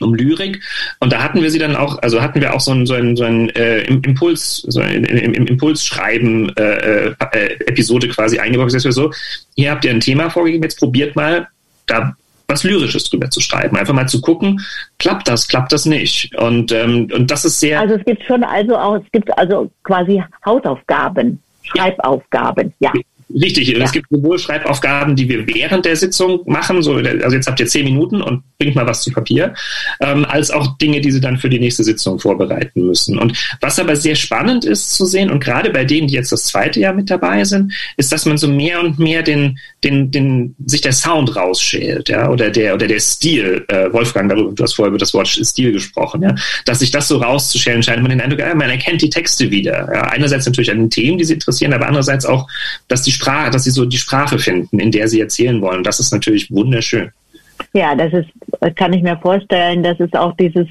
um 0.00 0.16
Lyrik. 0.16 0.60
Und 0.98 1.12
da 1.12 1.22
hatten 1.22 1.42
wir 1.42 1.50
sie 1.50 1.60
dann 1.60 1.76
auch, 1.76 2.02
also 2.02 2.20
hatten 2.20 2.40
wir 2.40 2.54
auch 2.54 2.60
so 2.60 2.72
ein, 2.72 2.86
so 2.86 2.94
ein, 2.94 3.14
so 3.14 3.22
ein 3.22 3.50
äh, 3.50 3.82
Impuls, 3.84 4.64
so 4.66 4.80
ein 4.80 5.04
im, 5.04 5.32
im 5.32 5.46
Impulsschreiben 5.46 6.56
äh, 6.56 7.10
äh, 7.10 7.58
Episode 7.66 8.08
quasi 8.08 8.40
eingebaut. 8.40 8.74
Das 8.74 8.84
heißt 8.84 8.96
so, 8.96 9.12
hier 9.54 9.70
habt 9.70 9.84
ihr 9.84 9.92
ein 9.92 10.00
Thema 10.00 10.28
vorgegeben, 10.28 10.64
jetzt 10.64 10.80
probiert 10.80 11.14
mal 11.14 11.46
da 11.86 12.16
was 12.52 12.64
Lyrisches 12.64 13.04
drüber 13.04 13.30
zu 13.30 13.40
schreiben. 13.40 13.76
Einfach 13.76 13.94
mal 13.94 14.08
zu 14.08 14.20
gucken, 14.20 14.60
klappt 14.98 15.28
das, 15.28 15.48
klappt 15.48 15.72
das 15.72 15.86
nicht. 15.86 16.34
Und, 16.36 16.72
ähm, 16.72 17.08
und 17.12 17.30
das 17.30 17.44
ist 17.44 17.60
sehr. 17.60 17.80
Also 17.80 17.94
es 17.94 18.04
gibt 18.04 18.22
schon 18.24 18.44
also 18.44 18.76
auch, 18.76 18.96
es 18.96 19.10
gibt 19.12 19.36
also 19.38 19.70
quasi 19.82 20.22
Hausaufgaben, 20.44 21.42
Schreibaufgaben, 21.62 22.72
ja. 22.78 22.92
ja. 22.94 23.00
Richtig, 23.34 23.68
ja. 23.68 23.82
es 23.84 23.92
gibt 23.92 24.06
sowohl 24.10 24.38
Schreibaufgaben, 24.38 25.16
die 25.16 25.28
wir 25.28 25.46
während 25.46 25.84
der 25.84 25.96
Sitzung 25.96 26.40
machen, 26.46 26.82
so, 26.82 26.94
also 26.94 27.36
jetzt 27.36 27.46
habt 27.46 27.60
ihr 27.60 27.66
zehn 27.66 27.84
Minuten 27.84 28.20
und 28.20 28.42
bringt 28.58 28.74
mal 28.74 28.86
was 28.86 29.02
zu 29.02 29.10
Papier, 29.10 29.54
ähm, 30.00 30.24
als 30.24 30.50
auch 30.50 30.76
Dinge, 30.78 31.00
die 31.00 31.10
sie 31.10 31.20
dann 31.20 31.38
für 31.38 31.48
die 31.48 31.58
nächste 31.58 31.84
Sitzung 31.84 32.18
vorbereiten 32.18 32.86
müssen. 32.86 33.18
Und 33.18 33.36
was 33.60 33.78
aber 33.78 33.96
sehr 33.96 34.14
spannend 34.14 34.64
ist 34.64 34.94
zu 34.94 35.06
sehen, 35.06 35.30
und 35.30 35.42
gerade 35.42 35.70
bei 35.70 35.84
denen, 35.84 36.08
die 36.08 36.14
jetzt 36.14 36.32
das 36.32 36.44
zweite 36.44 36.80
Jahr 36.80 36.94
mit 36.94 37.10
dabei 37.10 37.44
sind, 37.44 37.72
ist, 37.96 38.12
dass 38.12 38.26
man 38.26 38.36
so 38.36 38.48
mehr 38.48 38.80
und 38.80 38.98
mehr 38.98 39.22
den, 39.22 39.58
den, 39.82 40.10
den, 40.10 40.54
sich 40.66 40.80
der 40.80 40.92
Sound 40.92 41.34
rausschält, 41.34 42.08
ja, 42.08 42.28
oder 42.28 42.50
der, 42.50 42.74
oder 42.74 42.86
der 42.86 43.00
Stil, 43.00 43.64
äh, 43.68 43.92
Wolfgang, 43.92 44.28
darüber, 44.28 44.52
du 44.52 44.62
hast 44.62 44.74
vorher 44.74 44.90
über 44.90 44.98
das 44.98 45.14
Wort 45.14 45.28
Stil 45.28 45.72
gesprochen, 45.72 46.22
ja, 46.22 46.34
dass 46.64 46.80
sich 46.80 46.90
das 46.90 47.08
so 47.08 47.18
rauszuschälen 47.18 47.82
scheint, 47.82 48.02
man 48.02 48.10
den 48.10 48.20
Eindruck, 48.20 48.40
ja, 48.40 48.54
man 48.54 48.70
erkennt 48.70 49.02
die 49.02 49.10
Texte 49.10 49.50
wieder. 49.50 49.88
Ja, 49.92 50.02
einerseits 50.02 50.46
natürlich 50.46 50.70
an 50.70 50.78
den 50.78 50.90
Themen, 50.90 51.18
die 51.18 51.24
sie 51.24 51.34
interessieren, 51.34 51.72
aber 51.72 51.86
andererseits 51.86 52.26
auch, 52.26 52.48
dass 52.88 53.02
die 53.02 53.12
Sprache, 53.22 53.50
dass 53.50 53.64
sie 53.64 53.70
so 53.70 53.84
die 53.84 53.96
Sprache 53.96 54.38
finden, 54.38 54.78
in 54.78 54.90
der 54.90 55.08
sie 55.08 55.20
erzählen 55.20 55.60
wollen. 55.60 55.84
Das 55.84 56.00
ist 56.00 56.12
natürlich 56.12 56.50
wunderschön. 56.50 57.10
Ja, 57.74 57.94
das 57.94 58.12
ist, 58.12 58.76
kann 58.76 58.92
ich 58.92 59.02
mir 59.02 59.16
vorstellen, 59.18 59.82
das 59.82 59.98
ist 60.00 60.16
auch 60.16 60.34
dieses 60.36 60.66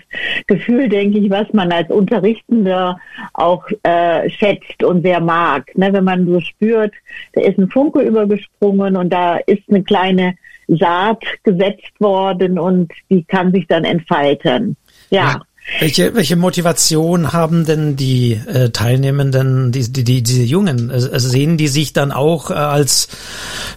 Gefühl, 0.48 0.90
denke 0.90 1.20
ich, 1.20 1.30
was 1.30 1.48
man 1.54 1.72
als 1.72 1.90
Unterrichtender 1.90 3.00
auch 3.34 3.66
äh, 3.84 4.30
schätzt 4.30 4.84
und 4.84 5.02
sehr 5.04 5.22
mag. 5.22 5.66
Ne, 5.78 5.94
wenn 5.94 6.04
man 6.04 6.26
so 6.26 6.42
spürt, 6.42 6.94
da 7.34 7.42
ist 7.42 7.58
ein 7.58 7.70
Funke 7.70 8.02
übergesprungen 8.02 8.98
und 8.98 9.10
da 9.10 9.38
ist 9.38 9.64
eine 9.70 9.84
kleine 9.84 10.36
Saat 10.68 11.24
gesetzt 11.44 11.94
worden 12.00 12.60
und 12.60 12.92
die 13.10 13.24
kann 13.24 13.52
sich 13.52 13.66
dann 13.68 13.86
entfalten. 13.86 14.76
Ja. 15.10 15.22
ja. 15.22 15.42
Welche, 15.80 16.14
welche 16.14 16.36
Motivation 16.36 17.34
haben 17.34 17.66
denn 17.66 17.96
die 17.96 18.34
äh, 18.34 18.70
Teilnehmenden, 18.70 19.72
die, 19.72 19.92
die, 19.92 20.04
die, 20.04 20.22
diese 20.22 20.44
Jungen? 20.44 20.92
Also 20.92 21.18
sehen 21.18 21.58
die 21.58 21.68
sich 21.68 21.94
dann 21.94 22.12
auch 22.12 22.52
äh, 22.52 22.54
als 22.54 23.08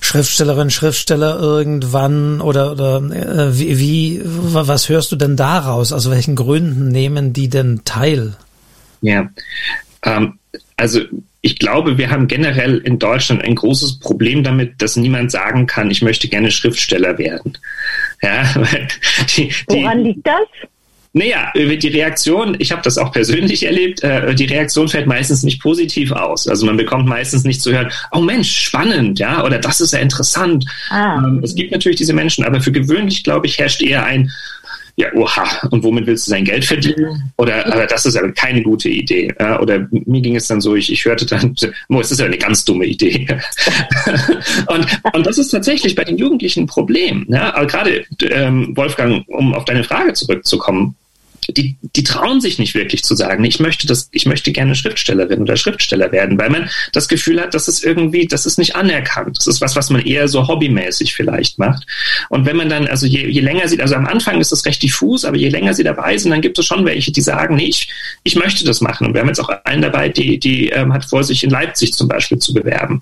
Schriftstellerin, 0.01 0.71
Schriftsteller 0.71 1.39
irgendwann 1.39 2.41
oder, 2.41 2.73
oder 2.73 2.97
äh, 2.97 3.59
wie, 3.59 3.79
wie, 3.79 4.21
was 4.25 4.89
hörst 4.89 5.13
du 5.13 5.17
denn 5.17 5.37
daraus? 5.37 5.93
Aus 5.93 6.11
welchen 6.11 6.37
Gründen 6.37 6.89
nehmen 6.89 7.33
die 7.33 7.49
denn 7.49 7.83
teil? 7.85 8.37
Ja, 9.01 9.31
ähm, 10.03 10.39
also 10.77 11.01
ich 11.41 11.59
glaube, 11.59 11.99
wir 11.99 12.11
haben 12.11 12.27
generell 12.27 12.79
in 12.79 12.99
Deutschland 12.99 13.45
ein 13.45 13.55
großes 13.55 14.01
Problem 14.01 14.43
damit, 14.43 14.81
dass 14.81 14.97
niemand 14.97 15.31
sagen 15.31 15.67
kann, 15.67 15.91
ich 15.91 16.01
möchte 16.01 16.27
gerne 16.27 16.51
Schriftsteller 16.51 17.19
werden. 17.19 17.59
Ja, 18.23 18.45
die, 19.37 19.49
die, 19.49 19.83
Woran 19.83 20.01
liegt 20.01 20.27
das? 20.27 20.49
Naja, 21.17 21.53
die 21.55 21.89
Reaktion, 21.89 22.57
ich 22.59 22.73
habe 22.73 22.83
das 22.83 22.99
auch 22.99 23.13
persönlich 23.13 23.65
erlebt, 23.65 24.03
äh, 24.03 24.35
die 24.35 24.47
Reaktion 24.47 24.89
fällt 24.89 25.07
meistens 25.07 25.45
nicht 25.45 25.63
positiv 25.63 26.11
aus. 26.11 26.49
Also 26.49 26.67
man 26.67 26.77
bekommt 26.77 27.07
meistens 27.07 27.45
nicht 27.45 27.63
zu 27.63 27.71
hören, 27.71 27.89
oh 28.11 28.21
Mensch, 28.21 28.51
spannend, 28.51 29.21
ja, 29.21 29.45
oder 29.45 29.61
das 29.61 29.81
ist 29.81 29.93
ja 29.93 30.01
interessant. 30.01 30.65
Ah. 30.91 31.19
Ähm, 31.19 31.41
es 31.45 31.55
gibt 31.55 31.71
natürlich 31.71 31.99
diese 31.99 32.15
Menschen, 32.15 32.45
aber 32.45 32.61
für 32.61 32.73
gewöhnlich, 32.73 33.23
glaube 33.23 33.47
ich, 33.47 33.59
herrscht 33.59 33.81
eher 33.81 34.05
ein, 34.05 34.29
ja, 34.97 35.07
oha, 35.15 35.69
und 35.71 35.85
womit 35.85 36.09
willst 36.09 36.27
du 36.27 36.31
sein 36.31 36.45
Geld 36.45 36.65
verdienen? 36.65 37.33
Oder 37.37 37.65
aber 37.73 37.87
das 37.87 38.07
ist 38.07 38.17
aber 38.17 38.33
keine 38.33 38.63
gute 38.63 38.89
Idee. 38.89 39.33
Oder 39.61 39.89
mir 39.91 40.21
ging 40.21 40.35
es 40.35 40.49
dann 40.49 40.61
so, 40.61 40.75
ich, 40.75 40.91
ich 40.91 41.05
hörte 41.05 41.27
dann, 41.27 41.55
oh, 41.91 42.01
es 42.01 42.11
ist 42.11 42.19
ja 42.19 42.27
eine 42.27 42.39
ganz 42.39 42.65
dumme 42.65 42.87
Idee. 42.87 43.27
und, 44.67 44.87
und 45.13 45.27
das 45.27 45.39
ist 45.39 45.51
tatsächlich 45.51 45.95
bei 45.95 46.05
den 46.05 46.17
Jugendlichen 46.17 46.65
ein 46.65 46.67
Problem. 46.67 47.25
Ja, 47.29 47.55
aber 47.55 47.67
gerade, 47.67 48.05
ähm, 48.21 48.77
Wolfgang, 48.77 49.25
um 49.29 49.55
auf 49.55 49.65
deine 49.65 49.85
Frage 49.85 50.13
zurückzukommen, 50.13 50.97
die, 51.49 51.77
die 51.83 52.03
trauen 52.03 52.41
sich 52.41 52.59
nicht 52.59 52.75
wirklich 52.75 53.03
zu 53.03 53.15
sagen, 53.15 53.45
ich 53.45 53.61
möchte 53.61 53.87
das, 53.87 54.09
ich 54.13 54.27
möchte 54.27 54.53
gerne 54.53 54.75
Schriftstellerin 54.75 55.43
oder 55.43 55.57
Schriftsteller 55.57 56.13
werden, 56.13 56.39
weil 56.39 56.51
man 56.51 56.71
das 56.93 57.09
Gefühl 57.09 57.41
hat, 57.41 57.55
dass 57.55 57.69
es 57.69 57.83
irgendwie, 57.83 58.27
das 58.27 58.47
ist 58.47 58.59
nicht 58.59 58.77
anerkannt. 58.77 59.37
Das 59.39 59.47
ist 59.47 59.61
was, 59.61 59.77
was 59.77 59.91
man 59.91 60.03
eher 60.03 60.29
so 60.29 60.47
hobbymäßig 60.47 61.15
vielleicht 61.15 61.59
macht. 61.59 61.87
Und 62.29 62.47
wenn 62.47 62.57
man 62.57 62.69
dann, 62.69 62.87
also 62.87 63.07
je, 63.07 63.29
je 63.29 63.41
länger 63.41 63.69
sie, 63.69 63.81
also 63.81 63.95
am 63.95 64.07
Anfang 64.07 64.41
ist 64.41 64.53
das 64.53 64.65
recht 64.65 64.83
diffus, 64.83 65.25
aber 65.25 65.37
je 65.37 65.49
länger 65.49 65.75
sie 65.75 65.85
dabei 65.85 66.17
sind, 66.17 66.31
dann 66.31 66.41
gibt 66.41 66.59
es 66.59 66.67
schon 66.67 66.85
welche, 66.85 67.13
die 67.13 67.21
sagen, 67.21 67.57
nee, 67.57 67.67
ich, 67.67 67.89
ich 68.23 68.37
möchte 68.37 68.65
das 68.65 68.81
machen. 68.81 69.07
Und 69.07 69.15
wir 69.15 69.21
haben 69.21 69.29
jetzt 69.29 69.41
auch 69.41 69.51
einen 69.65 69.83
dabei, 69.83 70.09
die, 70.09 70.39
die 70.39 70.69
ähm, 70.69 70.93
hat 70.93 71.05
vor, 71.05 71.25
sich 71.25 71.43
in 71.45 71.51
Leipzig 71.51 71.93
zum 71.93 72.09
Beispiel 72.09 72.39
zu 72.39 72.55
bewerben. 72.55 73.01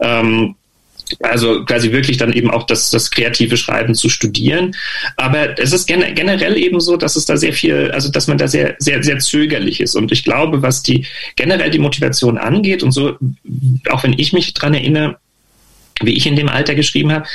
Ähm, 0.00 0.56
also 1.20 1.64
quasi 1.64 1.92
wirklich 1.92 2.16
dann 2.16 2.32
eben 2.32 2.50
auch 2.50 2.64
das, 2.64 2.90
das 2.90 3.10
kreative 3.10 3.56
Schreiben 3.56 3.94
zu 3.94 4.08
studieren. 4.08 4.74
Aber 5.16 5.58
es 5.58 5.72
ist 5.72 5.86
generell 5.86 6.56
eben 6.56 6.80
so, 6.80 6.96
dass 6.96 7.16
es 7.16 7.24
da 7.24 7.36
sehr 7.36 7.52
viel, 7.52 7.90
also 7.92 8.10
dass 8.10 8.26
man 8.26 8.38
da 8.38 8.48
sehr, 8.48 8.76
sehr, 8.78 9.02
sehr 9.02 9.18
zögerlich 9.18 9.80
ist. 9.80 9.96
Und 9.96 10.12
ich 10.12 10.24
glaube, 10.24 10.62
was 10.62 10.82
die 10.82 11.06
generell 11.36 11.70
die 11.70 11.78
Motivation 11.78 12.38
angeht 12.38 12.82
und 12.82 12.92
so, 12.92 13.16
auch 13.90 14.02
wenn 14.02 14.18
ich 14.18 14.32
mich 14.32 14.54
dran 14.54 14.74
erinnere, 14.74 15.18
wie 16.02 16.16
ich 16.16 16.26
in 16.26 16.36
dem 16.36 16.48
Alter 16.48 16.74
geschrieben 16.74 17.12
habe, 17.12 17.26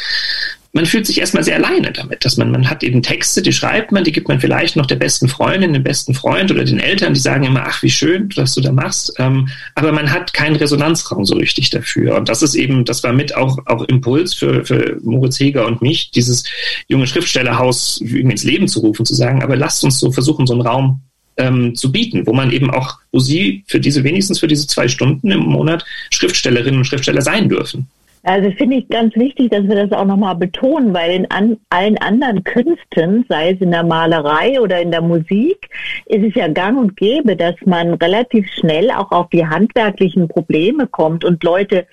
man 0.76 0.86
fühlt 0.86 1.08
sich 1.08 1.22
erstmal 1.22 1.46
sehr 1.46 1.56
alleine 1.56 1.94
damit, 1.94 2.26
dass 2.26 2.36
man, 2.36 2.52
man 2.52 2.70
hat 2.70 2.84
eben 2.84 3.02
Texte, 3.02 3.42
die 3.42 3.54
schreibt 3.54 3.94
man, 3.94 4.04
die 4.04 4.12
gibt 4.12 4.28
man 4.28 4.42
vielleicht 4.42 4.76
noch 4.76 4.86
der 4.86 4.98
besten 4.98 5.30
Freundin, 5.30 5.72
dem 5.72 5.84
besten 5.84 6.14
Freund 6.14 6.52
oder 6.52 6.66
den 6.66 6.82
Eltern, 6.82 7.14
die 7.14 7.20
sagen 7.22 7.46
immer, 7.46 7.64
ach, 7.66 7.82
wie 7.82 7.90
schön, 7.90 8.28
was 8.36 8.54
du 8.56 8.60
da 8.60 8.74
machst. 8.74 9.14
Ähm, 9.18 9.48
aber 9.74 9.94
man 9.94 10.12
hat 10.12 10.34
keinen 10.34 10.58
Resonanzraum 10.58 11.24
so 11.24 11.36
richtig 11.36 11.70
dafür. 11.70 12.18
Und 12.18 12.28
das 12.28 12.42
ist 12.42 12.56
eben, 12.56 12.84
das 12.84 13.06
war 13.06 13.14
mit 13.14 13.38
auch, 13.38 13.58
auch 13.68 13.84
Impuls 13.84 14.34
für, 14.34 14.66
für 14.66 14.98
Moritz 15.02 15.40
Heger 15.40 15.66
und 15.66 15.82
mich, 15.82 16.12
dieses 16.12 16.44
junge 16.90 17.08
Schriftstellerhaus 17.08 18.02
ins 18.02 18.44
Leben 18.44 18.68
zu 18.68 18.82
rufen, 18.82 19.06
zu 19.06 19.16
sagen, 19.16 19.44
aber 19.44 19.56
lasst 19.56 19.82
uns 19.86 19.98
so 19.98 20.12
versuchen, 20.12 20.46
so 20.46 20.56
einen 20.56 20.62
Raum 20.62 21.00
ähm, 21.38 21.74
zu 21.76 21.90
bieten, 21.90 22.28
wo 22.28 22.34
man 22.34 22.52
eben 22.52 22.70
auch, 22.70 22.98
wo 23.14 23.20
sie 23.20 23.64
für 23.66 23.80
diese, 23.80 24.04
wenigstens 24.04 24.40
für 24.40 24.48
diese 24.50 24.68
zwei 24.68 24.90
Stunden 24.90 25.32
im 25.32 25.40
Monat 25.40 25.86
Schriftstellerinnen 26.12 26.80
und 26.80 26.86
Schriftsteller 26.86 27.22
sein 27.22 27.48
dürfen. 27.48 27.88
Also 28.26 28.50
finde 28.52 28.78
ich 28.78 28.90
ganz 28.90 29.16
wichtig, 29.16 29.52
dass 29.52 29.68
wir 29.68 29.76
das 29.76 29.92
auch 29.92 30.06
nochmal 30.06 30.36
betonen, 30.36 30.96
weil 30.96 31.12
in 31.12 31.30
an, 31.30 31.58
allen 31.70 31.96
anderen 32.00 32.44
Künsten, 32.44 33.24
sei 33.30 33.52
es 33.52 33.62
in 33.62 33.70
der 33.70 33.84
Malerei 33.84 34.60
oder 34.60 34.82
in 34.82 34.90
der 34.90 35.04
Musik, 35.04 35.70
ist 36.08 36.24
es 36.24 36.34
ja 36.34 36.48
gang 36.48 36.80
und 36.80 36.98
gäbe, 36.98 37.36
dass 37.36 37.54
man 37.66 37.94
relativ 37.94 38.50
schnell 38.52 38.90
auch 38.90 39.12
auf 39.12 39.30
die 39.30 39.46
handwerklichen 39.46 40.28
Probleme 40.28 40.88
kommt 40.88 41.24
und 41.24 41.44
Leute 41.44 41.86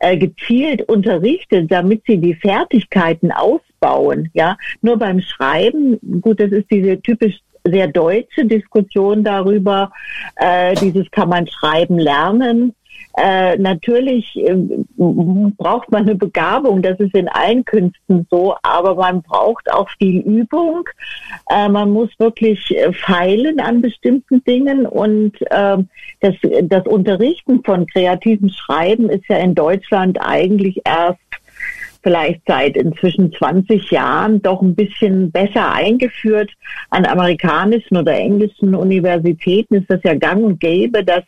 äh, 0.00 0.18
gezielt 0.18 0.82
unterrichtet, 0.82 1.72
damit 1.72 2.02
sie 2.06 2.18
die 2.18 2.34
Fertigkeiten 2.34 3.32
ausbauen. 3.32 4.28
Ja, 4.34 4.58
nur 4.82 4.98
beim 4.98 5.22
Schreiben, 5.22 5.98
gut, 6.20 6.38
das 6.38 6.52
ist 6.52 6.70
diese 6.70 7.00
typisch 7.00 7.38
sehr 7.64 7.88
deutsche 7.88 8.44
Diskussion 8.44 9.24
darüber, 9.24 9.90
äh, 10.36 10.74
dieses 10.74 11.10
kann 11.10 11.30
man 11.30 11.46
schreiben 11.46 11.98
lernen. 11.98 12.74
Äh, 13.20 13.56
natürlich 13.58 14.36
äh, 14.36 14.54
braucht 14.96 15.90
man 15.90 16.02
eine 16.02 16.14
Begabung, 16.14 16.82
das 16.82 17.00
ist 17.00 17.14
in 17.14 17.28
allen 17.28 17.64
Künsten 17.64 18.26
so, 18.30 18.54
aber 18.62 18.94
man 18.94 19.22
braucht 19.22 19.72
auch 19.72 19.88
viel 19.98 20.20
Übung. 20.20 20.88
Äh, 21.50 21.68
man 21.68 21.90
muss 21.90 22.10
wirklich 22.18 22.76
äh, 22.76 22.92
feilen 22.92 23.58
an 23.58 23.80
bestimmten 23.80 24.44
Dingen 24.44 24.86
und 24.86 25.32
ähm, 25.50 25.88
das, 26.20 26.34
das 26.64 26.86
Unterrichten 26.86 27.64
von 27.64 27.86
kreativem 27.86 28.50
Schreiben 28.50 29.10
ist 29.10 29.24
ja 29.28 29.38
in 29.38 29.56
Deutschland 29.56 30.18
eigentlich 30.20 30.80
erst 30.84 31.18
vielleicht 32.02 32.42
seit 32.46 32.76
inzwischen 32.76 33.32
20 33.32 33.90
Jahren 33.90 34.40
doch 34.42 34.62
ein 34.62 34.76
bisschen 34.76 35.32
besser 35.32 35.72
eingeführt. 35.72 36.50
An 36.90 37.04
amerikanischen 37.04 37.96
oder 37.96 38.12
englischen 38.12 38.76
Universitäten 38.76 39.74
ist 39.74 39.90
das 39.90 40.00
ja 40.04 40.14
gang 40.14 40.44
und 40.44 40.60
gäbe, 40.60 41.04
dass 41.04 41.24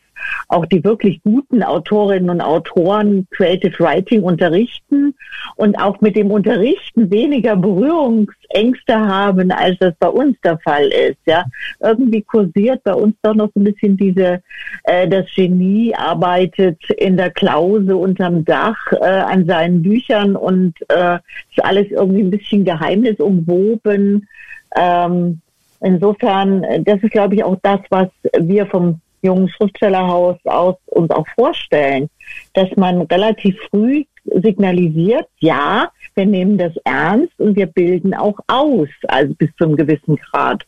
auch 0.49 0.67
die 0.67 0.83
wirklich 0.85 1.23
guten 1.23 1.63
Autorinnen 1.63 2.31
und 2.31 2.41
Autoren 2.41 3.27
Creative 3.31 3.79
Writing 3.79 4.23
unterrichten 4.23 5.15
und 5.57 5.77
auch 5.77 6.01
mit 6.01 6.17
dem 6.17 6.31
Unterrichten 6.31 7.11
weniger 7.11 7.57
Berührungsängste 7.57 8.95
haben, 8.95 9.51
als 9.51 9.79
das 9.79 9.95
bei 9.99 10.09
uns 10.09 10.37
der 10.43 10.59
Fall 10.59 10.87
ist. 10.89 11.19
Ja, 11.27 11.45
irgendwie 11.81 12.23
kursiert 12.23 12.83
bei 12.85 12.95
uns 12.95 13.15
doch 13.23 13.35
noch 13.35 13.51
so 13.55 13.61
ein 13.61 13.65
bisschen 13.65 13.97
diese, 13.97 14.43
äh, 14.85 15.09
das 15.09 15.27
Genie 15.35 15.95
arbeitet 15.95 16.79
in 16.91 17.17
der 17.17 17.31
Klause 17.31 17.97
unterm 17.97 18.45
Dach 18.45 18.79
äh, 18.93 19.05
an 19.05 19.47
seinen 19.47 19.83
Büchern 19.83 20.37
und 20.37 20.75
äh, 20.89 21.19
ist 21.51 21.65
alles 21.65 21.91
irgendwie 21.91 22.23
ein 22.23 22.31
bisschen 22.31 22.65
geheimnisumwoben. 22.65 24.29
Ähm, 24.77 25.41
insofern, 25.81 26.65
das 26.85 27.03
ist, 27.03 27.13
glaube 27.13 27.35
ich, 27.35 27.45
auch 27.45 27.57
das, 27.63 27.81
was 27.91 28.09
wir 28.39 28.67
vom 28.67 29.01
jungen 29.23 29.49
Schriftstellerhaus 29.49 30.37
aus 30.45 30.77
uns 30.87 31.11
auch 31.11 31.27
vorstellen, 31.35 32.09
dass 32.55 32.69
man 32.77 33.03
relativ 33.03 33.57
früh 33.71 34.05
signalisiert, 34.25 35.27
ja, 35.39 35.91
wir 36.15 36.27
nehmen 36.27 36.59
das 36.59 36.73
ernst 36.85 37.33
und 37.39 37.57
wir 37.57 37.67
bilden 37.67 38.15
auch 38.15 38.39
aus, 38.47 38.89
also 39.09 39.35
bis 39.35 39.51
zu 39.57 39.65
einem 39.65 39.77
gewissen 39.77 40.17
Grad. 40.17 40.63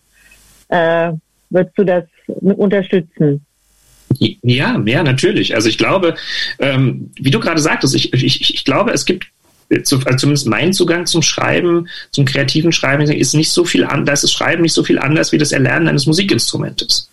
Äh, 0.68 1.12
würdest 1.50 1.76
du 1.76 1.84
das 1.84 2.04
unterstützen? 2.26 3.44
Ja, 4.18 4.80
ja, 4.84 5.02
natürlich. 5.02 5.54
Also 5.54 5.68
ich 5.68 5.78
glaube, 5.78 6.14
ähm, 6.58 7.10
wie 7.20 7.30
du 7.30 7.40
gerade 7.40 7.60
sagtest, 7.60 7.94
ich, 7.94 8.12
ich, 8.12 8.54
ich 8.54 8.64
glaube, 8.64 8.92
es 8.92 9.04
gibt 9.04 9.26
also 9.70 9.98
zumindest 10.16 10.46
mein 10.46 10.72
Zugang 10.72 11.06
zum 11.06 11.22
Schreiben, 11.22 11.88
zum 12.10 12.26
kreativen 12.26 12.72
Schreiben 12.72 13.10
ist 13.10 13.34
nicht 13.34 13.50
so 13.50 13.64
viel 13.64 13.84
anders, 13.84 14.22
ist 14.22 14.32
Schreiben 14.32 14.62
nicht 14.62 14.74
so 14.74 14.84
viel 14.84 14.98
anders 14.98 15.32
wie 15.32 15.38
das 15.38 15.52
Erlernen 15.52 15.88
eines 15.88 16.06
Musikinstrumentes. 16.06 17.10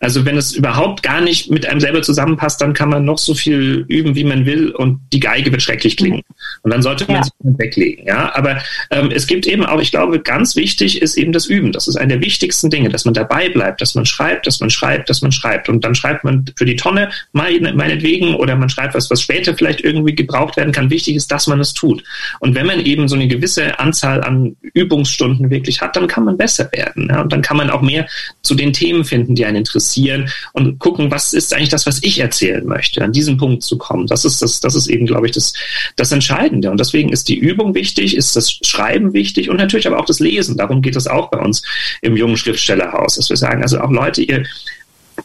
Also 0.00 0.24
wenn 0.24 0.36
es 0.36 0.52
überhaupt 0.52 1.02
gar 1.02 1.20
nicht 1.20 1.50
mit 1.50 1.66
einem 1.66 1.80
selber 1.80 2.02
zusammenpasst, 2.02 2.60
dann 2.60 2.72
kann 2.72 2.88
man 2.88 3.04
noch 3.04 3.18
so 3.18 3.34
viel 3.34 3.84
üben, 3.88 4.14
wie 4.14 4.24
man 4.24 4.46
will 4.46 4.70
und 4.70 5.00
die 5.12 5.18
Geige 5.18 5.50
wird 5.50 5.62
schrecklich 5.62 5.96
klingen. 5.96 6.22
Und 6.62 6.72
dann 6.72 6.82
sollte 6.82 7.04
man 7.06 7.16
ja. 7.16 7.22
sich 7.24 7.32
weglegen. 7.42 8.06
Ja, 8.06 8.34
aber 8.34 8.62
ähm, 8.90 9.10
es 9.12 9.26
gibt 9.26 9.46
eben 9.46 9.66
auch, 9.66 9.80
ich 9.80 9.90
glaube, 9.90 10.20
ganz 10.20 10.54
wichtig 10.54 11.02
ist 11.02 11.16
eben 11.16 11.32
das 11.32 11.46
Üben. 11.46 11.72
Das 11.72 11.88
ist 11.88 11.96
eine 11.96 12.14
der 12.14 12.22
wichtigsten 12.22 12.70
Dinge, 12.70 12.90
dass 12.90 13.04
man 13.04 13.14
dabei 13.14 13.48
bleibt, 13.48 13.80
dass 13.80 13.96
man 13.96 14.06
schreibt, 14.06 14.46
dass 14.46 14.60
man 14.60 14.70
schreibt, 14.70 15.10
dass 15.10 15.20
man 15.20 15.32
schreibt. 15.32 15.68
Und 15.68 15.84
dann 15.84 15.96
schreibt 15.96 16.22
man 16.22 16.44
für 16.56 16.64
die 16.64 16.76
Tonne 16.76 17.10
meinetwegen 17.32 18.34
oder 18.36 18.54
man 18.54 18.68
schreibt 18.68 18.94
was, 18.94 19.10
was 19.10 19.20
später 19.20 19.54
vielleicht 19.54 19.80
irgendwie 19.80 20.14
gebraucht 20.14 20.56
werden 20.56 20.72
kann. 20.72 20.90
Wichtig 20.90 21.16
ist, 21.16 21.32
dass 21.32 21.48
man 21.48 21.58
es 21.58 21.74
tut. 21.74 22.04
Und 22.38 22.54
wenn 22.54 22.66
man 22.66 22.80
eben 22.80 23.08
so 23.08 23.16
eine 23.16 23.26
gewisse 23.26 23.78
Anzahl 23.80 24.22
an 24.22 24.56
Übungsstunden 24.74 25.50
wirklich 25.50 25.80
hat, 25.80 25.96
dann 25.96 26.06
kann 26.06 26.24
man 26.24 26.36
besser 26.36 26.70
werden. 26.72 27.08
Ja? 27.10 27.22
Und 27.22 27.32
dann 27.32 27.42
kann 27.42 27.56
man 27.56 27.70
auch 27.70 27.82
mehr 27.82 28.06
zu 28.42 28.54
den 28.54 28.72
Themen 28.72 29.04
finden, 29.04 29.34
die 29.34 29.44
einen 29.44 29.56
interessieren 29.56 29.87
interessieren 29.88 30.30
und 30.52 30.78
gucken, 30.78 31.10
was 31.10 31.32
ist 31.32 31.54
eigentlich 31.54 31.68
das, 31.68 31.86
was 31.86 32.02
ich 32.02 32.18
erzählen 32.18 32.64
möchte, 32.66 33.02
an 33.02 33.12
diesen 33.12 33.36
Punkt 33.36 33.62
zu 33.62 33.78
kommen. 33.78 34.06
Das 34.06 34.24
ist 34.24 34.42
das, 34.42 34.60
das 34.60 34.74
ist 34.74 34.88
eben, 34.88 35.06
glaube 35.06 35.26
ich, 35.26 35.32
das, 35.32 35.52
das 35.96 36.12
Entscheidende. 36.12 36.70
Und 36.70 36.80
deswegen 36.80 37.10
ist 37.10 37.28
die 37.28 37.38
Übung 37.38 37.74
wichtig, 37.74 38.16
ist 38.16 38.36
das 38.36 38.58
Schreiben 38.62 39.12
wichtig 39.12 39.50
und 39.50 39.56
natürlich 39.56 39.86
aber 39.86 39.98
auch 39.98 40.04
das 40.04 40.20
Lesen. 40.20 40.56
Darum 40.56 40.82
geht 40.82 40.96
es 40.96 41.06
auch 41.06 41.30
bei 41.30 41.38
uns 41.38 41.62
im 42.02 42.16
jungen 42.16 42.36
Schriftstellerhaus, 42.36 43.16
dass 43.16 43.30
wir 43.30 43.36
sagen, 43.36 43.62
also 43.62 43.80
auch 43.80 43.90
Leute, 43.90 44.22
ihr 44.22 44.44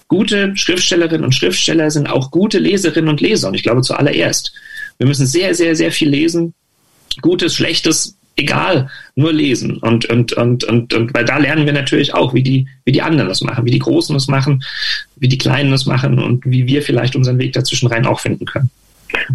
gute 0.07 0.55
Schriftstellerinnen 0.55 1.23
und 1.23 1.35
Schriftsteller 1.35 1.91
sind 1.91 2.07
auch 2.07 2.31
gute 2.31 2.59
Leserinnen 2.59 3.09
und 3.09 3.21
Leser. 3.21 3.49
Und 3.49 3.53
ich 3.55 3.63
glaube 3.63 3.81
zuallererst, 3.81 4.53
wir 4.97 5.07
müssen 5.07 5.27
sehr, 5.27 5.53
sehr, 5.55 5.75
sehr 5.75 5.91
viel 5.91 6.09
lesen. 6.09 6.53
Gutes, 7.21 7.55
Schlechtes, 7.55 8.17
egal, 8.35 8.89
nur 9.15 9.33
lesen. 9.33 9.77
Und, 9.77 10.05
und, 10.05 10.33
und, 10.33 10.63
und, 10.63 10.93
und 10.93 11.13
weil 11.13 11.25
da 11.25 11.37
lernen 11.37 11.65
wir 11.65 11.73
natürlich 11.73 12.13
auch, 12.13 12.33
wie 12.33 12.43
die, 12.43 12.67
wie 12.85 12.91
die 12.91 13.01
anderen 13.01 13.29
das 13.29 13.41
machen, 13.41 13.65
wie 13.65 13.71
die 13.71 13.79
Großen 13.79 14.13
das 14.13 14.27
machen, 14.27 14.63
wie 15.15 15.27
die 15.27 15.37
Kleinen 15.37 15.71
das 15.71 15.85
machen 15.85 16.19
und 16.19 16.45
wie 16.45 16.65
wir 16.65 16.81
vielleicht 16.81 17.15
unseren 17.15 17.39
Weg 17.39 17.53
dazwischen 17.53 17.87
rein 17.87 18.05
auch 18.05 18.19
finden 18.19 18.45
können. 18.45 18.69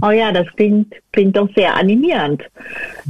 Oh 0.03 0.11
ja, 0.11 0.33
das 0.33 0.47
klingt, 0.57 0.93
klingt 1.13 1.37
doch 1.37 1.49
sehr 1.55 1.75
animierend. 1.75 2.43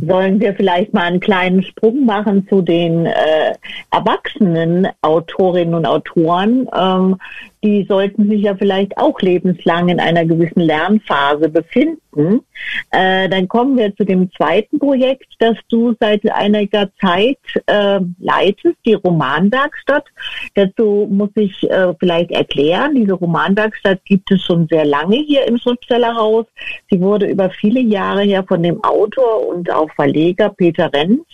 Sollen 0.06 0.38
wir 0.40 0.54
vielleicht 0.54 0.92
mal 0.92 1.04
einen 1.04 1.20
kleinen 1.20 1.62
Sprung 1.62 2.04
machen 2.04 2.46
zu 2.48 2.60
den 2.62 3.06
äh, 3.06 3.54
erwachsenen 3.90 4.86
Autorinnen 5.00 5.74
und 5.74 5.86
Autoren? 5.86 6.68
Ähm, 6.78 7.16
die 7.62 7.84
sollten 7.88 8.28
sich 8.28 8.42
ja 8.42 8.54
vielleicht 8.54 8.96
auch 8.98 9.20
lebenslang 9.20 9.88
in 9.88 10.00
einer 10.00 10.24
gewissen 10.24 10.60
Lernphase 10.60 11.48
befinden. 11.48 12.40
Äh, 12.90 13.28
dann 13.28 13.48
kommen 13.48 13.76
wir 13.76 13.94
zu 13.96 14.04
dem 14.04 14.30
zweiten 14.32 14.78
Projekt, 14.78 15.26
das 15.38 15.56
du 15.68 15.94
seit 16.00 16.28
einiger 16.30 16.90
Zeit 17.00 17.38
äh, 17.66 18.00
leitest, 18.18 18.76
die 18.84 18.94
Romanwerkstatt. 18.94 20.04
Dazu 20.54 21.08
muss 21.10 21.30
ich 21.34 21.68
äh, 21.70 21.94
vielleicht 21.98 22.30
erklären, 22.30 22.94
diese 22.94 23.14
Romanwerkstatt 23.14 24.04
gibt 24.04 24.30
es 24.30 24.42
schon 24.42 24.66
sehr 24.68 24.84
lange 24.84 25.16
hier 25.16 25.46
im 25.46 25.58
Schriftstellerhaus. 25.58 26.46
Sie 26.90 27.00
wurde 27.00 27.26
über 27.26 27.50
viele 27.50 27.80
Jahre 27.80 28.22
her 28.22 28.44
von 28.46 28.62
dem 28.62 28.82
Autor 28.84 29.46
und 29.46 29.70
auch 29.70 29.90
Verleger 29.94 30.50
Peter 30.50 30.92
Renz 30.92 31.24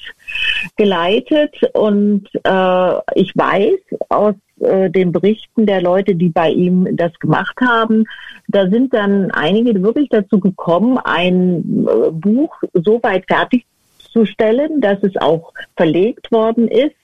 geleitet 0.76 1.54
und 1.74 2.28
äh, 2.44 2.94
ich 3.14 3.32
weiß 3.34 3.78
aus 4.08 4.34
äh, 4.64 4.90
den 4.90 5.12
Berichten 5.12 5.66
der 5.66 5.82
Leute, 5.82 6.14
die 6.14 6.28
bei 6.28 6.50
ihm 6.50 6.96
das 6.96 7.12
gemacht 7.18 7.56
haben, 7.60 8.04
da 8.48 8.68
sind 8.68 8.92
dann 8.94 9.30
einige 9.30 9.82
wirklich 9.82 10.08
dazu 10.08 10.40
gekommen, 10.40 10.98
ein 10.98 11.86
äh, 11.86 12.10
Buch 12.10 12.54
so 12.72 13.02
weit 13.02 13.24
fertigzustellen, 13.26 14.80
dass 14.80 15.02
es 15.02 15.16
auch 15.16 15.52
verlegt 15.76 16.30
worden 16.32 16.68
ist. 16.68 16.96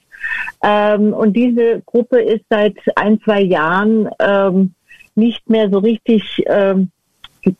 Ähm, 0.62 1.12
und 1.12 1.34
diese 1.34 1.82
Gruppe 1.86 2.20
ist 2.20 2.44
seit 2.50 2.76
ein, 2.96 3.20
zwei 3.22 3.40
Jahren 3.40 4.08
ähm, 4.18 4.74
nicht 5.14 5.48
mehr 5.48 5.70
so 5.70 5.78
richtig, 5.78 6.42
ähm, 6.46 6.90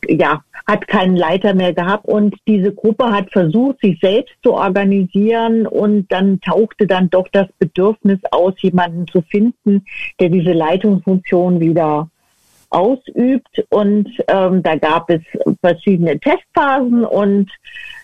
ja, 0.07 0.43
hat 0.67 0.87
keinen 0.87 1.15
Leiter 1.15 1.53
mehr 1.53 1.73
gehabt. 1.73 2.05
Und 2.05 2.35
diese 2.47 2.73
Gruppe 2.73 3.11
hat 3.11 3.31
versucht, 3.31 3.81
sich 3.81 3.99
selbst 3.99 4.33
zu 4.43 4.53
organisieren. 4.53 5.67
Und 5.67 6.11
dann 6.11 6.39
tauchte 6.41 6.87
dann 6.87 7.09
doch 7.09 7.27
das 7.31 7.47
Bedürfnis 7.59 8.19
aus, 8.31 8.53
jemanden 8.61 9.07
zu 9.07 9.21
finden, 9.21 9.85
der 10.19 10.29
diese 10.29 10.53
Leitungsfunktion 10.53 11.59
wieder 11.59 12.09
ausübt. 12.69 13.63
Und 13.69 14.09
ähm, 14.27 14.63
da 14.63 14.75
gab 14.75 15.09
es 15.09 15.21
verschiedene 15.61 16.19
Testphasen. 16.19 17.03
Und 17.03 17.51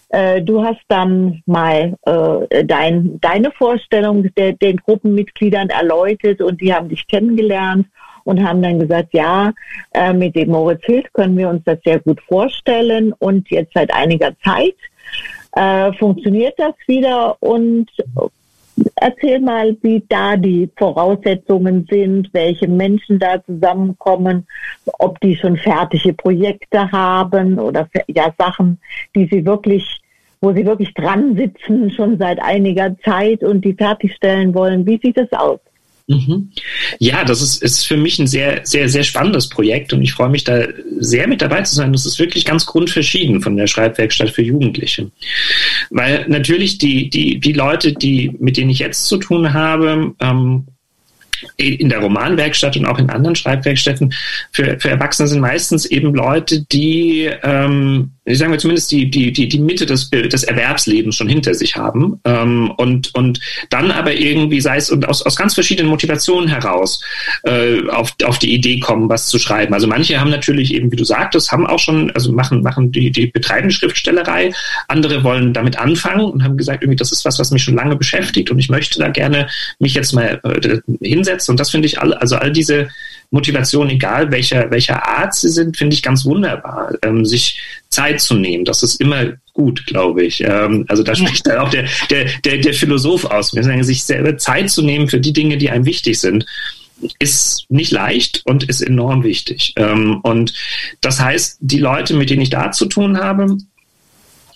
äh, 0.09 0.41
du 0.41 0.63
hast 0.63 0.81
dann 0.87 1.41
mal 1.45 1.95
äh, 2.03 2.65
dein, 2.65 3.19
deine 3.21 3.51
Vorstellung 3.51 4.29
der, 4.35 4.53
den 4.53 4.77
Gruppenmitgliedern 4.77 5.69
erläutert. 5.69 6.41
Und 6.41 6.61
die 6.61 6.73
haben 6.73 6.89
dich 6.89 7.07
kennengelernt 7.07 7.87
und 8.27 8.43
haben 8.43 8.61
dann 8.61 8.79
gesagt, 8.79 9.13
ja, 9.13 9.53
äh, 9.93 10.11
mit 10.11 10.35
dem 10.35 10.49
Moritz 10.49 10.83
Hild 10.83 11.11
können 11.13 11.37
wir 11.37 11.47
uns 11.47 11.63
das 11.63 11.79
sehr 11.85 11.99
gut 11.99 12.19
vorstellen 12.27 13.13
und 13.19 13.49
jetzt 13.49 13.73
seit 13.73 13.93
einiger 13.93 14.33
Zeit 14.43 14.75
äh, 15.53 15.93
funktioniert 15.93 16.55
das 16.57 16.75
wieder 16.87 17.41
und 17.41 17.89
erzähl 18.95 19.39
mal, 19.39 19.77
wie 19.81 20.03
da 20.09 20.35
die 20.35 20.69
Voraussetzungen 20.75 21.87
sind, 21.89 22.29
welche 22.33 22.67
Menschen 22.67 23.17
da 23.17 23.41
zusammenkommen, 23.45 24.45
ob 24.99 25.21
die 25.21 25.37
schon 25.37 25.55
fertige 25.55 26.11
Projekte 26.11 26.91
haben 26.91 27.57
oder 27.57 27.87
ja 28.07 28.33
Sachen, 28.37 28.77
die 29.15 29.29
sie 29.31 29.45
wirklich, 29.45 30.01
wo 30.41 30.51
sie 30.51 30.65
wirklich 30.65 30.93
dran 30.93 31.37
sitzen, 31.37 31.91
schon 31.91 32.17
seit 32.17 32.41
einiger 32.41 32.93
Zeit 32.99 33.41
und 33.41 33.63
die 33.63 33.73
fertigstellen 33.73 34.53
wollen. 34.53 34.85
Wie 34.85 34.99
sieht 35.01 35.17
es 35.17 35.31
aus? 35.31 35.59
Mhm. 36.08 36.52
Ja, 37.00 37.26
das 37.26 37.41
ist, 37.41 37.62
ist 37.62 37.86
für 37.86 37.98
mich 37.98 38.17
ein 38.17 38.28
sehr, 38.28 38.62
sehr, 38.63 38.88
sehr 38.88 39.04
spannendes 39.04 39.50
Projekt 39.50 39.91
und 39.91 40.02
ich 40.02 40.13
freue 40.13 40.30
mich 40.30 40.46
da 40.46 40.65
sehr 41.00 41.28
mit 41.28 41.41
dabei 41.41 41.63
zu 41.63 41.76
sein. 41.76 41.91
Das 41.91 42.06
ist 42.06 42.17
wirklich 42.17 42.46
ganz 42.46 42.65
grundverschieden 42.65 43.41
von 43.41 43.58
der 43.58 43.67
Schreibwerkstatt 43.67 44.30
für 44.30 44.41
Jugendliche. 44.41 45.12
Weil 45.89 46.26
natürlich 46.30 46.78
die, 46.78 47.10
die, 47.10 47.39
die 47.41 47.52
Leute, 47.52 47.91
die, 47.91 48.34
mit 48.39 48.56
denen 48.56 48.70
ich 48.70 48.80
jetzt 48.80 49.06
zu 49.06 49.17
tun 49.17 49.54
habe, 49.54 50.13
ähm, 50.22 50.67
in 51.58 51.89
der 51.89 52.00
Romanwerkstatt 52.00 52.78
und 52.78 52.86
auch 52.86 52.98
in 52.98 53.10
anderen 53.10 53.36
Schreibwerkstätten 53.36 54.13
für, 54.52 54.80
für 54.80 54.89
Erwachsene 54.89 55.28
sind 55.28 55.41
meistens 55.41 55.86
eben 55.86 56.15
Leute, 56.15 56.65
die 56.72 57.30
ähm, 57.43 58.13
sagen 58.35 58.51
wir 58.51 58.59
zumindest 58.59 58.91
die, 58.91 59.09
die, 59.09 59.31
die, 59.31 59.47
die 59.47 59.59
Mitte 59.59 59.85
des, 59.85 60.09
des 60.09 60.43
Erwerbslebens 60.43 61.15
schon 61.15 61.29
hinter 61.29 61.53
sich 61.53 61.75
haben 61.75 62.19
ähm, 62.25 62.71
und, 62.77 63.13
und 63.15 63.39
dann 63.69 63.91
aber 63.91 64.13
irgendwie, 64.13 64.59
sei 64.59 64.77
es 64.77 64.89
und 64.89 65.07
aus, 65.07 65.21
aus 65.21 65.35
ganz 65.35 65.53
verschiedenen 65.53 65.89
Motivationen 65.89 66.49
heraus, 66.49 67.01
äh, 67.43 67.87
auf, 67.89 68.13
auf 68.23 68.39
die 68.39 68.53
Idee 68.53 68.79
kommen, 68.79 69.09
was 69.09 69.27
zu 69.27 69.39
schreiben. 69.39 69.73
Also 69.73 69.87
manche 69.87 70.19
haben 70.19 70.29
natürlich 70.29 70.73
eben, 70.73 70.91
wie 70.91 70.97
du 70.97 71.05
sagtest, 71.05 71.51
haben 71.51 71.65
auch 71.65 71.79
schon, 71.79 72.11
also 72.11 72.31
machen, 72.31 72.61
machen 72.61 72.91
die, 72.91 73.11
die 73.11 73.27
betreiben 73.27 73.71
Schriftstellerei, 73.71 74.51
andere 74.87 75.23
wollen 75.23 75.53
damit 75.53 75.79
anfangen 75.79 76.25
und 76.25 76.43
haben 76.43 76.57
gesagt, 76.57 76.83
irgendwie, 76.83 76.97
das 76.97 77.11
ist 77.11 77.23
was, 77.23 77.39
was 77.39 77.51
mich 77.51 77.63
schon 77.63 77.75
lange 77.75 77.95
beschäftigt 77.95 78.51
und 78.51 78.59
ich 78.59 78.69
möchte 78.69 78.99
da 78.99 79.09
gerne 79.09 79.47
mich 79.79 79.93
jetzt 79.93 80.13
mal 80.13 80.39
äh, 80.43 80.79
hinsetzen. 81.01 81.53
Und 81.53 81.59
das 81.59 81.71
finde 81.71 81.87
ich 81.87 82.01
all, 82.01 82.13
also 82.13 82.35
all 82.35 82.51
diese 82.51 82.89
Motivation, 83.31 83.89
egal 83.89 84.31
welcher, 84.31 84.71
welcher 84.71 85.05
Art 85.05 85.33
sie 85.33 85.49
sind, 85.49 85.77
finde 85.77 85.95
ich 85.95 86.01
ganz 86.01 86.25
wunderbar. 86.25 86.93
Ähm, 87.01 87.25
sich 87.25 87.59
Zeit 87.89 88.21
zu 88.21 88.35
nehmen, 88.35 88.65
das 88.65 88.83
ist 88.83 89.01
immer 89.01 89.33
gut, 89.53 89.85
glaube 89.85 90.23
ich. 90.23 90.41
Ähm, 90.41 90.85
also 90.87 91.03
da 91.03 91.15
spricht 91.15 91.45
dann 91.47 91.57
auch 91.57 91.69
der, 91.69 91.85
der, 92.09 92.25
der, 92.45 92.57
der 92.57 92.73
Philosoph 92.73 93.25
aus. 93.25 93.51
Sagen, 93.51 93.83
sich 93.83 94.03
selber 94.03 94.37
Zeit 94.37 94.69
zu 94.69 94.81
nehmen 94.81 95.07
für 95.07 95.19
die 95.19 95.33
Dinge, 95.33 95.57
die 95.57 95.69
einem 95.69 95.85
wichtig 95.85 96.19
sind 96.19 96.45
ist 97.19 97.65
nicht 97.69 97.91
leicht 97.91 98.41
und 98.45 98.63
ist 98.63 98.81
enorm 98.81 99.23
wichtig. 99.23 99.73
Ähm, 99.75 100.19
und 100.23 100.53
das 101.01 101.19
heißt, 101.19 101.57
die 101.61 101.79
Leute, 101.79 102.15
mit 102.15 102.29
denen 102.29 102.41
ich 102.41 102.49
da 102.49 102.71
zu 102.71 102.85
tun 102.85 103.19
habe, 103.19 103.57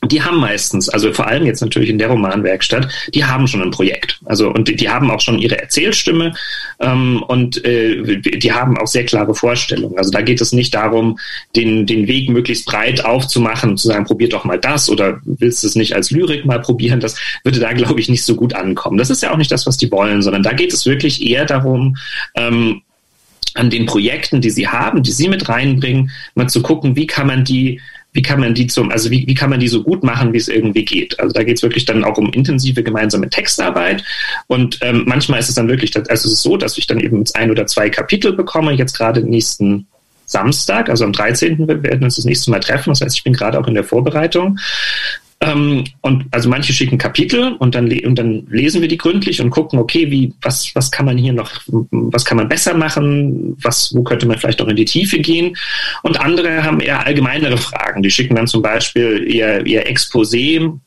die 0.05 0.21
haben 0.21 0.37
meistens, 0.39 0.89
also 0.89 1.13
vor 1.13 1.27
allem 1.27 1.45
jetzt 1.45 1.61
natürlich 1.61 1.89
in 1.89 1.99
der 1.99 2.07
Romanwerkstatt, 2.07 2.87
die 3.13 3.23
haben 3.23 3.47
schon 3.47 3.61
ein 3.61 3.69
Projekt. 3.69 4.19
Also 4.25 4.49
und 4.49 4.67
die, 4.67 4.75
die 4.75 4.89
haben 4.89 5.11
auch 5.11 5.21
schon 5.21 5.37
ihre 5.37 5.61
Erzählstimme 5.61 6.33
ähm, 6.79 7.23
und 7.27 7.63
äh, 7.63 8.17
die 8.17 8.51
haben 8.51 8.77
auch 8.79 8.87
sehr 8.87 9.05
klare 9.05 9.35
Vorstellungen. 9.35 9.97
Also 9.99 10.09
da 10.09 10.21
geht 10.21 10.41
es 10.41 10.53
nicht 10.53 10.73
darum, 10.73 11.19
den, 11.55 11.85
den 11.85 12.07
Weg 12.07 12.29
möglichst 12.29 12.65
breit 12.65 13.05
aufzumachen 13.05 13.71
und 13.71 13.77
zu 13.77 13.89
sagen, 13.89 14.05
probier 14.05 14.29
doch 14.29 14.43
mal 14.43 14.59
das 14.59 14.89
oder 14.89 15.21
willst 15.23 15.63
du 15.63 15.67
es 15.67 15.75
nicht 15.75 15.93
als 15.93 16.09
Lyrik 16.09 16.45
mal 16.45 16.59
probieren. 16.59 16.99
Das 16.99 17.15
würde 17.43 17.59
da, 17.59 17.71
glaube 17.73 17.99
ich, 17.99 18.09
nicht 18.09 18.23
so 18.23 18.35
gut 18.35 18.55
ankommen. 18.55 18.97
Das 18.97 19.11
ist 19.11 19.21
ja 19.21 19.31
auch 19.31 19.37
nicht 19.37 19.51
das, 19.51 19.67
was 19.67 19.77
die 19.77 19.91
wollen, 19.91 20.23
sondern 20.23 20.41
da 20.41 20.53
geht 20.53 20.73
es 20.73 20.87
wirklich 20.87 21.21
eher 21.21 21.45
darum, 21.45 21.95
ähm, 22.35 22.81
an 23.53 23.69
den 23.69 23.85
Projekten, 23.85 24.41
die 24.41 24.49
sie 24.49 24.67
haben, 24.67 25.03
die 25.03 25.11
sie 25.11 25.27
mit 25.27 25.49
reinbringen, 25.49 26.11
mal 26.35 26.47
zu 26.47 26.61
gucken, 26.61 26.95
wie 26.95 27.07
kann 27.07 27.27
man 27.27 27.43
die 27.43 27.81
wie 28.13 28.21
kann 28.21 28.39
man 28.39 28.53
die 28.53 28.67
zum, 28.67 28.91
also 28.91 29.09
wie, 29.09 29.25
wie 29.25 29.33
kann 29.33 29.49
man 29.49 29.59
die 29.59 29.67
so 29.67 29.83
gut 29.83 30.03
machen, 30.03 30.33
wie 30.33 30.37
es 30.37 30.47
irgendwie 30.47 30.83
geht. 30.83 31.19
Also 31.19 31.33
da 31.33 31.43
geht 31.43 31.57
es 31.57 31.63
wirklich 31.63 31.85
dann 31.85 32.03
auch 32.03 32.17
um 32.17 32.31
intensive 32.33 32.83
gemeinsame 32.83 33.29
Textarbeit. 33.29 34.03
Und 34.47 34.79
ähm, 34.81 35.03
manchmal 35.05 35.39
ist 35.39 35.49
es 35.49 35.55
dann 35.55 35.69
wirklich, 35.69 35.95
also 35.95 36.11
es 36.11 36.25
ist 36.25 36.41
so, 36.41 36.57
dass 36.57 36.77
ich 36.77 36.87
dann 36.87 36.99
eben 36.99 37.23
ein 37.33 37.51
oder 37.51 37.67
zwei 37.67 37.89
Kapitel 37.89 38.33
bekomme, 38.33 38.73
jetzt 38.73 38.97
gerade 38.97 39.21
nächsten 39.21 39.87
Samstag, 40.25 40.89
also 40.89 41.03
am 41.03 41.11
13. 41.11 41.67
werden 41.67 41.83
wir 41.83 42.01
uns 42.01 42.15
das 42.15 42.25
nächste 42.25 42.51
Mal 42.51 42.61
treffen. 42.61 42.89
Das 42.91 43.01
heißt, 43.01 43.17
ich 43.17 43.23
bin 43.23 43.33
gerade 43.33 43.59
auch 43.59 43.67
in 43.67 43.73
der 43.73 43.83
Vorbereitung. 43.83 44.59
Ähm, 45.41 45.85
und 46.01 46.25
also 46.29 46.49
manche 46.49 46.71
schicken 46.71 46.99
Kapitel 46.99 47.53
und 47.53 47.73
dann, 47.73 47.91
und 47.91 48.15
dann 48.15 48.45
lesen 48.49 48.81
wir 48.81 48.87
die 48.87 48.97
gründlich 48.97 49.41
und 49.41 49.49
gucken, 49.49 49.79
okay, 49.79 50.11
wie, 50.11 50.33
was, 50.41 50.69
was 50.75 50.91
kann 50.91 51.07
man 51.07 51.17
hier 51.17 51.33
noch, 51.33 51.51
was 51.67 52.25
kann 52.25 52.37
man 52.37 52.47
besser 52.47 52.75
machen, 52.75 53.57
was, 53.61 53.91
wo 53.95 54.03
könnte 54.03 54.27
man 54.27 54.37
vielleicht 54.37 54.61
auch 54.61 54.67
in 54.67 54.75
die 54.75 54.85
Tiefe 54.85 55.17
gehen. 55.17 55.57
Und 56.03 56.19
andere 56.19 56.63
haben 56.63 56.79
eher 56.79 57.05
allgemeinere 57.05 57.57
Fragen. 57.57 58.03
Die 58.03 58.11
schicken 58.11 58.35
dann 58.35 58.45
zum 58.45 58.61
Beispiel 58.61 59.25
ihr, 59.27 59.65
ihr 59.65 59.87
Exposé 59.87 60.79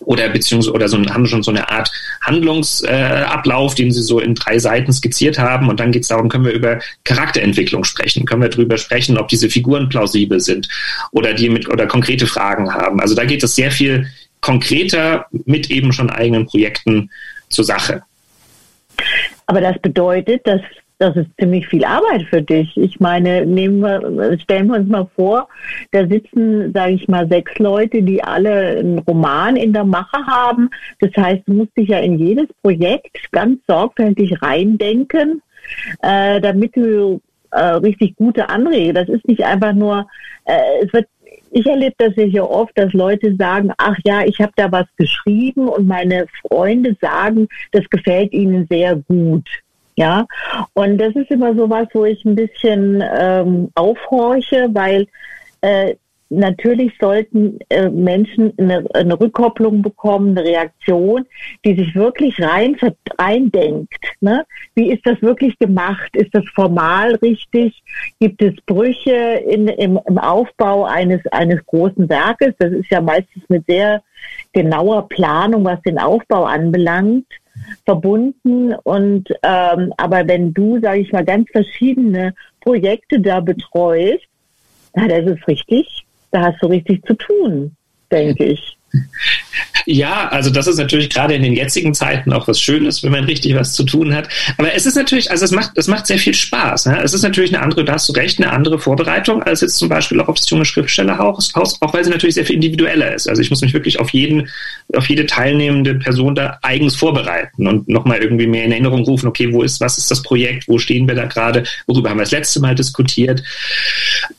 oder 0.00 0.28
beziehungsweise 0.28 0.72
oder 0.72 0.88
so 0.88 0.98
haben 0.98 1.26
schon 1.26 1.42
so 1.42 1.50
eine 1.50 1.70
Art 1.70 1.90
Handlungsablauf, 2.22 3.72
äh, 3.72 3.76
den 3.76 3.92
sie 3.92 4.02
so 4.02 4.20
in 4.20 4.34
drei 4.34 4.58
Seiten 4.58 4.92
skizziert 4.92 5.38
haben. 5.38 5.68
Und 5.68 5.80
dann 5.80 5.92
geht 5.92 6.02
es 6.02 6.08
darum, 6.08 6.28
können 6.28 6.44
wir 6.44 6.52
über 6.52 6.78
Charakterentwicklung 7.04 7.84
sprechen, 7.84 8.24
können 8.24 8.42
wir 8.42 8.48
darüber 8.48 8.78
sprechen, 8.78 9.18
ob 9.18 9.28
diese 9.28 9.48
Figuren 9.48 9.88
plausibel 9.88 10.40
sind 10.40 10.68
oder 11.12 11.34
die 11.34 11.48
mit 11.48 11.68
oder 11.68 11.86
konkrete 11.86 12.26
Fragen 12.26 12.72
haben. 12.72 13.00
Also 13.00 13.14
da 13.14 13.24
geht 13.24 13.42
es 13.42 13.54
sehr 13.54 13.70
viel 13.70 14.06
konkreter 14.40 15.26
mit 15.44 15.70
eben 15.70 15.92
schon 15.92 16.10
eigenen 16.10 16.46
Projekten 16.46 17.10
zur 17.48 17.64
Sache. 17.64 18.02
Aber 19.46 19.60
das 19.60 19.78
bedeutet, 19.80 20.46
dass 20.46 20.60
das 21.00 21.16
ist 21.16 21.30
ziemlich 21.38 21.66
viel 21.66 21.84
Arbeit 21.84 22.24
für 22.24 22.42
dich. 22.42 22.76
Ich 22.76 23.00
meine, 23.00 23.46
nehmen 23.46 23.80
wir, 23.80 24.38
stellen 24.38 24.66
wir 24.68 24.76
uns 24.76 24.88
mal 24.88 25.08
vor, 25.16 25.48
da 25.92 26.06
sitzen, 26.06 26.72
sage 26.74 26.92
ich 26.92 27.08
mal, 27.08 27.26
sechs 27.26 27.58
Leute, 27.58 28.02
die 28.02 28.22
alle 28.22 28.78
einen 28.78 28.98
Roman 28.98 29.56
in 29.56 29.72
der 29.72 29.84
Mache 29.84 30.26
haben. 30.26 30.68
Das 31.00 31.10
heißt, 31.16 31.42
du 31.46 31.54
musst 31.54 31.74
dich 31.76 31.88
ja 31.88 32.00
in 32.00 32.18
jedes 32.18 32.48
Projekt 32.62 33.16
ganz 33.32 33.60
sorgfältig 33.66 34.42
reindenken, 34.42 35.40
äh, 36.02 36.38
damit 36.38 36.76
du 36.76 37.22
äh, 37.50 37.60
richtig 37.60 38.14
gute 38.16 38.50
Anrege. 38.50 38.92
Das 38.92 39.08
ist 39.08 39.26
nicht 39.26 39.42
einfach 39.42 39.72
nur, 39.72 40.06
äh, 40.44 40.84
es 40.84 40.92
wird 40.92 41.08
ich 41.52 41.66
erlebe 41.66 41.94
das 41.98 42.14
ja 42.14 42.24
hier 42.24 42.48
oft, 42.48 42.76
dass 42.78 42.92
Leute 42.92 43.34
sagen, 43.36 43.72
ach 43.76 43.96
ja, 44.04 44.22
ich 44.24 44.40
habe 44.40 44.52
da 44.54 44.70
was 44.70 44.86
geschrieben 44.96 45.68
und 45.68 45.88
meine 45.88 46.26
Freunde 46.42 46.96
sagen, 47.00 47.48
das 47.72 47.88
gefällt 47.90 48.32
ihnen 48.32 48.68
sehr 48.70 48.94
gut. 49.08 49.48
Ja, 50.00 50.26
und 50.72 50.96
das 50.96 51.14
ist 51.14 51.30
immer 51.30 51.54
so 51.54 51.68
was, 51.68 51.86
wo 51.92 52.06
ich 52.06 52.24
ein 52.24 52.34
bisschen 52.34 53.04
ähm, 53.18 53.68
aufhorche, 53.74 54.70
weil 54.72 55.06
äh, 55.60 55.94
natürlich 56.30 56.94
sollten 56.98 57.58
äh, 57.68 57.90
Menschen 57.90 58.54
eine, 58.56 58.82
eine, 58.94 59.20
Rückkopplung 59.20 59.82
bekommen, 59.82 60.30
eine 60.30 60.48
Reaktion, 60.48 61.26
die 61.66 61.74
sich 61.74 61.94
wirklich 61.94 62.40
rein 62.40 62.78
reindenkt. 63.18 64.02
Ne? 64.22 64.46
Wie 64.74 64.90
ist 64.90 65.04
das 65.04 65.20
wirklich 65.20 65.58
gemacht? 65.58 66.16
Ist 66.16 66.34
das 66.34 66.44
formal 66.54 67.16
richtig? 67.16 67.82
Gibt 68.20 68.40
es 68.40 68.54
Brüche 68.64 69.44
in, 69.50 69.68
im, 69.68 70.00
im 70.06 70.16
Aufbau 70.16 70.84
eines, 70.84 71.20
eines 71.30 71.62
großen 71.66 72.08
Werkes? 72.08 72.54
Das 72.58 72.72
ist 72.72 72.90
ja 72.90 73.02
meistens 73.02 73.42
mit 73.50 73.66
sehr 73.66 74.02
genauer 74.54 75.10
Planung, 75.10 75.62
was 75.66 75.82
den 75.82 75.98
Aufbau 75.98 76.44
anbelangt 76.44 77.26
verbunden. 77.84 78.74
Und 78.84 79.28
ähm, 79.42 79.92
aber 79.96 80.26
wenn 80.26 80.52
du, 80.52 80.80
sage 80.80 81.00
ich 81.00 81.12
mal, 81.12 81.24
ganz 81.24 81.48
verschiedene 81.50 82.34
Projekte 82.60 83.20
da 83.20 83.40
betreust, 83.40 84.24
na, 84.94 85.08
das 85.08 85.26
ist 85.26 85.46
richtig. 85.46 86.04
Da 86.30 86.42
hast 86.42 86.62
du 86.62 86.68
richtig 86.68 87.04
zu 87.06 87.14
tun, 87.14 87.76
denke 88.10 88.44
ich. 88.44 88.76
Ja, 89.86 90.28
also 90.28 90.50
das 90.50 90.66
ist 90.66 90.76
natürlich 90.76 91.10
gerade 91.10 91.34
in 91.34 91.42
den 91.42 91.54
jetzigen 91.54 91.94
Zeiten 91.94 92.32
auch 92.32 92.46
was 92.48 92.60
Schönes, 92.60 93.02
wenn 93.02 93.12
man 93.12 93.24
richtig 93.24 93.54
was 93.54 93.72
zu 93.72 93.84
tun 93.84 94.14
hat. 94.14 94.28
Aber 94.58 94.74
es 94.74 94.86
ist 94.86 94.94
natürlich, 94.94 95.30
also 95.30 95.44
es 95.44 95.50
macht, 95.52 95.72
es 95.76 95.88
macht 95.88 96.06
sehr 96.06 96.18
viel 96.18 96.34
Spaß. 96.34 96.86
Ne? 96.86 97.00
Es 97.02 97.14
ist 97.14 97.22
natürlich 97.22 97.54
eine 97.54 97.62
andere, 97.62 97.84
da 97.84 97.94
hast 97.94 98.08
du 98.08 98.12
recht, 98.12 98.38
eine 98.38 98.52
andere 98.52 98.78
Vorbereitung 98.78 99.42
als 99.42 99.62
jetzt 99.62 99.78
zum 99.78 99.88
Beispiel 99.88 100.20
auch 100.20 100.28
auf 100.28 100.36
das 100.36 100.48
junge 100.50 100.64
Schriftstellerhaus, 100.64 101.52
auch 101.54 101.94
weil 101.94 102.04
sie 102.04 102.10
natürlich 102.10 102.34
sehr 102.34 102.46
viel 102.46 102.56
individueller 102.56 103.14
ist. 103.14 103.28
Also 103.28 103.42
ich 103.42 103.50
muss 103.50 103.62
mich 103.62 103.72
wirklich 103.72 103.98
auf 104.00 104.10
jeden, 104.10 104.48
auf 104.94 105.08
jede 105.08 105.26
teilnehmende 105.26 105.94
Person 105.94 106.34
da 106.34 106.58
eigens 106.62 106.96
vorbereiten 106.96 107.66
und 107.66 107.88
nochmal 107.88 108.18
irgendwie 108.18 108.46
mehr 108.46 108.64
in 108.64 108.72
Erinnerung 108.72 109.04
rufen, 109.04 109.28
okay, 109.28 109.52
wo 109.52 109.62
ist, 109.62 109.80
was 109.80 109.98
ist 109.98 110.10
das 110.10 110.22
Projekt, 110.22 110.68
wo 110.68 110.78
stehen 110.78 111.08
wir 111.08 111.14
da 111.14 111.24
gerade, 111.24 111.64
worüber 111.86 112.10
haben 112.10 112.18
wir 112.18 112.24
das 112.24 112.32
letzte 112.32 112.60
Mal 112.60 112.74
diskutiert. 112.74 113.42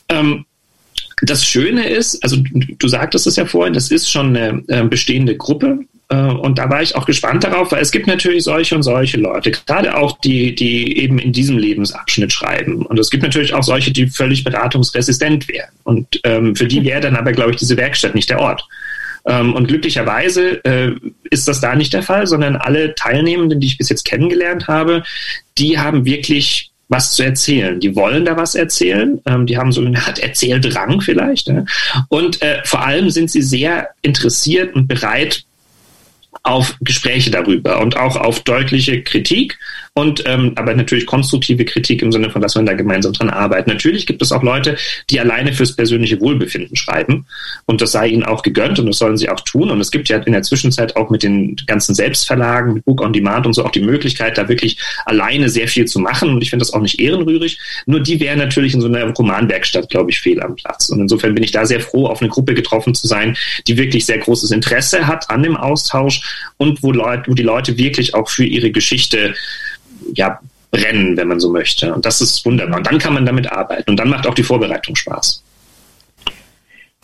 Ähm, 0.10 0.46
das 1.22 1.46
Schöne 1.46 1.88
ist, 1.88 2.24
also 2.24 2.38
du 2.42 2.88
sagtest 2.88 3.28
es 3.28 3.36
ja 3.36 3.46
vorhin, 3.46 3.74
das 3.74 3.92
ist 3.92 4.10
schon 4.10 4.36
eine 4.36 4.64
äh, 4.68 4.84
bestehende 4.84 5.38
Gruppe. 5.38 5.80
Äh, 6.10 6.16
und 6.16 6.58
da 6.58 6.70
war 6.70 6.82
ich 6.82 6.96
auch 6.96 7.06
gespannt 7.06 7.44
darauf, 7.44 7.72
weil 7.72 7.82
es 7.82 7.92
gibt 7.92 8.08
natürlich 8.08 8.44
solche 8.44 8.76
und 8.76 8.84
solche 8.84 9.18
Leute, 9.18 9.52
gerade 9.52 9.96
auch 9.96 10.20
die, 10.20 10.56
die 10.56 10.98
eben 10.98 11.20
in 11.20 11.32
diesem 11.32 11.58
Lebensabschnitt 11.58 12.34
schreiben. 12.34 12.86
Und 12.86 13.00
es 13.00 13.10
gibt 13.10 13.24
natürlich 13.24 13.54
auch 13.54 13.64
solche, 13.64 13.92
die 13.92 14.08
völlig 14.08 14.44
beratungsresistent 14.44 15.48
wären. 15.48 15.70
Und 15.84 16.20
ähm, 16.24 16.56
für 16.56 16.68
die 16.68 16.84
wäre 16.84 17.02
dann 17.02 17.16
aber, 17.16 17.32
glaube 17.32 17.52
ich, 17.52 17.58
diese 17.58 17.78
Werkstatt 17.78 18.16
nicht 18.16 18.30
der 18.30 18.40
Ort. 18.40 18.68
Ähm, 19.26 19.54
und 19.54 19.68
glücklicherweise 19.68 20.64
äh, 20.66 20.94
ist 21.30 21.48
das 21.48 21.62
da 21.62 21.76
nicht 21.76 21.94
der 21.94 22.04
Fall, 22.04 22.26
sondern 22.26 22.56
alle 22.56 22.96
Teilnehmenden, 22.96 23.60
die 23.60 23.68
ich 23.68 23.78
bis 23.78 23.90
jetzt 23.90 24.06
kennengelernt 24.06 24.68
habe, 24.68 25.04
die 25.58 25.78
haben 25.78 26.06
wirklich 26.06 26.71
was 26.92 27.14
zu 27.14 27.24
erzählen. 27.24 27.80
Die 27.80 27.96
wollen 27.96 28.26
da 28.26 28.36
was 28.36 28.54
erzählen. 28.54 29.20
Ähm, 29.26 29.48
die 29.48 29.58
haben 29.58 29.72
so 29.72 29.82
eine 29.82 29.98
Art 30.06 30.20
Erzähldrang 30.20 31.02
vielleicht. 31.02 31.48
Ne? 31.48 31.66
Und 32.10 32.42
äh, 32.42 32.62
vor 32.66 32.86
allem 32.86 33.10
sind 33.10 33.32
sie 33.32 33.42
sehr 33.42 33.90
interessiert 34.02 34.76
und 34.76 34.88
bereit, 34.88 35.46
auf 36.44 36.76
Gespräche 36.82 37.30
darüber 37.30 37.82
und 37.82 37.98
auch 37.98 38.16
auf 38.16 38.40
deutliche 38.42 39.04
Kritik 39.04 39.60
und 39.94 40.24
ähm, 40.26 40.54
aber 40.56 40.74
natürlich 40.74 41.06
konstruktive 41.06 41.66
Kritik 41.66 42.02
im 42.02 42.14
Sinne 42.14 42.30
von, 42.30 42.42
dass 42.42 42.56
man 42.56 42.66
da 42.66 42.74
gemeinsam 42.74 43.12
dran 43.12 43.30
arbeitet. 43.30 43.68
Natürlich 43.68 44.06
gibt 44.06 44.22
es 44.22 44.32
auch 44.32 44.42
Leute, 44.42 44.78
die 45.10 45.20
alleine 45.20 45.52
fürs 45.52 45.76
persönliche 45.76 46.22
Wohlbefinden 46.22 46.78
schreiben 46.78 47.26
und 47.66 47.82
das 47.82 47.92
sei 47.92 48.08
ihnen 48.08 48.24
auch 48.24 48.42
gegönnt 48.42 48.80
und 48.80 48.86
das 48.86 49.00
sollen 49.00 49.18
sie 49.18 49.28
auch 49.28 49.42
tun. 49.42 49.70
Und 49.70 49.82
es 49.82 49.92
gibt 49.92 50.08
ja 50.08 50.18
in 50.18 50.32
der 50.32 50.44
Zwischenzeit 50.44 50.96
auch 50.96 51.10
mit 51.10 51.24
den 51.24 51.58
ganzen 51.68 51.94
Selbstverlagen, 51.94 52.74
mit 52.74 52.86
Book 52.86 53.02
on 53.02 53.12
Demand 53.12 53.46
und 53.46 53.54
so 53.54 53.66
auch 53.66 53.72
die 53.72 53.82
Möglichkeit, 53.82 54.38
da 54.38 54.48
wirklich 54.48 54.78
alleine 55.06 55.50
sehr 55.50 55.68
viel 55.68 55.86
zu 55.86 56.00
machen. 56.00 56.30
Und 56.30 56.42
ich 56.42 56.52
finde 56.52 56.64
das 56.64 56.74
auch 56.74 56.82
nicht 56.82 57.02
ehrenrührig. 57.02 57.60
Nur 57.86 58.00
die 58.00 58.18
wären 58.22 58.40
natürlich 58.40 58.74
in 58.74 58.80
so 58.80 58.88
einer 58.88 59.04
Romanwerkstatt, 59.10 59.90
glaube 59.90 60.12
ich, 60.12 60.22
fehl 60.22 60.42
am 60.42 60.56
Platz. 60.56 60.88
Und 60.88 61.02
insofern 61.02 61.36
bin 61.36 61.44
ich 61.44 61.52
da 61.52 61.66
sehr 61.66 61.82
froh, 61.82 62.08
auf 62.08 62.22
eine 62.22 62.30
Gruppe 62.30 62.54
getroffen 62.54 62.96
zu 62.96 63.08
sein, 63.08 63.36
die 63.68 63.76
wirklich 63.76 64.06
sehr 64.06 64.20
großes 64.20 64.52
Interesse 64.52 65.06
hat 65.06 65.30
an 65.30 65.44
dem 65.44 65.58
Austausch 65.58 66.22
und 66.56 66.82
wo, 66.82 66.94
Leute, 66.94 67.30
wo 67.30 67.34
die 67.34 67.44
Leute 67.44 67.78
wirklich 67.78 68.14
auch 68.14 68.30
für 68.30 68.46
ihre 68.46 68.72
Geschichte 68.72 69.34
ja, 70.14 70.40
brennen, 70.72 71.18
wenn 71.18 71.28
man 71.28 71.40
so 71.40 71.52
möchte. 71.52 71.94
Und 71.94 72.06
das 72.06 72.22
ist 72.22 72.46
wunderbar. 72.46 72.78
Und 72.78 72.88
dann 72.88 72.98
kann 72.98 73.14
man 73.14 73.26
damit 73.26 73.52
arbeiten. 73.52 73.90
Und 73.90 73.98
dann 73.98 74.10
macht 74.10 74.26
auch 74.26 74.34
die 74.34 74.44
Vorbereitung 74.44 74.96
Spaß. 74.96 75.44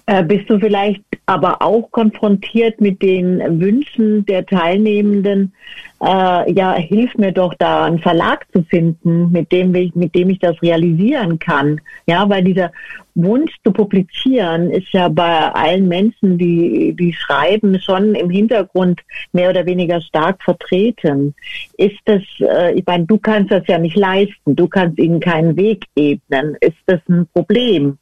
Äh, 0.05 0.23
bist 0.23 0.49
du 0.49 0.57
vielleicht 0.57 1.01
aber 1.27 1.61
auch 1.61 1.91
konfrontiert 1.91 2.79
mit 2.79 3.01
den 3.01 3.59
Wünschen 3.59 4.25
der 4.25 4.45
Teilnehmenden, 4.45 5.53
äh, 6.01 6.51
ja, 6.53 6.75
hilf 6.75 7.15
mir 7.15 7.33
doch 7.33 7.53
da 7.55 7.83
einen 7.83 7.99
Verlag 7.99 8.45
zu 8.53 8.63
finden, 8.63 9.31
mit 9.33 9.51
dem 9.51 9.75
ich, 9.75 9.93
mit 9.93 10.15
dem 10.15 10.29
ich 10.29 10.39
das 10.39 10.59
realisieren 10.61 11.37
kann. 11.37 11.81
Ja, 12.07 12.29
weil 12.29 12.45
dieser 12.45 12.71
Wunsch 13.15 13.51
zu 13.65 13.73
publizieren 13.73 14.71
ist 14.71 14.93
ja 14.93 15.09
bei 15.09 15.51
allen 15.51 15.89
Menschen, 15.89 16.37
die, 16.37 16.95
die 16.97 17.11
schreiben, 17.11 17.77
schon 17.81 18.15
im 18.15 18.29
Hintergrund 18.29 19.01
mehr 19.33 19.49
oder 19.49 19.65
weniger 19.65 19.99
stark 19.99 20.41
vertreten. 20.41 21.35
Ist 21.77 21.99
das, 22.05 22.21
äh, 22.39 22.73
ich 22.73 22.85
meine, 22.85 23.05
du 23.05 23.17
kannst 23.17 23.51
das 23.51 23.67
ja 23.67 23.77
nicht 23.77 23.97
leisten, 23.97 24.55
du 24.55 24.67
kannst 24.67 24.97
ihnen 24.97 25.19
keinen 25.19 25.57
Weg 25.57 25.83
ebnen. 25.95 26.55
Ist 26.61 26.77
das 26.85 27.01
ein 27.09 27.27
Problem? 27.33 27.97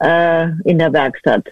äh, 0.00 0.48
in 0.64 0.78
der 0.78 0.92
Werkstatt. 0.92 1.44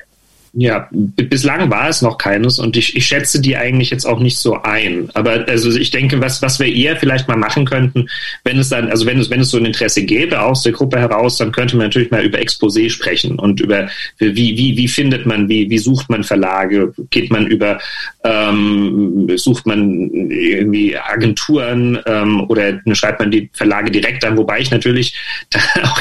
Ja, 0.53 0.89
bislang 0.91 1.71
war 1.71 1.89
es 1.89 2.03
noch 2.03 2.19
keines 2.19 2.59
und 2.59 2.77
ich, 2.77 2.97
ich 2.97 3.07
schätze 3.07 3.41
die 3.41 3.57
eigentlich 3.57 3.91
jetzt 3.91 4.07
auch 4.07 4.19
nicht 4.19 4.39
so 4.39 4.63
ein. 4.63 5.11
Aber 5.15 5.47
also 5.49 5.71
ich 5.77 5.91
denke, 5.91 6.21
was, 6.21 6.43
was 6.43 6.59
wir 6.59 6.67
eher 6.67 6.97
vielleicht 6.97 7.29
mal 7.29 7.37
machen 7.37 7.65
könnten, 7.65 8.09
wenn 8.45 8.59
es 8.59 8.71
dann, 8.71 8.91
also 8.91 9.07
wenn 9.07 9.19
es, 9.19 9.31
wenn 9.31 9.41
es 9.41 9.51
so 9.51 9.59
ein 9.59 9.67
Interesse 9.67 10.03
gäbe 10.05 10.41
aus 10.41 10.63
der 10.63 10.73
Gruppe 10.73 10.99
heraus, 10.99 11.37
dann 11.37 11.53
könnte 11.53 11.77
man 11.77 11.87
natürlich 11.87 12.11
mal 12.11 12.25
über 12.25 12.39
Exposé 12.39 12.89
sprechen 12.91 13.39
und 13.39 13.61
über 13.61 13.89
wie, 14.19 14.57
wie, 14.57 14.77
wie 14.77 14.89
findet 14.89 15.27
man, 15.27 15.49
wie, 15.49 15.69
wie 15.69 15.79
sucht 15.79 16.09
man 16.09 16.25
Verlage, 16.25 16.95
geht 17.11 17.31
man 17.31 17.47
über, 17.47 17.79
ähm, 18.25 19.29
sucht 19.37 19.67
man 19.67 20.11
irgendwie 20.31 20.97
Agenturen 20.97 21.99
ähm, 22.07 22.41
oder 22.49 22.81
schreibt 22.93 23.21
man 23.21 23.31
die 23.31 23.51
Verlage 23.53 23.91
direkt 23.91 24.25
an, 24.25 24.37
wobei 24.37 24.61
ich 24.61 24.71
natürlich 24.71 25.15
da 25.51 25.61
auch 25.83 26.01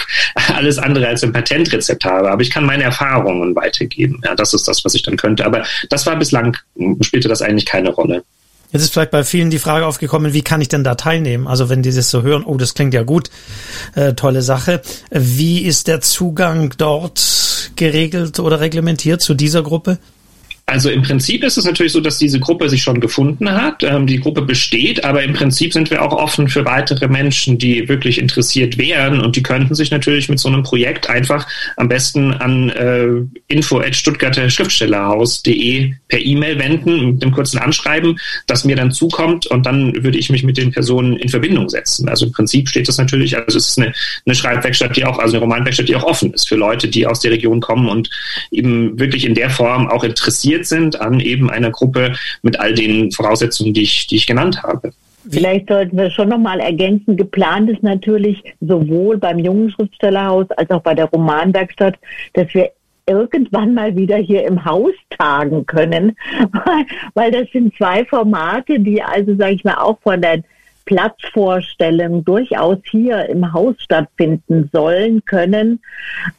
alles 0.55 0.77
andere 0.77 1.07
als 1.07 1.23
ein 1.23 1.33
Patentrezept 1.33 2.05
habe. 2.05 2.31
Aber 2.31 2.41
ich 2.41 2.49
kann 2.49 2.65
meine 2.65 2.83
Erfahrungen 2.83 3.55
weitergeben. 3.55 4.21
Ja, 4.23 4.35
das 4.39 4.53
ist 4.53 4.67
das, 4.67 4.83
was 4.85 4.93
ich 4.93 5.03
dann 5.03 5.17
könnte. 5.17 5.45
Aber 5.45 5.63
das 5.89 6.05
war 6.05 6.15
bislang, 6.17 6.57
spielte 7.01 7.27
das 7.27 7.41
eigentlich 7.41 7.65
keine 7.65 7.89
Rolle. 7.89 8.23
Jetzt 8.71 8.83
ist 8.83 8.93
vielleicht 8.93 9.11
bei 9.11 9.23
vielen 9.23 9.49
die 9.49 9.59
Frage 9.59 9.85
aufgekommen, 9.85 10.33
wie 10.33 10.41
kann 10.41 10.59
ich 10.59 10.67
denn 10.67 10.83
da 10.83 10.95
teilnehmen? 10.95 11.47
Also 11.47 11.69
wenn 11.69 11.83
die 11.83 11.93
das 11.93 12.11
so 12.11 12.21
hören, 12.21 12.43
oh, 12.43 12.57
das 12.57 12.73
klingt 12.73 12.93
ja 12.93 13.03
gut, 13.03 13.29
äh, 13.95 14.13
tolle 14.13 14.41
Sache. 14.41 14.81
Wie 15.09 15.61
ist 15.61 15.87
der 15.87 16.01
Zugang 16.01 16.73
dort 16.77 17.71
geregelt 17.77 18.39
oder 18.39 18.59
reglementiert 18.59 19.21
zu 19.21 19.35
dieser 19.35 19.63
Gruppe? 19.63 19.99
Also 20.69 20.89
im 20.89 21.01
Prinzip 21.01 21.45
ist 21.45 21.57
es 21.57 21.63
natürlich 21.63 21.93
so, 21.93 22.01
dass 22.01 22.17
diese 22.17 22.41
Gruppe 22.41 22.67
sich 22.67 22.83
schon 22.83 22.99
gefunden 22.99 23.49
hat. 23.49 23.83
Ähm, 23.83 24.05
die 24.05 24.19
Gruppe 24.19 24.41
besteht, 24.41 25.05
aber 25.05 25.23
im 25.23 25.31
Prinzip 25.31 25.71
sind 25.71 25.89
wir 25.89 26.01
auch 26.01 26.11
offen 26.11 26.49
für 26.49 26.65
weitere 26.65 27.07
Menschen, 27.07 27.57
die 27.57 27.87
wirklich 27.87 28.19
interessiert 28.19 28.77
wären 28.77 29.21
und 29.21 29.37
die 29.37 29.43
könnten 29.43 29.75
sich 29.75 29.91
natürlich 29.91 30.27
mit 30.27 30.39
so 30.39 30.49
einem 30.49 30.63
Projekt 30.63 31.09
einfach 31.09 31.47
am 31.77 31.87
besten 31.87 32.33
an 32.33 32.69
äh, 32.71 33.07
info@stuttgarter 33.47 34.49
Schriftstellerhaus.de 34.49 35.93
per 36.09 36.19
E-Mail 36.19 36.59
wenden 36.59 37.13
mit 37.13 37.23
einem 37.23 37.31
kurzen 37.31 37.59
Anschreiben, 37.59 38.19
das 38.45 38.65
mir 38.65 38.75
dann 38.75 38.91
zukommt 38.91 39.47
und 39.47 39.65
dann 39.65 40.03
würde 40.03 40.17
ich 40.17 40.29
mich 40.29 40.43
mit 40.43 40.57
den 40.57 40.71
Personen 40.71 41.15
in 41.15 41.29
Verbindung 41.29 41.69
setzen. 41.69 42.09
Also 42.09 42.25
im 42.25 42.33
Prinzip 42.33 42.67
steht 42.67 42.89
das 42.89 42.97
natürlich, 42.97 43.37
also 43.37 43.57
es 43.57 43.69
ist 43.69 43.79
eine, 43.79 43.93
eine 44.25 44.35
Schreibwerkstatt, 44.35 44.97
die 44.97 45.05
auch, 45.05 45.17
also 45.17 45.37
eine 45.37 45.45
Romanwerkstatt, 45.45 45.87
die 45.87 45.95
auch 45.95 46.03
offen 46.03 46.33
ist 46.33 46.49
für 46.49 46.57
Leute, 46.57 46.89
die 46.89 47.07
aus 47.07 47.21
der 47.21 47.31
Region 47.31 47.61
kommen 47.61 47.87
und 47.87 48.09
eben 48.51 48.99
wirklich 48.99 49.23
in 49.23 49.33
der 49.33 49.49
Form 49.49 49.87
auch 49.87 50.03
interessiert 50.03 50.56
interessiert 50.57 50.65
sind 50.65 51.01
an 51.01 51.19
eben 51.19 51.49
einer 51.49 51.71
Gruppe 51.71 52.13
mit 52.41 52.59
all 52.59 52.73
den 52.73 53.11
Voraussetzungen, 53.11 53.73
die 53.73 53.83
ich, 53.83 54.07
die 54.07 54.15
ich 54.15 54.27
genannt 54.27 54.63
habe. 54.63 54.91
Vielleicht 55.29 55.67
sollten 55.67 55.97
wir 55.97 56.09
schon 56.09 56.29
nochmal 56.29 56.59
ergänzen. 56.59 57.17
Geplant 57.17 57.69
ist 57.69 57.83
natürlich 57.83 58.41
sowohl 58.61 59.17
beim 59.17 59.39
Jungen 59.39 59.69
Schriftstellerhaus 59.71 60.49
als 60.51 60.69
auch 60.71 60.81
bei 60.81 60.95
der 60.95 61.05
Romanwerkstatt, 61.05 61.95
dass 62.33 62.53
wir 62.53 62.71
irgendwann 63.09 63.73
mal 63.73 63.95
wieder 63.95 64.17
hier 64.17 64.45
im 64.45 64.63
Haus 64.63 64.93
tagen 65.17 65.65
können, 65.65 66.15
weil 67.13 67.31
das 67.31 67.47
sind 67.51 67.73
zwei 67.75 68.05
Formate, 68.05 68.79
die 68.79 69.01
also, 69.01 69.35
sage 69.35 69.55
ich 69.55 69.63
mal, 69.63 69.75
auch 69.75 69.97
von 70.01 70.21
der 70.21 70.43
Platzvorstellungen 70.87 72.25
durchaus 72.25 72.79
hier 72.89 73.29
im 73.29 73.53
Haus 73.53 73.75
stattfinden 73.77 74.69
sollen, 74.73 75.23
können. 75.25 75.79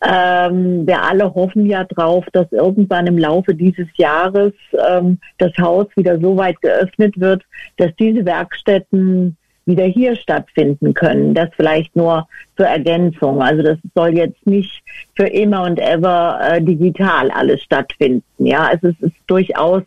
Ähm, 0.03 0.87
wir 0.87 1.03
alle 1.03 1.33
hoffen 1.35 1.67
ja 1.67 1.85
drauf, 1.85 2.25
dass 2.33 2.51
irgendwann 2.51 3.07
im 3.07 3.19
Laufe 3.19 3.55
dieses 3.55 3.87
Jahres 3.97 4.53
ähm, 4.91 5.19
das 5.37 5.53
Haus 5.59 5.87
wieder 5.97 6.19
so 6.19 6.37
weit 6.37 6.61
geöffnet 6.63 7.21
wird, 7.21 7.45
dass 7.77 7.95
diese 7.97 8.25
Werkstätten 8.25 9.37
wieder 9.67 9.85
hier 9.85 10.17
stattfinden 10.17 10.95
können. 10.95 11.35
Das 11.35 11.51
vielleicht 11.55 11.95
nur 11.95 12.27
zur 12.57 12.67
Ergänzung. 12.67 13.43
Also 13.43 13.63
das 13.63 13.79
soll 13.95 14.17
jetzt 14.17 14.47
nicht 14.47 14.83
für 15.15 15.27
immer 15.27 15.65
und 15.65 15.79
ever 15.79 16.41
äh, 16.43 16.63
digital 16.63 17.31
alles 17.31 17.63
stattfinden. 17.63 18.25
Ja, 18.39 18.67
also 18.67 18.89
es 18.89 19.01
ist 19.01 19.17
durchaus 19.27 19.83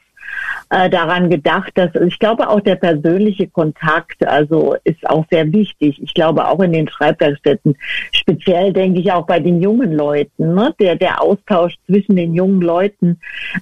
äh, 0.72 0.90
daran 0.90 1.30
gedacht, 1.30 1.74
dass 1.76 1.94
ich 1.96 2.18
glaube 2.18 2.50
auch 2.50 2.62
der 2.62 2.76
persönliche 2.76 3.48
Kontakt 3.48 4.26
also 4.26 4.76
ist 4.86 5.08
auch 5.08 5.26
sehr 5.30 5.52
wichtig. 5.52 6.02
Ich 6.02 6.14
glaube 6.14 6.48
auch 6.48 6.62
in 6.62 6.72
den 6.72 6.88
Schreibwerkstätten, 6.88 7.76
speziell 8.12 8.72
denke 8.72 9.02
ich 9.02 9.12
auch 9.12 9.26
bei 9.26 9.40
den 9.40 9.62
jungen 9.62 9.92
Leuten, 9.92 10.56
ne? 10.56 10.74
der 10.80 10.96
der 10.96 11.22
Austausch 11.22 11.76
zwischen 11.86 12.16
den 12.16 12.34
jungen 12.34 12.62
Leuten 12.62 13.20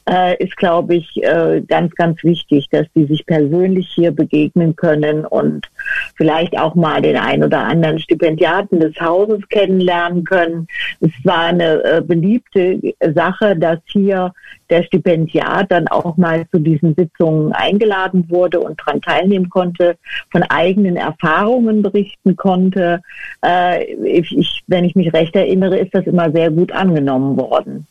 äh, 0.08 0.42
ist 0.42 0.56
glaube 0.56 0.96
ich 0.96 1.24
äh, 1.24 1.62
ganz 1.68 1.96
ganz 1.96 2.24
wichtig, 2.24 2.70
dass 2.70 2.86
die 2.96 3.06
sich 3.06 3.26
persönlich 3.26 3.90
hier 3.90 4.12
begegnen 4.12 4.76
können 4.76 5.26
und 5.26 5.68
vielleicht 6.16 6.58
auch 6.58 6.76
mal 6.76 7.02
den 7.02 7.18
ein 7.18 7.44
oder 7.44 7.60
anderen 7.60 8.00
Stipendiaten 8.00 8.80
des 8.80 9.00
Hauses 9.00 9.40
kennenlernen 9.50 10.24
können. 10.24 10.68
Es 11.00 11.12
war 11.24 11.46
eine 11.46 11.84
äh, 11.84 12.02
beliebte 12.02 12.80
Sache, 13.14 13.56
dass 13.56 13.80
hier 13.86 14.34
der 14.70 14.84
Stipendiat 14.84 15.72
dann 15.72 15.88
auch 15.88 16.18
mal 16.18 16.46
zu 16.52 16.60
diesen 16.60 16.96
Sitzungen 16.96 17.54
eingeladen 17.54 18.26
wurde 18.30 18.60
und 18.60 18.80
daran 18.80 19.02
teilnehmen 19.02 19.50
konnte, 19.50 19.98
von 20.32 20.44
eigenen 20.44 20.96
Erfahrungen 20.96 21.82
berichten 21.82 22.36
konnte. 22.36 23.02
Äh, 23.44 23.86
ich, 24.06 24.64
wenn 24.68 24.86
ich 24.86 24.96
mich 24.96 25.14
recht 25.14 25.36
erinnere, 25.36 25.78
ist 25.78 25.94
das 25.94 26.06
immer 26.06 26.32
sehr 26.32 26.52
gut 26.52 26.72
angenommen 26.72 27.38
worden. 27.38 27.88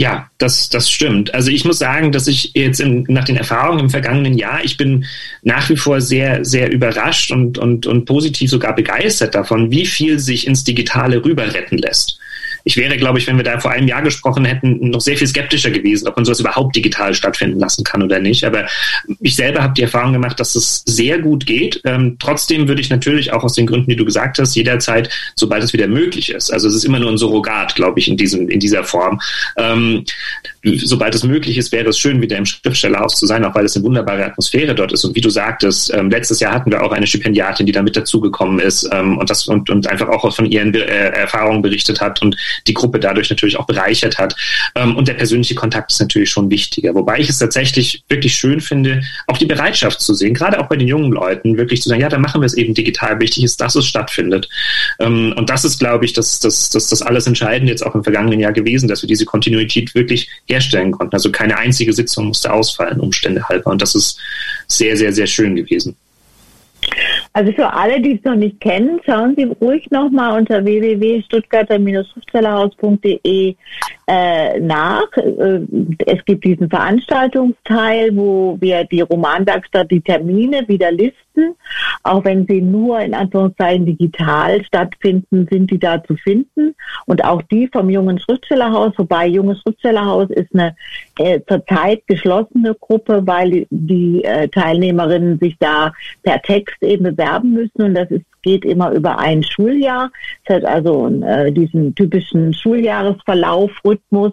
Ja, 0.00 0.30
das, 0.38 0.68
das 0.68 0.88
stimmt. 0.88 1.34
Also 1.34 1.50
ich 1.50 1.64
muss 1.64 1.80
sagen, 1.80 2.12
dass 2.12 2.28
ich 2.28 2.52
jetzt 2.54 2.78
in, 2.78 3.04
nach 3.08 3.24
den 3.24 3.36
Erfahrungen 3.36 3.80
im 3.80 3.90
vergangenen 3.90 4.38
Jahr, 4.38 4.62
ich 4.62 4.76
bin 4.76 5.04
nach 5.42 5.68
wie 5.70 5.76
vor 5.76 6.00
sehr, 6.00 6.44
sehr 6.44 6.70
überrascht 6.70 7.32
und, 7.32 7.58
und, 7.58 7.84
und 7.84 8.04
positiv 8.04 8.48
sogar 8.48 8.76
begeistert 8.76 9.34
davon, 9.34 9.72
wie 9.72 9.86
viel 9.86 10.20
sich 10.20 10.46
ins 10.46 10.62
Digitale 10.62 11.24
rüber 11.24 11.52
retten 11.52 11.78
lässt 11.78 12.20
ich 12.68 12.76
wäre, 12.76 12.98
glaube 12.98 13.18
ich, 13.18 13.26
wenn 13.26 13.38
wir 13.38 13.44
da 13.44 13.58
vor 13.58 13.70
einem 13.70 13.88
Jahr 13.88 14.02
gesprochen 14.02 14.44
hätten, 14.44 14.90
noch 14.90 15.00
sehr 15.00 15.16
viel 15.16 15.26
skeptischer 15.26 15.70
gewesen, 15.70 16.06
ob 16.06 16.16
man 16.16 16.26
sowas 16.26 16.40
überhaupt 16.40 16.76
digital 16.76 17.14
stattfinden 17.14 17.58
lassen 17.58 17.82
kann 17.82 18.02
oder 18.02 18.20
nicht. 18.20 18.44
Aber 18.44 18.66
ich 19.20 19.36
selber 19.36 19.62
habe 19.62 19.72
die 19.72 19.84
Erfahrung 19.84 20.12
gemacht, 20.12 20.38
dass 20.38 20.54
es 20.54 20.82
sehr 20.84 21.18
gut 21.18 21.46
geht. 21.46 21.80
Ähm, 21.86 22.16
trotzdem 22.18 22.68
würde 22.68 22.82
ich 22.82 22.90
natürlich 22.90 23.32
auch 23.32 23.42
aus 23.42 23.54
den 23.54 23.66
Gründen, 23.66 23.88
die 23.88 23.96
du 23.96 24.04
gesagt 24.04 24.38
hast, 24.38 24.54
jederzeit, 24.54 25.08
sobald 25.34 25.64
es 25.64 25.72
wieder 25.72 25.86
möglich 25.86 26.30
ist. 26.30 26.52
Also 26.52 26.68
es 26.68 26.74
ist 26.74 26.84
immer 26.84 26.98
nur 26.98 27.10
ein 27.10 27.16
Surrogat, 27.16 27.74
glaube 27.74 28.00
ich, 28.00 28.08
in 28.08 28.18
diesem, 28.18 28.50
in 28.50 28.60
dieser 28.60 28.84
Form. 28.84 29.18
Ähm, 29.56 30.04
sobald 30.62 31.14
es 31.14 31.24
möglich 31.24 31.56
ist, 31.56 31.72
wäre 31.72 31.88
es 31.88 31.98
schön, 31.98 32.20
wieder 32.20 32.36
im 32.36 32.44
Schriftstellerhaus 32.44 33.16
zu 33.16 33.24
sein, 33.24 33.46
auch 33.46 33.54
weil 33.54 33.64
es 33.64 33.76
eine 33.76 33.84
wunderbare 33.86 34.26
Atmosphäre 34.26 34.74
dort 34.74 34.92
ist. 34.92 35.06
Und 35.06 35.16
wie 35.16 35.22
du 35.22 35.30
sagtest, 35.30 35.90
ähm, 35.94 36.10
letztes 36.10 36.40
Jahr 36.40 36.52
hatten 36.52 36.70
wir 36.70 36.82
auch 36.82 36.92
eine 36.92 37.06
Stipendiatin, 37.06 37.64
die 37.64 37.72
da 37.72 37.80
mit 37.80 37.96
dazugekommen 37.96 38.58
ist 38.58 38.86
ähm, 38.92 39.16
und 39.16 39.30
das 39.30 39.48
und, 39.48 39.70
und 39.70 39.86
einfach 39.86 40.08
auch 40.08 40.30
von 40.34 40.44
ihren 40.44 40.74
äh, 40.74 40.80
Erfahrungen 40.80 41.62
berichtet 41.62 42.02
hat 42.02 42.20
und 42.20 42.36
die 42.66 42.74
Gruppe 42.74 42.98
dadurch 43.00 43.30
natürlich 43.30 43.58
auch 43.58 43.66
bereichert 43.66 44.18
hat. 44.18 44.34
Ähm, 44.74 44.96
und 44.96 45.08
der 45.08 45.14
persönliche 45.14 45.54
Kontakt 45.54 45.92
ist 45.92 46.00
natürlich 46.00 46.30
schon 46.30 46.50
wichtiger. 46.50 46.94
Wobei 46.94 47.18
ich 47.18 47.28
es 47.28 47.38
tatsächlich 47.38 48.02
wirklich 48.08 48.34
schön 48.34 48.60
finde, 48.60 49.02
auch 49.26 49.38
die 49.38 49.46
Bereitschaft 49.46 50.00
zu 50.00 50.14
sehen, 50.14 50.34
gerade 50.34 50.60
auch 50.60 50.68
bei 50.68 50.76
den 50.76 50.88
jungen 50.88 51.12
Leuten, 51.12 51.56
wirklich 51.56 51.82
zu 51.82 51.88
sagen, 51.88 52.00
ja, 52.00 52.08
dann 52.08 52.20
machen 52.20 52.40
wir 52.40 52.46
es 52.46 52.54
eben 52.54 52.74
digital. 52.74 53.20
Wichtig 53.20 53.44
ist, 53.44 53.60
dass 53.60 53.74
es 53.74 53.86
stattfindet. 53.86 54.48
Ähm, 54.98 55.34
und 55.36 55.50
das 55.50 55.64
ist, 55.64 55.78
glaube 55.78 56.04
ich, 56.04 56.12
das, 56.12 56.38
das, 56.40 56.70
das, 56.70 56.88
das 56.88 57.02
alles 57.02 57.26
Entscheidende 57.26 57.72
jetzt 57.72 57.84
auch 57.84 57.94
im 57.94 58.04
vergangenen 58.04 58.40
Jahr 58.40 58.52
gewesen, 58.52 58.88
dass 58.88 59.02
wir 59.02 59.08
diese 59.08 59.24
Kontinuität 59.24 59.94
wirklich 59.94 60.28
herstellen 60.46 60.92
konnten. 60.92 61.14
Also 61.14 61.30
keine 61.30 61.58
einzige 61.58 61.92
Sitzung 61.92 62.26
musste 62.26 62.52
ausfallen, 62.52 63.00
Umstände 63.00 63.48
halber. 63.48 63.70
Und 63.70 63.82
das 63.82 63.94
ist 63.94 64.18
sehr, 64.66 64.96
sehr, 64.96 65.12
sehr 65.12 65.26
schön 65.26 65.56
gewesen. 65.56 65.96
Also 67.32 67.52
für 67.52 67.72
alle, 67.72 68.00
die 68.00 68.16
es 68.16 68.24
noch 68.24 68.34
nicht 68.34 68.58
kennen, 68.60 68.98
schauen 69.04 69.36
Sie 69.36 69.44
ruhig 69.44 69.88
nochmal 69.90 70.38
unter 70.38 70.64
www.stuttgarter-schriftstellerhaus.de 70.64 73.54
äh, 74.08 74.58
nach. 74.60 75.06
Äh, 75.16 75.60
es 76.06 76.24
gibt 76.24 76.44
diesen 76.44 76.70
Veranstaltungsteil, 76.70 78.16
wo 78.16 78.56
wir 78.60 78.84
die 78.84 79.02
Romanwerkstatt, 79.02 79.90
die 79.90 80.00
Termine 80.00 80.66
wieder 80.66 80.90
listen. 80.90 81.54
Auch 82.02 82.24
wenn 82.24 82.46
sie 82.46 82.60
nur 82.60 83.00
in 83.00 83.14
Anführungszeichen 83.14 83.86
digital 83.86 84.64
stattfinden, 84.64 85.46
sind 85.50 85.70
die 85.70 85.78
da 85.78 86.02
zu 86.02 86.16
finden. 86.16 86.74
Und 87.06 87.24
auch 87.24 87.42
die 87.42 87.68
vom 87.68 87.90
Jungen 87.90 88.18
Schriftstellerhaus, 88.18 88.92
wobei 88.96 89.26
Junges 89.26 89.60
Schriftstellerhaus 89.60 90.30
ist 90.30 90.52
eine 90.54 90.74
äh, 91.18 91.40
zurzeit 91.46 92.06
geschlossene 92.06 92.74
Gruppe, 92.74 93.22
weil 93.26 93.66
die 93.70 94.24
äh, 94.24 94.48
Teilnehmerinnen 94.48 95.38
sich 95.38 95.56
da 95.58 95.92
per 96.22 96.40
Text 96.42 96.82
eben 96.82 97.04
bewerben 97.04 97.52
müssen. 97.52 97.82
Und 97.82 97.94
das 97.94 98.10
ist 98.10 98.24
geht 98.42 98.64
immer 98.64 98.92
über 98.92 99.18
ein 99.18 99.42
Schuljahr. 99.42 100.10
Das 100.46 100.56
hat 100.56 100.64
also 100.64 101.08
äh, 101.22 101.52
diesen 101.52 101.94
typischen 101.94 102.54
Schuljahresverlauf, 102.54 103.70
Rhythmus, 103.84 104.32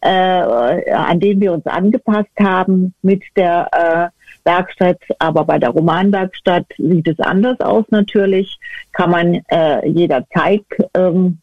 äh, 0.00 0.10
an 0.10 1.20
den 1.20 1.40
wir 1.40 1.52
uns 1.52 1.66
angepasst 1.66 2.36
haben 2.38 2.94
mit 3.02 3.22
der 3.36 3.68
äh, 3.72 4.48
Werkstatt. 4.48 4.98
Aber 5.18 5.44
bei 5.44 5.58
der 5.58 5.70
Romanwerkstatt 5.70 6.66
sieht 6.76 7.08
es 7.08 7.18
anders 7.20 7.58
aus 7.60 7.84
natürlich. 7.90 8.58
Kann 8.92 9.10
man 9.10 9.40
äh, 9.48 9.88
jederzeit 9.88 10.64
ähm, 10.94 11.38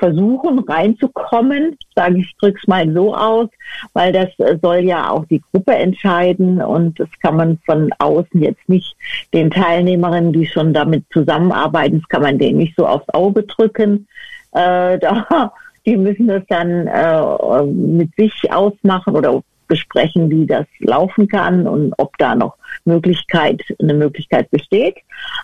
versuchen 0.00 0.58
reinzukommen, 0.60 1.76
sage 1.94 2.18
ich, 2.18 2.34
drück's 2.38 2.66
mal 2.66 2.90
so 2.92 3.14
aus, 3.14 3.48
weil 3.92 4.12
das 4.12 4.28
äh, 4.38 4.58
soll 4.60 4.78
ja 4.78 5.10
auch 5.10 5.26
die 5.26 5.42
Gruppe 5.52 5.74
entscheiden 5.76 6.60
und 6.60 6.98
das 6.98 7.08
kann 7.22 7.36
man 7.36 7.58
von 7.66 7.90
außen 7.98 8.42
jetzt 8.42 8.68
nicht 8.68 8.96
den 9.32 9.50
Teilnehmerinnen, 9.50 10.32
die 10.32 10.46
schon 10.46 10.72
damit 10.72 11.04
zusammenarbeiten, 11.12 12.00
das 12.00 12.08
kann 12.08 12.22
man 12.22 12.38
denen 12.38 12.58
nicht 12.58 12.74
so 12.76 12.86
aufs 12.86 13.08
Auge 13.10 13.44
drücken. 13.44 14.08
Äh, 14.52 14.98
da, 15.00 15.52
die 15.86 15.96
müssen 15.96 16.26
das 16.26 16.42
dann 16.48 16.86
äh, 16.86 17.62
mit 17.64 18.14
sich 18.16 18.52
ausmachen 18.52 19.14
oder 19.14 19.42
besprechen, 19.68 20.28
wie 20.30 20.46
das 20.46 20.66
laufen 20.80 21.28
kann 21.28 21.66
und 21.68 21.94
ob 21.98 22.16
da 22.18 22.34
noch 22.34 22.56
Möglichkeit, 22.84 23.62
eine 23.78 23.94
Möglichkeit 23.94 24.50
besteht. 24.50 24.96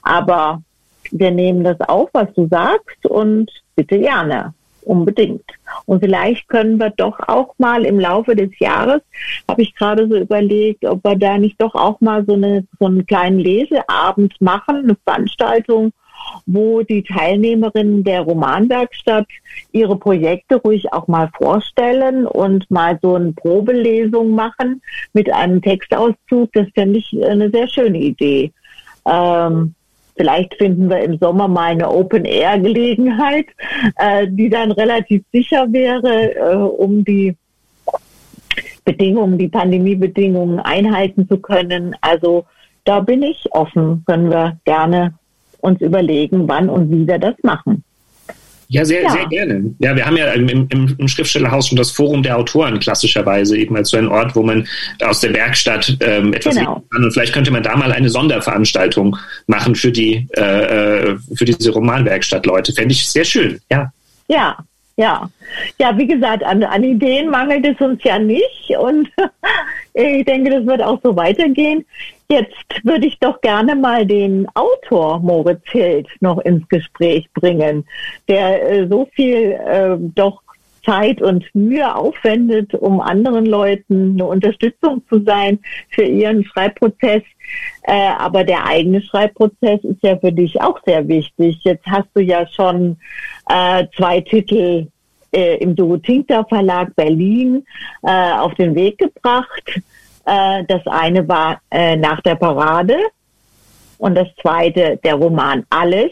Aber 0.02 0.62
wir 1.12 1.30
nehmen 1.30 1.62
das 1.62 1.80
auf, 1.82 2.08
was 2.12 2.32
du 2.34 2.48
sagst 2.48 3.06
und 3.06 3.50
bitte 3.76 3.98
gerne. 3.98 4.54
Unbedingt. 4.82 5.44
Und 5.86 6.00
vielleicht 6.00 6.48
können 6.48 6.78
wir 6.78 6.90
doch 6.90 7.18
auch 7.26 7.54
mal 7.58 7.84
im 7.84 7.98
Laufe 7.98 8.36
des 8.36 8.56
Jahres, 8.60 9.02
habe 9.48 9.62
ich 9.62 9.74
gerade 9.74 10.06
so 10.06 10.16
überlegt, 10.16 10.84
ob 10.84 11.02
wir 11.04 11.16
da 11.16 11.38
nicht 11.38 11.60
doch 11.60 11.74
auch 11.74 12.00
mal 12.00 12.24
so, 12.24 12.34
eine, 12.34 12.64
so 12.78 12.86
einen 12.86 13.04
kleinen 13.04 13.40
Leseabend 13.40 14.40
machen, 14.40 14.76
eine 14.76 14.96
Veranstaltung, 15.04 15.92
wo 16.46 16.82
die 16.82 17.02
Teilnehmerinnen 17.02 18.04
der 18.04 18.22
Romanwerkstatt 18.22 19.26
ihre 19.72 19.96
Projekte 19.96 20.56
ruhig 20.56 20.92
auch 20.92 21.08
mal 21.08 21.30
vorstellen 21.36 22.26
und 22.26 22.70
mal 22.70 22.98
so 23.02 23.14
eine 23.14 23.32
Probelesung 23.32 24.30
machen 24.30 24.82
mit 25.12 25.32
einem 25.32 25.60
Textauszug. 25.62 26.52
Das 26.52 26.68
fände 26.74 26.98
ich 26.98 27.24
eine 27.24 27.50
sehr 27.50 27.68
schöne 27.68 27.98
Idee. 27.98 28.52
Ähm, 29.06 29.74
Vielleicht 30.16 30.54
finden 30.54 30.88
wir 30.88 31.00
im 31.00 31.18
Sommer 31.18 31.46
mal 31.46 31.72
eine 31.72 31.90
Open-Air-Gelegenheit, 31.90 33.46
äh, 33.96 34.26
die 34.28 34.48
dann 34.48 34.72
relativ 34.72 35.22
sicher 35.32 35.70
wäre, 35.72 36.34
äh, 36.34 36.56
um 36.56 37.04
die 37.04 37.36
Bedingungen, 38.84 39.36
die 39.36 39.48
Pandemiebedingungen 39.48 40.60
einhalten 40.60 41.28
zu 41.28 41.38
können. 41.38 41.94
Also 42.00 42.46
da 42.84 43.00
bin 43.00 43.22
ich 43.22 43.46
offen, 43.50 44.04
können 44.06 44.30
wir 44.30 44.58
gerne 44.64 45.14
uns 45.60 45.80
überlegen, 45.80 46.48
wann 46.48 46.70
und 46.70 46.90
wie 46.90 47.06
wir 47.06 47.18
das 47.18 47.34
machen. 47.42 47.84
Ja, 48.68 48.84
sehr, 48.84 49.02
ja. 49.02 49.10
sehr 49.10 49.26
gerne. 49.26 49.74
Ja, 49.78 49.94
wir 49.94 50.04
haben 50.04 50.16
ja 50.16 50.32
im, 50.32 50.48
im, 50.48 50.96
im, 50.98 51.08
Schriftstellerhaus 51.08 51.68
schon 51.68 51.76
das 51.76 51.90
Forum 51.90 52.22
der 52.22 52.36
Autoren 52.36 52.80
klassischerweise 52.80 53.56
eben 53.56 53.76
als 53.76 53.90
so 53.90 53.96
ein 53.96 54.08
Ort, 54.08 54.34
wo 54.34 54.42
man 54.42 54.66
aus 55.02 55.20
der 55.20 55.32
Werkstatt 55.34 55.96
ähm, 56.00 56.32
etwas 56.32 56.56
genau. 56.56 56.82
kann. 56.90 57.04
Und 57.04 57.12
vielleicht 57.12 57.32
könnte 57.32 57.50
man 57.50 57.62
da 57.62 57.76
mal 57.76 57.92
eine 57.92 58.08
Sonderveranstaltung 58.08 59.16
machen 59.46 59.74
für 59.74 59.92
die 59.92 60.26
äh, 60.36 60.40
äh 60.40 61.16
für 61.34 61.44
diese 61.44 61.70
Romanwerkstatt-Leute. 61.70 62.72
Fände 62.72 62.92
ich 62.92 63.06
sehr 63.08 63.24
schön, 63.24 63.60
ja. 63.70 63.92
Ja, 64.28 64.58
ja, 64.96 65.30
ja, 65.78 65.96
wie 65.98 66.06
gesagt, 66.06 66.42
an, 66.42 66.62
an 66.62 66.82
Ideen 66.82 67.28
mangelt 67.30 67.66
es 67.66 67.80
uns 67.80 68.02
ja 68.02 68.18
nicht 68.18 68.74
und 68.78 69.10
ich 69.94 70.24
denke, 70.24 70.50
das 70.50 70.66
wird 70.66 70.82
auch 70.82 71.00
so 71.02 71.14
weitergehen. 71.16 71.84
Jetzt 72.28 72.56
würde 72.82 73.06
ich 73.06 73.18
doch 73.20 73.40
gerne 73.40 73.76
mal 73.76 74.04
den 74.06 74.48
Autor 74.54 75.20
Moritz 75.20 75.62
Hild 75.66 76.08
noch 76.20 76.38
ins 76.38 76.66
Gespräch 76.68 77.28
bringen, 77.34 77.86
der 78.26 78.70
äh, 78.70 78.88
so 78.88 79.08
viel 79.14 79.52
äh, 79.52 79.96
doch 79.98 80.42
Zeit 80.86 81.20
und 81.20 81.44
Mühe 81.54 81.94
aufwendet, 81.94 82.72
um 82.74 83.00
anderen 83.00 83.44
Leuten 83.44 84.12
eine 84.12 84.24
Unterstützung 84.24 85.02
zu 85.08 85.22
sein 85.24 85.58
für 85.90 86.04
ihren 86.04 86.44
Schreibprozess. 86.44 87.22
Äh, 87.82 88.10
aber 88.18 88.44
der 88.44 88.66
eigene 88.66 89.00
Schreibprozess 89.00 89.84
ist 89.84 90.02
ja 90.02 90.16
für 90.18 90.32
dich 90.32 90.60
auch 90.60 90.80
sehr 90.84 91.06
wichtig. 91.06 91.60
Jetzt 91.62 91.86
hast 91.86 92.08
du 92.14 92.20
ja 92.20 92.46
schon 92.48 92.98
äh, 93.48 93.86
zwei 93.96 94.20
Titel 94.20 94.88
äh, 95.32 95.56
im 95.58 95.76
Dorotinka 95.76 96.44
Verlag 96.44 96.94
Berlin 96.96 97.64
äh, 98.02 98.32
auf 98.32 98.54
den 98.54 98.74
Weg 98.74 98.98
gebracht. 98.98 99.80
Äh, 100.24 100.64
das 100.66 100.84
eine 100.86 101.26
war 101.28 101.60
äh, 101.70 101.94
nach 101.96 102.20
der 102.22 102.34
Parade 102.34 102.96
und 103.98 104.16
das 104.16 104.28
zweite 104.42 104.98
der 105.02 105.14
Roman 105.14 105.64
Alles. 105.70 106.10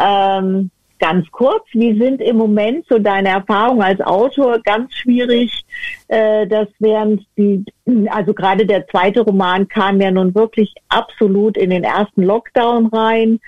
Ähm, 0.00 0.70
ganz 0.98 1.30
kurz, 1.30 1.64
wie 1.72 1.98
sind 1.98 2.20
im 2.20 2.36
Moment 2.36 2.86
so 2.88 2.98
deine 2.98 3.30
Erfahrungen 3.30 3.82
als 3.82 4.00
Autor? 4.00 4.60
Ganz 4.60 4.94
schwierig, 4.94 5.64
äh, 6.08 6.46
dass 6.46 6.68
während 6.78 7.24
die, 7.36 7.64
also 8.10 8.34
gerade 8.34 8.66
der 8.66 8.86
zweite 8.88 9.20
Roman 9.20 9.68
kam 9.68 10.00
ja 10.00 10.10
nun 10.10 10.34
wirklich 10.34 10.74
absolut 10.88 11.56
in 11.56 11.70
den 11.70 11.84
ersten 11.84 12.22
Lockdown 12.22 12.86
rein. 12.86 13.40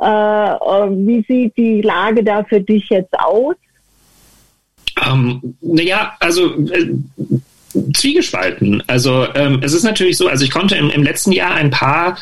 Äh, 0.00 0.06
äh 0.06 0.90
wie 1.06 1.24
sieht 1.28 1.56
die 1.56 1.82
Lage 1.82 2.24
da 2.24 2.44
für 2.44 2.60
dich 2.60 2.88
jetzt 2.88 3.18
aus? 3.18 3.54
Ähm, 5.06 5.56
naja, 5.60 6.16
also 6.20 6.54
äh, 6.66 6.94
zwiegespalten. 7.94 8.82
Also 8.86 9.26
ähm, 9.34 9.60
es 9.62 9.72
ist 9.72 9.82
natürlich 9.82 10.16
so, 10.16 10.28
also 10.28 10.44
ich 10.44 10.50
konnte 10.50 10.76
im, 10.76 10.90
im, 10.90 11.02
letzten 11.02 11.32
Jahr 11.32 11.54
ein 11.54 11.70
paar 11.70 12.16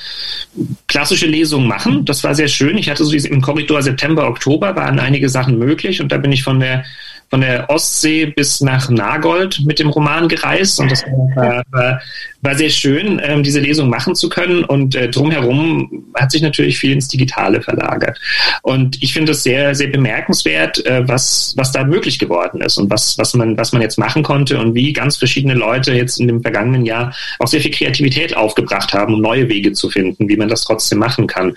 klassische 0.86 1.26
Lesungen 1.26 1.68
machen. 1.68 2.04
Das 2.04 2.24
war 2.24 2.34
sehr 2.34 2.48
schön. 2.48 2.78
Ich 2.78 2.88
hatte 2.88 3.04
so 3.04 3.14
im 3.14 3.40
Korridor 3.40 3.82
September, 3.82 4.26
Oktober 4.26 4.74
waren 4.76 4.98
einige 4.98 5.28
Sachen 5.28 5.58
möglich 5.58 6.00
und 6.00 6.10
da 6.10 6.18
bin 6.18 6.32
ich 6.32 6.42
von 6.42 6.60
der 6.60 6.84
von 7.32 7.40
der 7.40 7.70
Ostsee 7.70 8.26
bis 8.26 8.60
nach 8.60 8.90
Nagold 8.90 9.62
mit 9.64 9.78
dem 9.78 9.88
Roman 9.88 10.28
gereist 10.28 10.78
und 10.78 10.90
das 10.90 11.02
war, 11.34 11.62
war, 11.70 12.00
war 12.42 12.54
sehr 12.54 12.68
schön, 12.68 13.22
ähm, 13.24 13.42
diese 13.42 13.60
Lesung 13.60 13.88
machen 13.88 14.14
zu 14.14 14.28
können 14.28 14.64
und 14.64 14.94
äh, 14.94 15.08
drumherum 15.08 16.01
hat 16.14 16.30
sich 16.30 16.42
natürlich 16.42 16.78
viel 16.78 16.92
ins 16.92 17.08
Digitale 17.08 17.62
verlagert. 17.62 18.18
Und 18.62 19.02
ich 19.02 19.12
finde 19.12 19.32
es 19.32 19.42
sehr, 19.42 19.74
sehr 19.74 19.88
bemerkenswert, 19.88 20.84
äh, 20.86 21.06
was, 21.06 21.54
was 21.56 21.72
da 21.72 21.84
möglich 21.84 22.18
geworden 22.18 22.60
ist 22.60 22.78
und 22.78 22.90
was, 22.90 23.16
was 23.18 23.34
man, 23.34 23.56
was 23.56 23.72
man 23.72 23.82
jetzt 23.82 23.98
machen 23.98 24.22
konnte 24.22 24.58
und 24.58 24.74
wie 24.74 24.92
ganz 24.92 25.16
verschiedene 25.16 25.54
Leute 25.54 25.92
jetzt 25.92 26.20
in 26.20 26.28
dem 26.28 26.42
vergangenen 26.42 26.86
Jahr 26.86 27.14
auch 27.38 27.46
sehr 27.48 27.60
viel 27.60 27.70
Kreativität 27.70 28.36
aufgebracht 28.36 28.92
haben, 28.92 29.14
um 29.14 29.20
neue 29.20 29.48
Wege 29.48 29.72
zu 29.72 29.90
finden, 29.90 30.28
wie 30.28 30.36
man 30.36 30.48
das 30.48 30.64
trotzdem 30.64 30.98
machen 30.98 31.26
kann. 31.26 31.54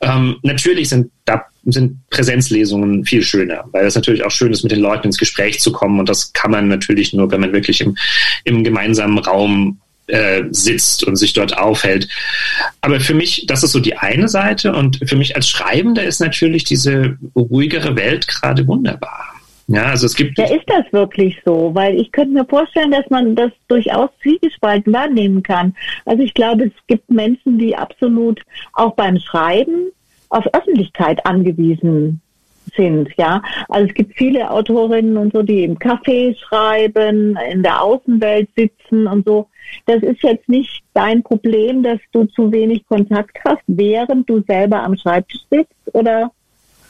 Ähm, 0.00 0.36
natürlich 0.42 0.88
sind 0.88 1.10
da 1.24 1.44
sind 1.64 2.08
Präsenzlesungen 2.10 3.04
viel 3.04 3.22
schöner, 3.22 3.64
weil 3.72 3.86
es 3.86 3.94
natürlich 3.94 4.24
auch 4.24 4.30
schön 4.30 4.52
ist, 4.52 4.64
mit 4.64 4.72
den 4.72 4.80
Leuten 4.80 5.06
ins 5.06 5.18
Gespräch 5.18 5.60
zu 5.60 5.70
kommen. 5.70 6.00
Und 6.00 6.08
das 6.08 6.32
kann 6.32 6.50
man 6.50 6.68
natürlich 6.68 7.12
nur, 7.12 7.30
wenn 7.30 7.40
man 7.40 7.52
wirklich 7.52 7.80
im, 7.80 7.96
im 8.44 8.64
gemeinsamen 8.64 9.18
Raum 9.18 9.80
äh, 10.06 10.42
sitzt 10.50 11.04
und 11.04 11.16
sich 11.16 11.32
dort 11.32 11.56
aufhält. 11.56 12.08
Aber 12.80 13.00
für 13.00 13.14
mich, 13.14 13.46
das 13.46 13.62
ist 13.62 13.72
so 13.72 13.80
die 13.80 13.96
eine 13.96 14.28
Seite. 14.28 14.74
Und 14.74 14.98
für 15.08 15.16
mich 15.16 15.36
als 15.36 15.48
Schreibender 15.48 16.04
ist 16.04 16.20
natürlich 16.20 16.64
diese 16.64 17.16
ruhigere 17.36 17.96
Welt 17.96 18.26
gerade 18.28 18.66
wunderbar. 18.66 19.32
Ja, 19.68 19.84
also 19.84 20.06
es 20.06 20.14
gibt. 20.14 20.38
Ja, 20.38 20.46
ist 20.46 20.68
das 20.68 20.92
wirklich 20.92 21.40
so? 21.44 21.70
Weil 21.72 21.98
ich 22.00 22.10
könnte 22.12 22.34
mir 22.34 22.44
vorstellen, 22.44 22.90
dass 22.90 23.08
man 23.10 23.36
das 23.36 23.52
durchaus 23.68 24.10
zwiegespalten 24.20 24.92
wahrnehmen 24.92 25.42
kann. 25.42 25.74
Also 26.04 26.22
ich 26.22 26.34
glaube, 26.34 26.64
es 26.64 26.86
gibt 26.88 27.08
Menschen, 27.10 27.58
die 27.58 27.76
absolut 27.76 28.42
auch 28.72 28.94
beim 28.94 29.18
Schreiben 29.18 29.90
auf 30.28 30.44
Öffentlichkeit 30.52 31.24
angewiesen 31.24 32.20
sind, 32.74 33.08
ja. 33.16 33.42
Also 33.68 33.88
es 33.88 33.94
gibt 33.94 34.16
viele 34.16 34.50
Autorinnen 34.50 35.16
und 35.16 35.32
so, 35.32 35.42
die 35.42 35.64
im 35.64 35.78
Café 35.78 36.36
schreiben, 36.36 37.38
in 37.50 37.62
der 37.62 37.82
Außenwelt 37.82 38.48
sitzen 38.56 39.06
und 39.06 39.26
so. 39.26 39.48
Das 39.86 40.02
ist 40.02 40.22
jetzt 40.22 40.48
nicht 40.48 40.82
dein 40.94 41.22
Problem, 41.22 41.82
dass 41.82 41.98
du 42.12 42.24
zu 42.26 42.52
wenig 42.52 42.86
Kontakt 42.86 43.38
hast, 43.44 43.62
während 43.66 44.28
du 44.28 44.42
selber 44.46 44.82
am 44.82 44.96
Schreibtisch 44.96 45.42
sitzt, 45.50 45.94
oder? 45.94 46.30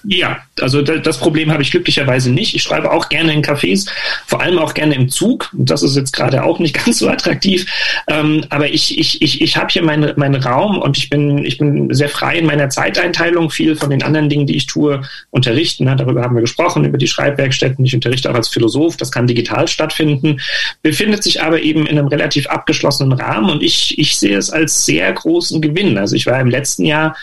Ja, 0.05 0.39
also 0.61 0.83
das 0.83 1.19
Problem 1.19 1.53
habe 1.53 1.63
ich 1.63 1.71
glücklicherweise 1.71 2.31
nicht. 2.31 2.55
Ich 2.55 2.63
schreibe 2.63 2.91
auch 2.91 3.09
gerne 3.09 3.33
in 3.33 3.43
Cafés, 3.43 3.89
vor 4.27 4.41
allem 4.41 4.59
auch 4.59 4.75
gerne 4.75 4.95
im 4.95 5.09
Zug. 5.09 5.51
Das 5.53 5.83
ist 5.83 5.97
jetzt 5.97 6.13
gerade 6.13 6.45
auch 6.45 6.59
nicht 6.59 6.75
ganz 6.85 6.99
so 6.99 7.09
attraktiv. 7.09 7.67
Ähm, 8.09 8.45
aber 8.49 8.69
ich, 8.69 8.99
ich, 8.99 9.23
ich, 9.23 9.41
ich 9.41 9.57
habe 9.57 9.69
hier 9.71 9.83
meinen 9.83 10.13
meinen 10.17 10.43
Raum 10.43 10.79
und 10.79 10.99
ich 10.99 11.11
bin, 11.11 11.45
ich 11.45 11.59
bin 11.59 11.93
sehr 11.95 12.09
frei 12.09 12.39
in 12.39 12.47
meiner 12.47 12.69
Zeiteinteilung. 12.69 13.51
Viel 13.51 13.77
von 13.77 13.91
den 13.91 14.03
anderen 14.03 14.29
Dingen, 14.29 14.47
die 14.47 14.57
ich 14.57 14.67
tue, 14.67 15.03
unterrichten. 15.31 15.85
Ne? 15.85 15.97
Darüber 15.97 16.23
haben 16.23 16.35
wir 16.35 16.43
gesprochen, 16.43 16.85
über 16.85 16.99
die 16.99 17.09
Schreibwerkstätten. 17.09 17.85
Ich 17.85 17.95
unterrichte 17.95 18.31
auch 18.31 18.35
als 18.35 18.49
Philosoph. 18.49 18.97
Das 18.97 19.13
kann 19.13 19.27
digital 19.27 19.69
stattfinden. 19.69 20.41
Befindet 20.83 21.23
sich 21.23 21.43
aber 21.43 21.63
eben 21.63 21.87
in 21.87 21.99
einem 21.99 22.09
relativ 22.09 22.47
abgeschlossenen 22.49 23.13
Rahmen 23.13 23.51
und 23.51 23.63
ich, 23.63 23.99
ich 23.99 24.17
sehe 24.19 24.37
es 24.37 24.51
als 24.51 24.85
sehr 24.85 25.13
großen 25.13 25.61
Gewinn. 25.61 25.99
Also 25.99 26.17
ich 26.17 26.27
war 26.27 26.41
im 26.41 26.49
letzten 26.49 26.85
Jahr 26.85 27.17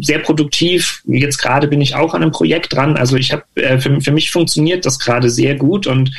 sehr 0.00 0.18
produktiv. 0.18 1.02
Jetzt 1.06 1.38
gerade 1.38 1.68
bin 1.68 1.80
ich 1.80 1.94
auch 1.94 2.09
auch 2.10 2.14
an 2.14 2.22
einem 2.22 2.32
Projekt 2.32 2.74
dran. 2.74 2.96
Also 2.96 3.16
ich 3.16 3.32
habe 3.32 3.44
äh, 3.54 3.78
für, 3.78 4.00
für 4.00 4.12
mich 4.12 4.30
funktioniert 4.30 4.84
das 4.84 4.98
gerade 4.98 5.30
sehr 5.30 5.54
gut 5.54 5.86
und 5.86 6.10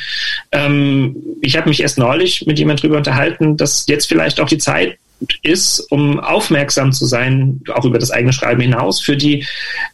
ähm, 0.52 1.16
ich 1.40 1.56
habe 1.56 1.68
mich 1.68 1.80
erst 1.80 1.98
neulich 1.98 2.46
mit 2.46 2.58
jemand 2.58 2.82
drüber 2.82 2.96
unterhalten, 2.96 3.56
dass 3.56 3.84
jetzt 3.88 4.06
vielleicht 4.06 4.40
auch 4.40 4.48
die 4.48 4.58
Zeit 4.58 4.98
ist, 5.42 5.80
um 5.90 6.18
aufmerksam 6.20 6.92
zu 6.92 7.06
sein, 7.06 7.60
auch 7.72 7.84
über 7.84 7.98
das 7.98 8.10
eigene 8.10 8.32
Schreiben 8.32 8.60
hinaus, 8.60 9.00
für 9.00 9.16
die 9.16 9.46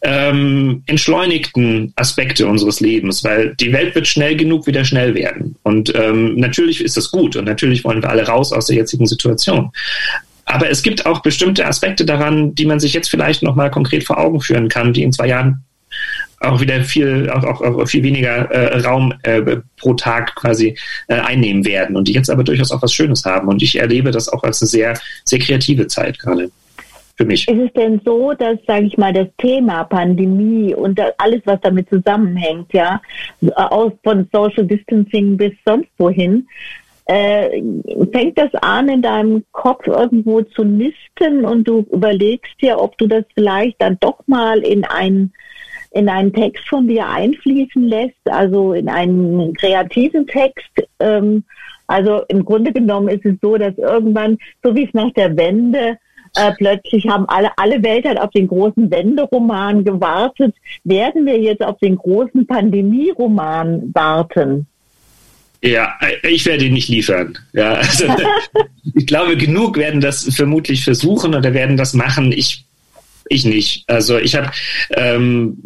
ähm, 0.02 0.82
entschleunigten 0.86 1.92
Aspekte 1.96 2.46
unseres 2.46 2.80
Lebens, 2.80 3.24
weil 3.24 3.54
die 3.56 3.72
Welt 3.72 3.94
wird 3.94 4.06
schnell 4.06 4.36
genug 4.36 4.66
wieder 4.66 4.84
schnell 4.84 5.14
werden. 5.14 5.56
Und 5.62 5.94
ähm, 5.94 6.36
natürlich 6.36 6.82
ist 6.82 6.96
das 6.96 7.10
gut 7.10 7.36
und 7.36 7.44
natürlich 7.44 7.84
wollen 7.84 8.02
wir 8.02 8.10
alle 8.10 8.26
raus 8.26 8.52
aus 8.52 8.66
der 8.66 8.76
jetzigen 8.76 9.06
Situation. 9.06 9.70
Aber 10.44 10.70
es 10.70 10.82
gibt 10.82 11.04
auch 11.04 11.20
bestimmte 11.20 11.66
Aspekte 11.66 12.06
daran, 12.06 12.54
die 12.54 12.64
man 12.64 12.80
sich 12.80 12.94
jetzt 12.94 13.10
vielleicht 13.10 13.42
nochmal 13.42 13.70
konkret 13.70 14.04
vor 14.04 14.18
Augen 14.18 14.40
führen 14.40 14.68
kann, 14.68 14.94
die 14.94 15.02
in 15.02 15.12
zwei 15.12 15.26
Jahren 15.26 15.64
auch 16.40 16.60
wieder 16.60 16.80
viel, 16.82 17.30
auch, 17.30 17.44
auch, 17.44 17.60
auch 17.60 17.86
viel 17.86 18.02
weniger 18.02 18.50
äh, 18.50 18.80
Raum 18.80 19.12
äh, 19.22 19.56
pro 19.76 19.94
Tag 19.94 20.34
quasi 20.36 20.76
äh, 21.08 21.14
einnehmen 21.14 21.64
werden 21.64 21.96
und 21.96 22.08
die 22.08 22.12
jetzt 22.12 22.30
aber 22.30 22.44
durchaus 22.44 22.70
auch 22.70 22.82
was 22.82 22.92
Schönes 22.92 23.24
haben. 23.24 23.48
Und 23.48 23.62
ich 23.62 23.78
erlebe 23.78 24.10
das 24.10 24.28
auch 24.28 24.42
als 24.44 24.62
eine 24.62 24.68
sehr, 24.68 24.94
sehr 25.24 25.38
kreative 25.38 25.86
Zeit 25.86 26.18
gerade. 26.18 26.50
Für 27.16 27.24
mich. 27.24 27.48
Ist 27.48 27.58
es 27.58 27.72
denn 27.72 28.00
so, 28.04 28.32
dass, 28.32 28.58
sage 28.64 28.86
ich 28.86 28.96
mal, 28.96 29.12
das 29.12 29.26
Thema 29.38 29.82
Pandemie 29.82 30.72
und 30.72 31.00
alles, 31.18 31.40
was 31.46 31.60
damit 31.62 31.88
zusammenhängt, 31.88 32.72
ja, 32.72 33.02
aus 33.56 33.90
von 34.04 34.28
Social 34.32 34.64
Distancing 34.64 35.36
bis 35.36 35.50
sonst 35.66 35.88
wohin, 35.98 36.46
äh, 37.06 37.60
fängt 38.12 38.38
das 38.38 38.54
an, 38.62 38.88
in 38.88 39.02
deinem 39.02 39.42
Kopf 39.50 39.86
irgendwo 39.86 40.42
zu 40.42 40.62
nisten 40.62 41.44
und 41.44 41.66
du 41.66 41.86
überlegst 41.90 42.52
dir, 42.62 42.78
ob 42.78 42.96
du 42.98 43.08
das 43.08 43.24
vielleicht 43.34 43.82
dann 43.82 43.96
doch 43.98 44.20
mal 44.26 44.60
in 44.60 44.84
ein 44.84 45.32
in 45.90 46.08
einen 46.08 46.32
Text 46.32 46.68
von 46.68 46.86
dir 46.86 47.08
einfließen 47.08 47.82
lässt, 47.82 48.16
also 48.24 48.72
in 48.72 48.88
einen 48.88 49.54
kreativen 49.54 50.26
Text. 50.26 50.70
Ähm, 51.00 51.44
also 51.86 52.22
im 52.28 52.44
Grunde 52.44 52.72
genommen 52.72 53.08
ist 53.08 53.24
es 53.24 53.36
so, 53.40 53.56
dass 53.56 53.76
irgendwann, 53.78 54.38
so 54.62 54.74
wie 54.74 54.84
es 54.84 54.94
nach 54.94 55.12
der 55.14 55.36
Wende, 55.36 55.98
äh, 56.36 56.52
plötzlich 56.56 57.08
haben 57.08 57.26
alle, 57.28 57.50
alle 57.56 57.82
Welt 57.82 58.06
hat 58.06 58.18
auf 58.18 58.30
den 58.30 58.48
großen 58.48 58.90
Wenderoman 58.90 59.84
gewartet. 59.84 60.54
Werden 60.84 61.26
wir 61.26 61.38
jetzt 61.38 61.62
auf 61.62 61.78
den 61.78 61.96
großen 61.96 62.46
Pandemieroman 62.46 63.90
warten? 63.94 64.66
Ja, 65.62 65.94
ich 66.22 66.46
werde 66.46 66.66
ihn 66.66 66.74
nicht 66.74 66.88
liefern. 66.88 67.36
Ja, 67.52 67.74
also, 67.74 68.04
ich 68.94 69.06
glaube, 69.06 69.36
genug 69.36 69.76
werden 69.76 70.00
das 70.00 70.32
vermutlich 70.34 70.84
versuchen 70.84 71.34
oder 71.34 71.52
werden 71.52 71.76
das 71.76 71.94
machen. 71.94 72.30
Ich 72.30 72.64
ich 73.28 73.44
nicht. 73.44 73.84
Also 73.88 74.18
ich 74.18 74.34
habe, 74.34 74.50
ähm, 74.90 75.56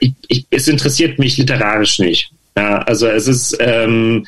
ich, 0.00 0.12
ich, 0.28 0.46
es 0.50 0.68
interessiert 0.68 1.18
mich 1.18 1.36
literarisch 1.36 1.98
nicht. 1.98 2.30
Ja, 2.56 2.78
also 2.78 3.06
es 3.08 3.28
ist 3.28 3.56
ähm, 3.60 4.26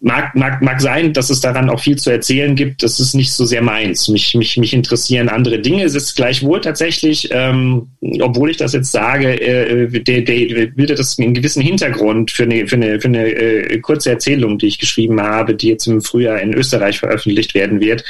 mag, 0.00 0.34
mag, 0.34 0.62
mag 0.62 0.80
sein, 0.80 1.12
dass 1.12 1.30
es 1.30 1.40
daran 1.40 1.68
auch 1.68 1.80
viel 1.80 1.96
zu 1.96 2.10
erzählen 2.10 2.54
gibt. 2.54 2.82
Das 2.82 2.98
ist 3.00 3.14
nicht 3.14 3.32
so 3.32 3.44
sehr 3.44 3.62
meins. 3.62 4.08
Mich, 4.08 4.34
mich, 4.34 4.56
mich 4.56 4.72
interessieren 4.72 5.28
andere 5.28 5.58
Dinge. 5.58 5.84
Es 5.84 5.94
ist 5.94 6.16
gleichwohl 6.16 6.60
tatsächlich, 6.60 7.28
ähm, 7.32 7.88
obwohl 8.20 8.50
ich 8.50 8.56
das 8.56 8.72
jetzt 8.72 8.92
sage, 8.92 9.40
äh, 9.40 9.88
der, 9.88 10.22
der 10.22 10.66
bildet 10.68 10.98
das 10.98 11.18
einen 11.18 11.34
gewissen 11.34 11.62
Hintergrund 11.62 12.30
für 12.30 12.44
eine, 12.44 12.66
für 12.66 12.76
eine, 12.76 13.00
für 13.00 13.08
eine 13.08 13.26
äh, 13.28 13.78
kurze 13.80 14.10
Erzählung, 14.10 14.58
die 14.58 14.68
ich 14.68 14.78
geschrieben 14.78 15.20
habe, 15.20 15.54
die 15.54 15.68
jetzt 15.68 15.86
im 15.86 16.00
Frühjahr 16.00 16.40
in 16.40 16.54
Österreich 16.54 16.98
veröffentlicht 16.98 17.54
werden 17.54 17.80
wird. 17.80 18.02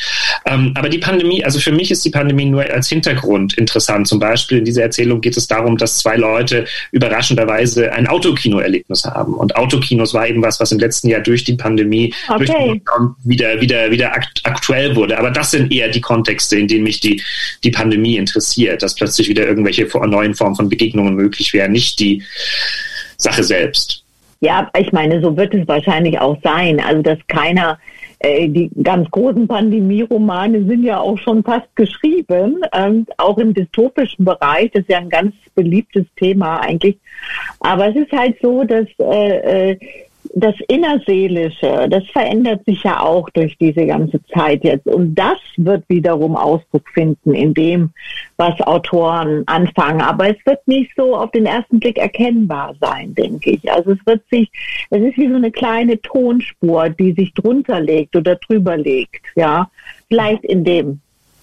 Ähm, 0.47 0.73
aber 0.77 0.89
die 0.89 0.99
Pandemie, 0.99 1.45
also 1.45 1.59
für 1.59 1.73
mich 1.73 1.91
ist 1.91 2.05
die 2.05 2.11
Pandemie 2.11 2.47
nur 2.47 2.63
als 2.71 2.89
Hintergrund 2.89 3.55
interessant. 3.55 4.07
Zum 4.07 4.21
Beispiel 4.21 4.59
in 4.59 4.65
dieser 4.65 4.83
Erzählung 4.83 5.21
geht 5.21 5.37
es 5.37 5.49
darum, 5.49 5.77
dass 5.77 5.99
zwei 5.99 6.17
Leute 6.17 6.67
überraschenderweise 6.93 7.93
ein 7.93 8.07
Autokinoerlebnis 8.07 9.05
haben. 9.05 9.35
Und 9.35 9.57
Autokinos 9.57 10.15
war 10.15 10.29
eben 10.29 10.43
was, 10.43 10.61
was 10.61 10.71
im 10.71 10.79
letzten 10.79 11.09
Jahr 11.09 11.21
durch 11.21 11.43
die 11.43 11.55
Pandemie 11.55 11.80
Pandemie 11.81 12.15
okay. 12.29 12.39
durch 12.39 12.51
den 12.51 12.69
Lockdown 12.69 13.17
wieder, 13.25 13.61
wieder, 13.61 13.91
wieder 13.91 14.13
aktuell 14.45 14.95
wurde. 14.97 15.19
Aber 15.19 15.31
das 15.31 15.51
sind 15.51 15.73
eher 15.73 15.89
die 15.89 16.01
Kontexte, 16.01 16.59
in 16.59 16.69
denen 16.69 16.85
mich 16.85 17.01
die, 17.01 17.23
die 17.65 17.71
Pandemie 17.71 18.17
interessiert, 18.17 18.83
dass 18.83 18.95
plötzlich 18.95 19.29
wieder 19.29 19.47
irgendwelche 19.47 19.87
neuen 20.07 20.35
Formen 20.35 20.57
von 20.57 20.69
Begegnungen 20.69 21.15
möglich 21.15 21.53
wären, 21.53 21.73
nicht 21.73 21.99
die 21.99 22.23
Sache 23.17 23.45
selbst. 23.45 24.05
Ja, 24.41 24.71
ich 24.79 24.91
meine, 24.93 25.21
so 25.21 25.37
wird 25.37 25.55
es 25.55 25.69
wahrscheinlich 25.69 26.19
auch 26.19 26.39
sein. 26.43 26.81
Also, 26.81 27.03
dass 27.03 27.19
keiner 27.29 27.79
äh, 28.21 28.49
die 28.49 28.71
ganz 28.83 29.11
großen 29.11 29.47
Pandemie-Romane 29.47 30.65
sind 30.65 30.85
ja 30.85 30.99
auch 30.99 31.19
schon 31.19 31.43
fast 31.43 31.69
geschrieben, 31.77 32.63
ähm, 32.73 33.07
auch 33.19 33.37
im 33.37 33.53
dystopischen 33.53 34.25
Bereich. 34.25 34.71
Das 34.73 34.83
ist 34.83 34.91
ja 34.91 34.99
ein 34.99 35.11
ganz 35.11 35.35
beliebtes 35.55 36.07
Thema 36.17 36.61
eigentlich. 36.61 36.97
Aber 37.61 37.89
es 37.89 37.97
ist 37.97 38.13
halt 38.13 38.37
so, 38.41 38.65
dass 38.65 38.87
äh, 38.99 39.73
äh 39.73 39.79
das 40.35 40.55
Innerseelische, 40.69 41.89
das 41.89 42.05
verändert 42.11 42.65
sich 42.65 42.85
ja 42.85 43.01
auch 43.01 43.29
durch 43.31 43.57
diese 43.59 43.85
ganze 43.87 44.23
Zeit 44.27 44.63
jetzt. 44.63 44.87
Und 44.87 45.15
das 45.15 45.39
wird 45.57 45.85
wiederum 45.89 46.37
Ausdruck 46.37 46.89
finden 46.91 47.35
in 47.35 47.53
dem, 47.53 47.91
was 48.37 48.61
Autoren 48.61 49.43
anfangen. 49.47 50.01
Aber 50.01 50.29
es 50.29 50.37
wird 50.45 50.67
nicht 50.69 50.93
so 50.97 51.17
auf 51.17 51.31
den 51.33 51.47
ersten 51.47 51.81
Blick 51.81 51.99
erkennbar 51.99 52.75
sein, 52.81 53.15
denke 53.15 53.51
ich. 53.51 53.73
Also 53.73 53.93
es 53.93 53.99
wird 54.07 54.23
sich, 54.31 54.51
es 54.91 55.03
ist 55.03 55.19
wie 55.19 55.29
so 55.29 55.37
eine 55.37 55.51
kleine 55.51 56.01
Tonspur, 56.01 56.91
die 56.91 57.13
sich 57.13 57.35
drunter 57.35 57.81
legt 57.81 58.15
oder 58.15 58.37
drüber 58.37 58.77
legt, 58.77 59.27
ja. 59.35 59.69
Vielleicht 60.09 60.45
in 60.45 60.65
dem 60.65 61.01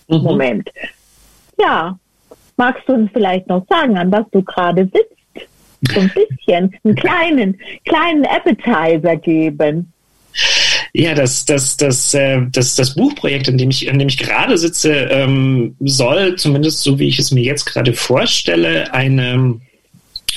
mhm. 0.07 0.21
Moment. 0.23 0.71
Ja. 1.59 1.97
Magst 2.59 2.89
du 2.89 2.93
uns 2.93 3.11
vielleicht 3.13 3.47
noch 3.47 3.67
sagen, 3.67 3.97
an 3.97 4.11
was 4.11 4.25
du 4.31 4.41
gerade 4.41 4.85
sitzt? 4.85 5.16
So 5.82 5.99
ein 5.99 6.11
bisschen, 6.13 6.73
einen 6.84 6.95
kleinen, 6.95 7.59
kleinen 7.86 8.25
Appetizer 8.25 9.15
geben. 9.17 9.91
Ja, 10.93 11.13
das, 11.13 11.45
das, 11.45 11.78
das, 11.78 12.13
äh, 12.13 12.41
das, 12.51 12.75
das 12.75 12.95
Buchprojekt, 12.95 13.49
an 13.49 13.57
dem 13.57 13.69
ich, 13.69 13.89
an 13.89 13.99
dem 13.99 14.07
ich 14.07 14.17
gerade 14.17 14.57
sitze, 14.57 14.93
ähm, 14.93 15.75
soll, 15.80 16.36
zumindest 16.36 16.82
so 16.82 16.97
wie 16.99 17.07
ich 17.07 17.19
es 17.19 17.32
mir 17.32 17.43
jetzt 17.43 17.65
gerade 17.65 17.93
vorstelle, 17.93 18.93
eine 18.93 19.59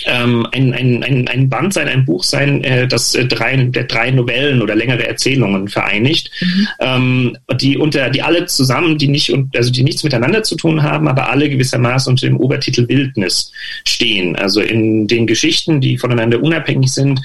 ähm, 0.07 0.47
ein, 0.53 0.73
ein, 0.73 1.03
ein, 1.03 1.29
ein 1.29 1.49
Band 1.49 1.75
sein, 1.75 1.89
ein 1.89 2.05
Buch 2.05 2.25
sein, 2.25 2.65
äh, 2.65 2.87
das 2.87 3.15
äh, 3.15 3.27
drei, 3.27 3.57
der 3.57 3.85
drei 3.85 4.11
Novellen 4.11 4.63
oder 4.63 4.75
längere 4.75 5.07
Erzählungen 5.07 5.69
vereinigt, 5.69 6.31
mhm. 6.41 6.69
ähm, 6.81 7.37
die 7.61 7.77
unter, 7.77 8.11
die 8.11 8.23
alle 8.23 8.47
zusammen, 8.47 8.99
die 8.99 9.09
nicht 9.09 9.31
und 9.33 9.57
also 9.57 9.71
die 9.71 9.83
nichts 9.83 10.03
miteinander 10.03 10.43
zu 10.43 10.57
tun 10.57 10.83
haben, 10.83 11.09
aber 11.09 11.31
alle 11.31 11.49
gewissermaßen 11.49 12.11
unter 12.11 12.27
dem 12.27 12.39
Obertitel 12.39 12.89
Wildnis 12.89 13.53
stehen. 13.87 14.37
Also 14.37 14.61
in 14.61 15.07
den 15.07 15.27
Geschichten, 15.27 15.81
die 15.81 15.99
voneinander 15.99 16.43
unabhängig 16.43 16.93
sind, 16.93 17.21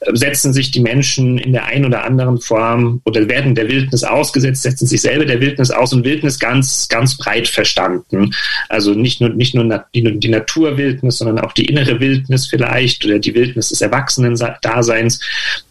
äh, 0.00 0.14
setzen 0.14 0.52
sich 0.52 0.70
die 0.70 0.80
Menschen 0.80 1.38
in 1.38 1.52
der 1.52 1.66
einen 1.66 1.86
oder 1.86 2.04
anderen 2.04 2.40
Form 2.40 3.00
oder 3.04 3.28
werden 3.28 3.54
der 3.54 3.68
Wildnis 3.68 4.04
ausgesetzt, 4.04 4.62
setzen 4.62 4.86
sich 4.86 5.00
selber 5.00 5.24
der 5.24 5.40
Wildnis 5.40 5.70
aus 5.70 5.92
und 5.92 6.04
Wildnis 6.04 6.38
ganz, 6.38 6.88
ganz 6.88 7.16
breit 7.16 7.48
verstanden. 7.48 8.30
Also 8.68 8.94
nicht 8.94 9.20
nur, 9.20 9.30
nicht 9.30 9.54
nur 9.54 9.84
die, 9.94 10.18
die 10.18 10.28
Naturwildnis, 10.28 11.18
sondern 11.18 11.38
auch 11.40 11.52
die 11.52 11.66
innere 11.66 11.98
Wildnis 11.98 12.09
Wildnis 12.10 12.46
vielleicht 12.46 13.04
oder 13.04 13.18
die 13.18 13.34
Wildnis 13.34 13.68
des 13.68 13.80
Erwachsenen-Daseins. 13.80 15.20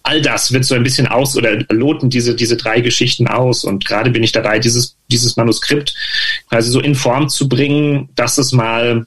All 0.04 0.22
das 0.22 0.52
wird 0.52 0.66
so 0.66 0.76
ein 0.76 0.84
bisschen 0.84 1.08
aus 1.08 1.36
oder 1.36 1.58
loten 1.70 2.10
diese, 2.10 2.36
diese 2.36 2.58
drei 2.58 2.82
Geschichten 2.82 3.28
aus. 3.28 3.64
Und 3.64 3.86
gerade 3.86 4.10
bin 4.12 4.24
ich 4.24 4.32
dabei, 4.32 4.60
dieses, 4.60 4.96
dieses 5.12 5.36
Manuskript 5.38 5.94
quasi 6.50 6.72
so 6.72 6.80
in 6.80 6.96
Form 6.96 7.30
zu 7.30 7.50
bringen, 7.50 8.10
dass 8.16 8.38
es 8.38 8.52
mal 8.52 9.06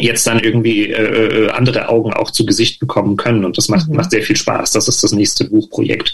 jetzt 0.00 0.26
dann 0.26 0.38
irgendwie 0.38 0.90
äh, 0.90 1.46
äh 1.46 1.50
andere 1.50 1.88
Augen 1.88 2.12
auch 2.12 2.30
zu 2.30 2.46
Gesicht 2.46 2.78
bekommen 2.80 3.16
können. 3.16 3.44
Und 3.44 3.58
das 3.58 3.68
macht, 3.68 3.88
mhm. 3.88 3.96
macht 3.96 4.10
sehr 4.10 4.22
viel 4.22 4.36
Spaß. 4.36 4.72
Das 4.72 4.88
ist 4.88 5.02
das 5.02 5.12
nächste 5.12 5.44
Buchprojekt. 5.44 6.12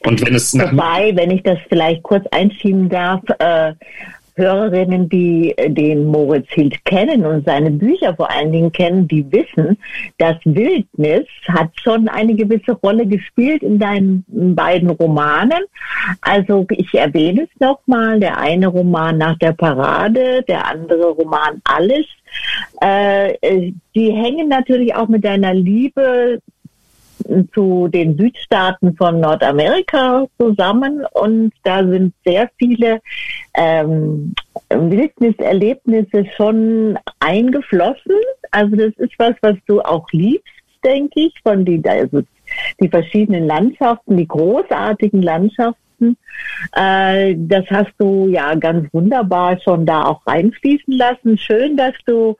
Und 0.00 0.24
wenn 0.24 0.34
es 0.34 0.54
Wobei, 0.54 1.12
wenn 1.16 1.30
ich 1.30 1.42
das 1.42 1.58
vielleicht 1.68 2.02
kurz 2.02 2.26
einschieben 2.30 2.88
darf, 2.88 3.22
äh, 3.38 3.72
Hörerinnen, 4.38 5.08
die 5.08 5.52
äh, 5.58 5.70
den 5.70 6.06
Moritz 6.06 6.48
Hild 6.50 6.82
kennen 6.84 7.26
und 7.26 7.44
seine 7.44 7.70
Bücher 7.70 8.14
vor 8.14 8.30
allen 8.30 8.52
Dingen 8.52 8.72
kennen, 8.72 9.06
die 9.06 9.30
wissen, 9.30 9.76
dass 10.18 10.36
Wildnis 10.44 11.26
hat 11.48 11.70
schon 11.74 12.08
eine 12.08 12.34
gewisse 12.34 12.72
Rolle 12.72 13.06
gespielt 13.06 13.62
in 13.62 13.78
deinen 13.78 14.24
beiden 14.28 14.90
Romanen. 14.90 15.64
Also 16.22 16.66
ich 16.70 16.94
erwähne 16.94 17.42
es 17.42 17.60
nochmal, 17.60 18.20
der 18.20 18.38
eine 18.38 18.68
Roman 18.68 19.18
nach 19.18 19.36
der 19.38 19.52
Parade, 19.52 20.42
der 20.48 20.66
andere 20.66 21.08
Roman 21.08 21.60
Alles. 21.64 22.06
Äh, 22.82 23.32
äh 23.40 23.72
die 23.94 24.12
hängen 24.12 24.48
natürlich 24.48 24.94
auch 24.94 25.08
mit 25.08 25.24
deiner 25.24 25.52
Liebe 25.52 26.40
zu 27.54 27.88
den 27.88 28.16
Südstaaten 28.16 28.96
von 28.96 29.20
Nordamerika 29.20 30.26
zusammen 30.38 31.04
und 31.12 31.52
da 31.64 31.86
sind 31.86 32.14
sehr 32.24 32.50
viele 32.58 33.00
ähm, 33.54 34.34
Wildniserlebnisse 34.70 36.26
schon 36.36 36.98
eingeflossen. 37.20 38.16
Also 38.50 38.76
das 38.76 38.92
ist 38.96 39.12
was, 39.18 39.34
was 39.42 39.56
du 39.66 39.80
auch 39.80 40.06
liebst, 40.12 40.52
denke 40.84 41.20
ich, 41.20 41.34
von 41.42 41.64
die, 41.64 41.82
also 41.84 42.22
die 42.80 42.88
verschiedenen 42.88 43.46
Landschaften, 43.46 44.16
die 44.16 44.28
großartigen 44.28 45.22
Landschaften 45.22 45.87
lassen. 45.98 46.16
Äh, 46.74 47.34
das 47.38 47.64
hast 47.70 47.92
du 47.98 48.28
ja 48.28 48.54
ganz 48.54 48.92
wunderbar 48.92 49.58
schon 49.60 49.86
da 49.86 50.04
auch 50.04 50.26
reinfließen 50.26 50.94
lassen. 50.94 51.38
Schön, 51.38 51.76
dass 51.76 51.94
du 52.06 52.36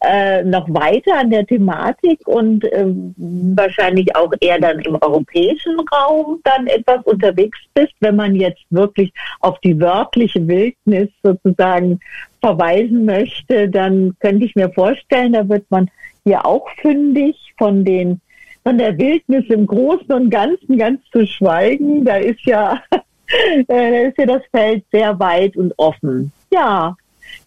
äh, 0.00 0.42
noch 0.44 0.68
weiter 0.68 1.18
an 1.18 1.30
der 1.30 1.46
Thematik 1.46 2.26
und 2.26 2.64
äh, 2.64 2.86
wahrscheinlich 2.86 4.14
auch 4.16 4.32
eher 4.40 4.60
dann 4.60 4.78
im 4.80 4.96
europäischen 5.00 5.78
Raum 5.92 6.40
dann 6.44 6.66
etwas 6.66 7.04
unterwegs 7.04 7.58
bist, 7.74 7.94
wenn 8.00 8.16
man 8.16 8.34
jetzt 8.34 8.62
wirklich 8.70 9.12
auf 9.40 9.58
die 9.60 9.78
wörtliche 9.80 10.46
Wildnis 10.46 11.08
sozusagen 11.22 12.00
verweisen 12.40 13.04
möchte, 13.04 13.68
dann 13.68 14.16
könnte 14.18 14.44
ich 14.44 14.56
mir 14.56 14.70
vorstellen, 14.70 15.32
da 15.32 15.48
wird 15.48 15.64
man 15.70 15.88
hier 16.24 16.44
auch 16.44 16.68
fündig 16.80 17.36
von 17.56 17.84
den 17.84 18.20
von 18.62 18.78
der 18.78 18.96
Wildnis 18.98 19.44
im 19.48 19.66
Großen 19.66 20.12
und 20.12 20.30
Ganzen 20.30 20.78
ganz 20.78 21.00
zu 21.10 21.26
schweigen. 21.26 22.04
Da 22.04 22.16
ist 22.16 22.44
ja, 22.44 22.80
äh, 23.30 23.64
da 23.66 24.08
ist 24.08 24.18
ja 24.18 24.26
das 24.26 24.42
Feld 24.50 24.84
sehr 24.92 25.18
weit 25.18 25.56
und 25.56 25.72
offen. 25.76 26.32
Ja, 26.50 26.96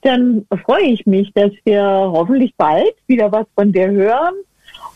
dann 0.02 0.46
freue 0.64 0.88
ich 0.88 1.06
mich, 1.06 1.32
dass 1.34 1.52
wir 1.64 1.84
hoffentlich 1.84 2.54
bald 2.58 2.94
wieder 3.08 3.32
was 3.32 3.46
von 3.56 3.72
dir 3.72 3.90
hören 3.90 4.36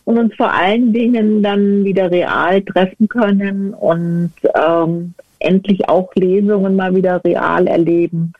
und 0.05 0.17
uns 0.17 0.36
vor 0.36 0.51
allen 0.51 0.91
Dingen 0.93 1.43
dann 1.43 1.84
wieder 1.84 2.09
real 2.11 2.61
treffen 2.63 3.07
können 3.07 3.74
und 3.74 4.32
ähm, 4.55 5.13
endlich 5.39 5.88
auch 5.88 6.09
Lesungen 6.15 6.76
mal 6.76 6.95
wieder 6.95 7.24
real 7.24 7.67
erleben. 7.67 8.34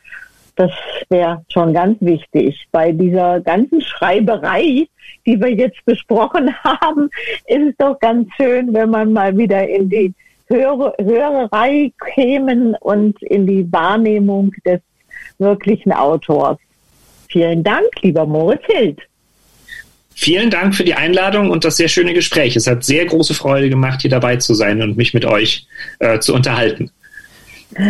Das 0.60 0.72
wäre 1.08 1.42
schon 1.50 1.72
ganz 1.72 1.96
wichtig. 2.02 2.66
Bei 2.70 2.92
dieser 2.92 3.40
ganzen 3.40 3.80
Schreiberei, 3.80 4.86
die 5.24 5.40
wir 5.40 5.54
jetzt 5.54 5.82
besprochen 5.86 6.54
haben, 6.64 7.08
ist 7.46 7.70
es 7.70 7.74
doch 7.78 7.98
ganz 7.98 8.28
schön, 8.36 8.74
wenn 8.74 8.90
man 8.90 9.14
mal 9.14 9.34
wieder 9.38 9.66
in 9.66 9.88
die 9.88 10.12
Höre, 10.50 10.92
Hörerei 11.00 11.90
kämen 12.14 12.74
und 12.80 13.22
in 13.22 13.46
die 13.46 13.72
Wahrnehmung 13.72 14.52
des 14.66 14.80
wirklichen 15.38 15.92
Autors. 15.92 16.58
Vielen 17.30 17.64
Dank, 17.64 17.88
lieber 18.02 18.26
Moritz 18.26 18.66
Hild. 18.66 19.00
Vielen 20.14 20.50
Dank 20.50 20.74
für 20.74 20.84
die 20.84 20.92
Einladung 20.92 21.48
und 21.48 21.64
das 21.64 21.78
sehr 21.78 21.88
schöne 21.88 22.12
Gespräch. 22.12 22.54
Es 22.54 22.66
hat 22.66 22.84
sehr 22.84 23.06
große 23.06 23.32
Freude 23.32 23.70
gemacht, 23.70 24.02
hier 24.02 24.10
dabei 24.10 24.36
zu 24.36 24.52
sein 24.52 24.82
und 24.82 24.98
mich 24.98 25.14
mit 25.14 25.24
euch 25.24 25.66
äh, 26.00 26.18
zu 26.18 26.34
unterhalten. 26.34 26.90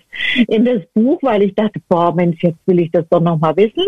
in 0.48 0.64
das 0.64 0.82
Buch, 0.94 1.18
weil 1.22 1.42
ich 1.42 1.54
dachte, 1.54 1.80
boah, 1.88 2.14
Mensch, 2.14 2.42
jetzt 2.42 2.58
will 2.66 2.80
ich 2.80 2.90
das 2.90 3.04
doch 3.10 3.20
nochmal 3.20 3.56
wissen. 3.56 3.84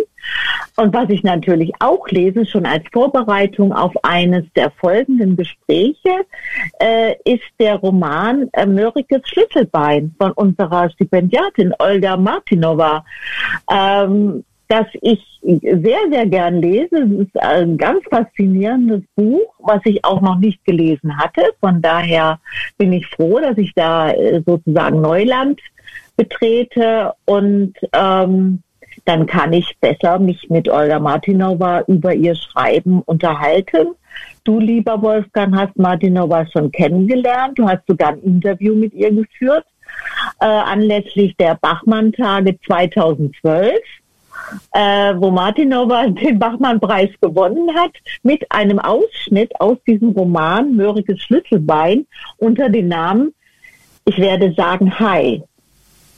Und 0.77 0.95
was 0.95 1.11
ich 1.11 1.23
natürlich 1.23 1.73
auch 1.81 2.09
lese, 2.09 2.47
schon 2.47 2.65
als 2.65 2.85
Vorbereitung 2.93 3.73
auf 3.73 3.93
eines 4.03 4.45
der 4.55 4.71
folgenden 4.71 5.37
Gespräche, 5.37 6.25
äh, 6.81 7.15
ist 7.25 7.45
der 7.59 7.77
Roman 7.77 8.49
äh, 8.53 8.67
Mörikes 8.67 9.23
Schlüsselbein 9.25 10.15
von 10.19 10.33
unserer 10.33 10.91
Stipendiatin 10.91 11.75
Olga 11.79 12.17
Martinova. 12.17 13.05
Ähm, 13.71 14.45
das 14.69 14.87
ich 15.01 15.21
sehr, 15.43 16.01
sehr 16.11 16.27
gern 16.27 16.61
lese. 16.61 16.97
Es 17.03 17.27
ist 17.27 17.43
ein 17.43 17.77
ganz 17.77 18.03
faszinierendes 18.09 19.03
Buch, 19.15 19.55
was 19.59 19.81
ich 19.85 20.05
auch 20.05 20.21
noch 20.21 20.39
nicht 20.39 20.65
gelesen 20.65 21.17
hatte. 21.19 21.43
Von 21.61 21.83
daher 21.83 22.39
bin 22.79 22.93
ich 22.93 23.07
froh, 23.07 23.39
dass 23.41 23.59
ich 23.59 23.73
da 23.75 24.11
äh, 24.13 24.43
sozusagen 24.47 25.01
Neuland 25.01 25.61
betrete 26.17 27.13
und 27.25 27.75
ähm, 27.93 28.63
dann 29.05 29.27
kann 29.27 29.53
ich 29.53 29.77
besser 29.81 30.19
mich 30.19 30.49
mit 30.49 30.69
Olga 30.69 30.99
Martinova 30.99 31.81
über 31.89 32.15
ihr 32.15 32.35
Schreiben 32.35 33.03
unterhalten. 33.03 33.89
Du, 34.45 34.59
lieber 34.59 35.01
Wolfgang, 35.03 35.57
hast 35.57 35.77
Martinova 35.77 36.47
schon 36.47 36.71
kennengelernt. 36.71 37.59
Du 37.59 37.69
hast 37.69 37.87
sogar 37.87 38.11
ein 38.11 38.23
Interview 38.23 38.75
mit 38.75 38.93
ihr 38.93 39.11
geführt, 39.11 39.65
äh, 40.41 40.47
anlässlich 40.47 41.37
der 41.37 41.57
Bachmann-Tage 41.61 42.59
2012 42.67 43.73
äh, 44.73 45.15
wo 45.17 45.31
Martinova 45.31 46.07
den 46.09 46.39
Bachmann-Preis 46.39 47.11
gewonnen 47.21 47.75
hat, 47.75 47.93
mit 48.23 48.51
einem 48.51 48.79
Ausschnitt 48.79 49.53
aus 49.61 49.79
diesem 49.87 50.11
Roman 50.11 50.77
Mörikes 50.77 51.21
Schlüsselbein 51.21 52.07
unter 52.39 52.69
dem 52.69 52.89
Namen, 52.89 53.35
ich 54.05 54.19
werde 54.19 54.53
sagen, 54.55 54.99
Hi. 54.99 55.43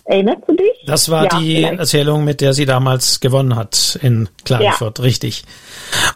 Erinnerst 0.06 0.42
du 0.46 0.54
dich? 0.54 0.84
Das 0.84 1.08
war 1.08 1.24
ja, 1.24 1.38
die 1.38 1.56
vielleicht. 1.56 1.78
Erzählung, 1.78 2.24
mit 2.24 2.42
der 2.42 2.52
sie 2.52 2.66
damals 2.66 3.20
gewonnen 3.20 3.56
hat 3.56 3.98
in 4.02 4.28
Klagenfurt, 4.44 4.98
ja. 4.98 5.04
richtig. 5.04 5.44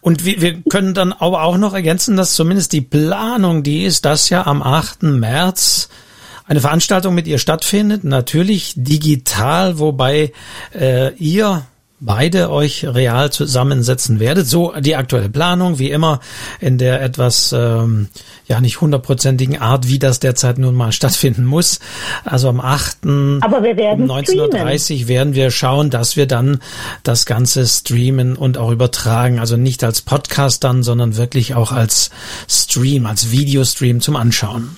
Und 0.03 0.27
wir, 0.27 0.43
wir 0.43 0.61
können 0.69 0.93
dann 0.93 1.15
aber 1.15 1.43
auch 1.43 1.57
noch 1.57 1.73
ergänzen, 1.73 2.15
dass 2.15 2.35
zumindest 2.35 2.75
die 2.75 2.83
Planung, 2.83 3.63
die 3.63 3.85
ist, 3.85 4.05
dass 4.05 4.29
ja 4.29 4.47
am 4.47 4.63
8. 4.63 5.05
März 5.05 5.89
eine 6.47 6.61
Veranstaltung 6.61 7.15
mit 7.15 7.27
ihr 7.27 7.39
stattfindet, 7.39 8.05
natürlich 8.05 8.75
digital, 8.77 9.79
wobei 9.79 10.33
äh, 10.75 11.15
ihr 11.15 11.67
beide 12.01 12.51
euch 12.51 12.87
real 12.87 13.31
zusammensetzen 13.33 14.21
werdet. 14.21 14.47
So 14.47 14.73
die 14.79 14.97
aktuelle 14.97 15.29
Planung, 15.29 15.79
wie 15.79 15.91
immer 15.91 16.21
in 16.61 16.79
der 16.79 17.03
etwas 17.03 17.53
ähm, 17.53 18.09
ja 18.47 18.61
nicht 18.61 18.81
hundertprozentigen 18.81 19.59
Art, 19.59 19.89
wie 19.89 19.99
das 19.99 20.21
derzeit 20.21 20.59
nun 20.59 20.75
mal 20.75 20.93
stattfinden 20.99 21.45
muss. 21.45 21.81
Also 22.25 22.49
am 22.49 22.61
8. 22.61 22.99
Aber 23.41 23.63
wir 23.63 23.77
werden 23.77 24.11
19.30 24.11 25.09
werden 25.09 25.35
wir 25.35 25.51
schauen, 25.51 25.91
dass 25.91 26.17
wir 26.17 26.27
dann 26.27 26.61
das 27.03 27.27
Ganze 27.27 27.67
streamen 27.67 28.37
und 28.37 28.59
auch 28.59 28.71
übertragen. 28.71 29.39
Also 29.39 29.57
nicht 29.57 29.83
als 29.85 30.01
Podcast 30.03 30.65
dann, 30.65 30.83
sondern 30.83 31.17
wirklich 31.17 31.55
auch 31.55 31.73
als 31.73 32.11
Stream, 32.49 33.07
als 33.07 33.31
Videostream 33.31 34.01
zum 34.01 34.17
Anschauen. 34.17 34.77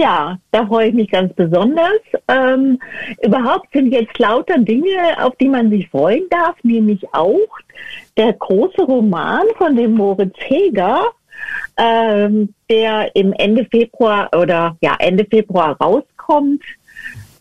Ja, 0.00 0.38
da 0.52 0.64
freue 0.64 0.88
ich 0.88 0.94
mich 0.94 1.10
ganz 1.10 1.32
besonders. 1.34 2.00
Ähm, 2.28 2.78
überhaupt 3.20 3.72
sind 3.72 3.92
jetzt 3.92 4.16
lauter 4.18 4.56
Dinge, 4.58 4.96
auf 5.20 5.34
die 5.36 5.48
man 5.48 5.70
sich 5.70 5.88
freuen 5.88 6.24
darf, 6.30 6.54
nämlich 6.62 7.02
auch 7.12 7.48
der 8.16 8.32
große 8.32 8.82
Roman 8.82 9.42
von 9.56 9.74
dem 9.74 9.94
Moritz 9.94 10.36
Heger, 10.38 11.02
ähm, 11.76 12.54
der 12.70 13.14
im 13.16 13.32
Ende 13.32 13.64
Februar 13.64 14.30
oder 14.36 14.76
ja 14.80 14.94
Ende 15.00 15.24
Februar 15.24 15.76
rauskommt. 15.80 16.62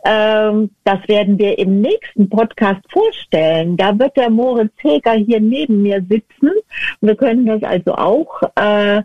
Ähm, 0.03 0.71
das 0.83 0.99
werden 1.07 1.37
wir 1.37 1.59
im 1.59 1.81
nächsten 1.81 2.27
Podcast 2.27 2.81
vorstellen. 2.89 3.77
Da 3.77 3.97
wird 3.99 4.17
der 4.17 4.31
Moritz 4.31 4.73
Heger 4.77 5.13
hier 5.13 5.39
neben 5.39 5.83
mir 5.83 6.03
sitzen. 6.09 6.51
Wir 7.01 7.15
können 7.15 7.45
das 7.45 7.61
also 7.61 7.93
auch 7.93 8.41
äh, 8.55 9.03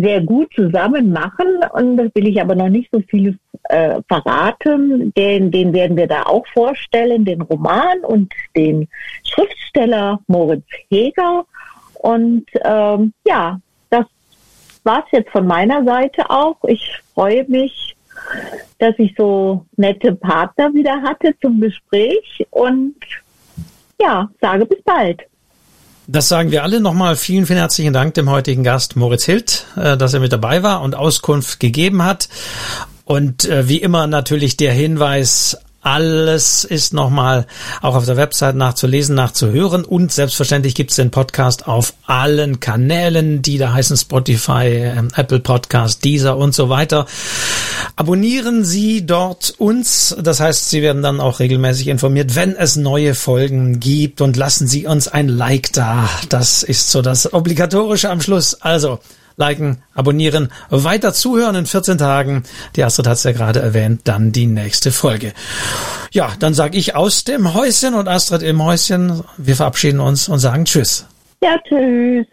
sehr 0.00 0.20
gut 0.20 0.52
zusammen 0.54 1.12
machen 1.12 1.60
und 1.72 1.96
das 1.96 2.14
will 2.14 2.28
ich 2.28 2.40
aber 2.40 2.54
noch 2.54 2.68
nicht 2.68 2.90
so 2.92 3.00
viel 3.00 3.38
äh, 3.64 4.00
verraten. 4.08 5.12
Den, 5.14 5.50
den 5.50 5.72
werden 5.72 5.96
wir 5.96 6.06
da 6.06 6.24
auch 6.24 6.46
vorstellen, 6.52 7.24
den 7.24 7.40
Roman 7.40 8.00
und 8.00 8.32
den 8.54 8.88
Schriftsteller 9.24 10.20
Moritz 10.26 10.66
Heger. 10.90 11.46
Und 11.94 12.44
ähm, 12.62 13.12
ja, 13.24 13.58
das 13.90 14.04
war's 14.84 15.06
jetzt 15.12 15.30
von 15.30 15.46
meiner 15.46 15.84
Seite 15.84 16.28
auch. 16.28 16.56
Ich 16.64 17.00
freue 17.14 17.44
mich, 17.48 17.96
dass 18.78 18.94
ich 18.98 19.14
so 19.16 19.64
nette 19.76 20.14
Partner 20.14 20.72
wieder 20.74 21.00
hatte 21.02 21.34
zum 21.40 21.60
Gespräch 21.60 22.46
und 22.50 22.96
ja, 24.00 24.28
sage 24.40 24.66
bis 24.66 24.82
bald. 24.82 25.22
Das 26.08 26.28
sagen 26.28 26.52
wir 26.52 26.62
alle 26.62 26.80
nochmal. 26.80 27.16
Vielen, 27.16 27.46
vielen 27.46 27.58
herzlichen 27.58 27.92
Dank 27.92 28.14
dem 28.14 28.30
heutigen 28.30 28.62
Gast 28.62 28.94
Moritz 28.94 29.24
Hild, 29.24 29.66
äh, 29.76 29.96
dass 29.96 30.14
er 30.14 30.20
mit 30.20 30.32
dabei 30.32 30.62
war 30.62 30.82
und 30.82 30.94
Auskunft 30.94 31.58
gegeben 31.58 32.04
hat. 32.04 32.28
Und 33.04 33.44
äh, 33.44 33.68
wie 33.68 33.78
immer 33.78 34.06
natürlich 34.06 34.56
der 34.56 34.72
Hinweis 34.72 35.58
alles 35.86 36.64
ist 36.64 36.92
nochmal 36.92 37.46
auch 37.80 37.94
auf 37.94 38.06
der 38.06 38.16
Website 38.16 38.56
nachzulesen, 38.56 39.14
nachzuhören 39.14 39.84
und 39.84 40.10
selbstverständlich 40.10 40.74
gibt 40.74 40.90
es 40.90 40.96
den 40.96 41.12
Podcast 41.12 41.68
auf 41.68 41.94
allen 42.06 42.58
Kanälen, 42.58 43.40
die 43.40 43.56
da 43.56 43.72
heißen 43.72 43.96
Spotify, 43.96 44.66
ähm, 44.66 45.10
Apple 45.14 45.38
Podcast, 45.38 46.04
Deezer 46.04 46.36
und 46.38 46.56
so 46.56 46.68
weiter. 46.70 47.06
Abonnieren 47.94 48.64
Sie 48.64 49.06
dort 49.06 49.54
uns, 49.58 50.16
das 50.20 50.40
heißt, 50.40 50.70
Sie 50.70 50.82
werden 50.82 51.02
dann 51.02 51.20
auch 51.20 51.38
regelmäßig 51.38 51.86
informiert, 51.86 52.34
wenn 52.34 52.56
es 52.56 52.74
neue 52.74 53.14
Folgen 53.14 53.78
gibt 53.78 54.20
und 54.20 54.36
lassen 54.36 54.66
Sie 54.66 54.88
uns 54.88 55.06
ein 55.06 55.28
Like 55.28 55.72
da. 55.72 56.10
Das 56.28 56.64
ist 56.64 56.90
so 56.90 57.00
das 57.00 57.32
Obligatorische 57.32 58.10
am 58.10 58.20
Schluss. 58.20 58.54
Also, 58.54 58.98
liken, 59.36 59.82
abonnieren, 59.94 60.50
weiter 60.70 61.12
zuhören 61.12 61.56
in 61.56 61.66
14 61.66 61.98
Tagen. 61.98 62.44
Die 62.74 62.84
Astrid 62.84 63.06
hat 63.06 63.18
es 63.18 63.24
ja 63.24 63.32
gerade 63.32 63.60
erwähnt, 63.60 64.02
dann 64.04 64.32
die 64.32 64.46
nächste 64.46 64.92
Folge. 64.92 65.32
Ja, 66.10 66.32
dann 66.38 66.54
sage 66.54 66.78
ich 66.78 66.94
aus 66.94 67.24
dem 67.24 67.52
Häuschen 67.52 67.94
und 67.94 68.08
Astrid 68.08 68.42
im 68.42 68.62
Häuschen. 68.62 69.22
Wir 69.36 69.56
verabschieden 69.56 70.00
uns 70.00 70.28
und 70.28 70.38
sagen 70.38 70.64
Tschüss. 70.64 71.06
Ja, 71.42 71.56
tschüss. 71.68 72.24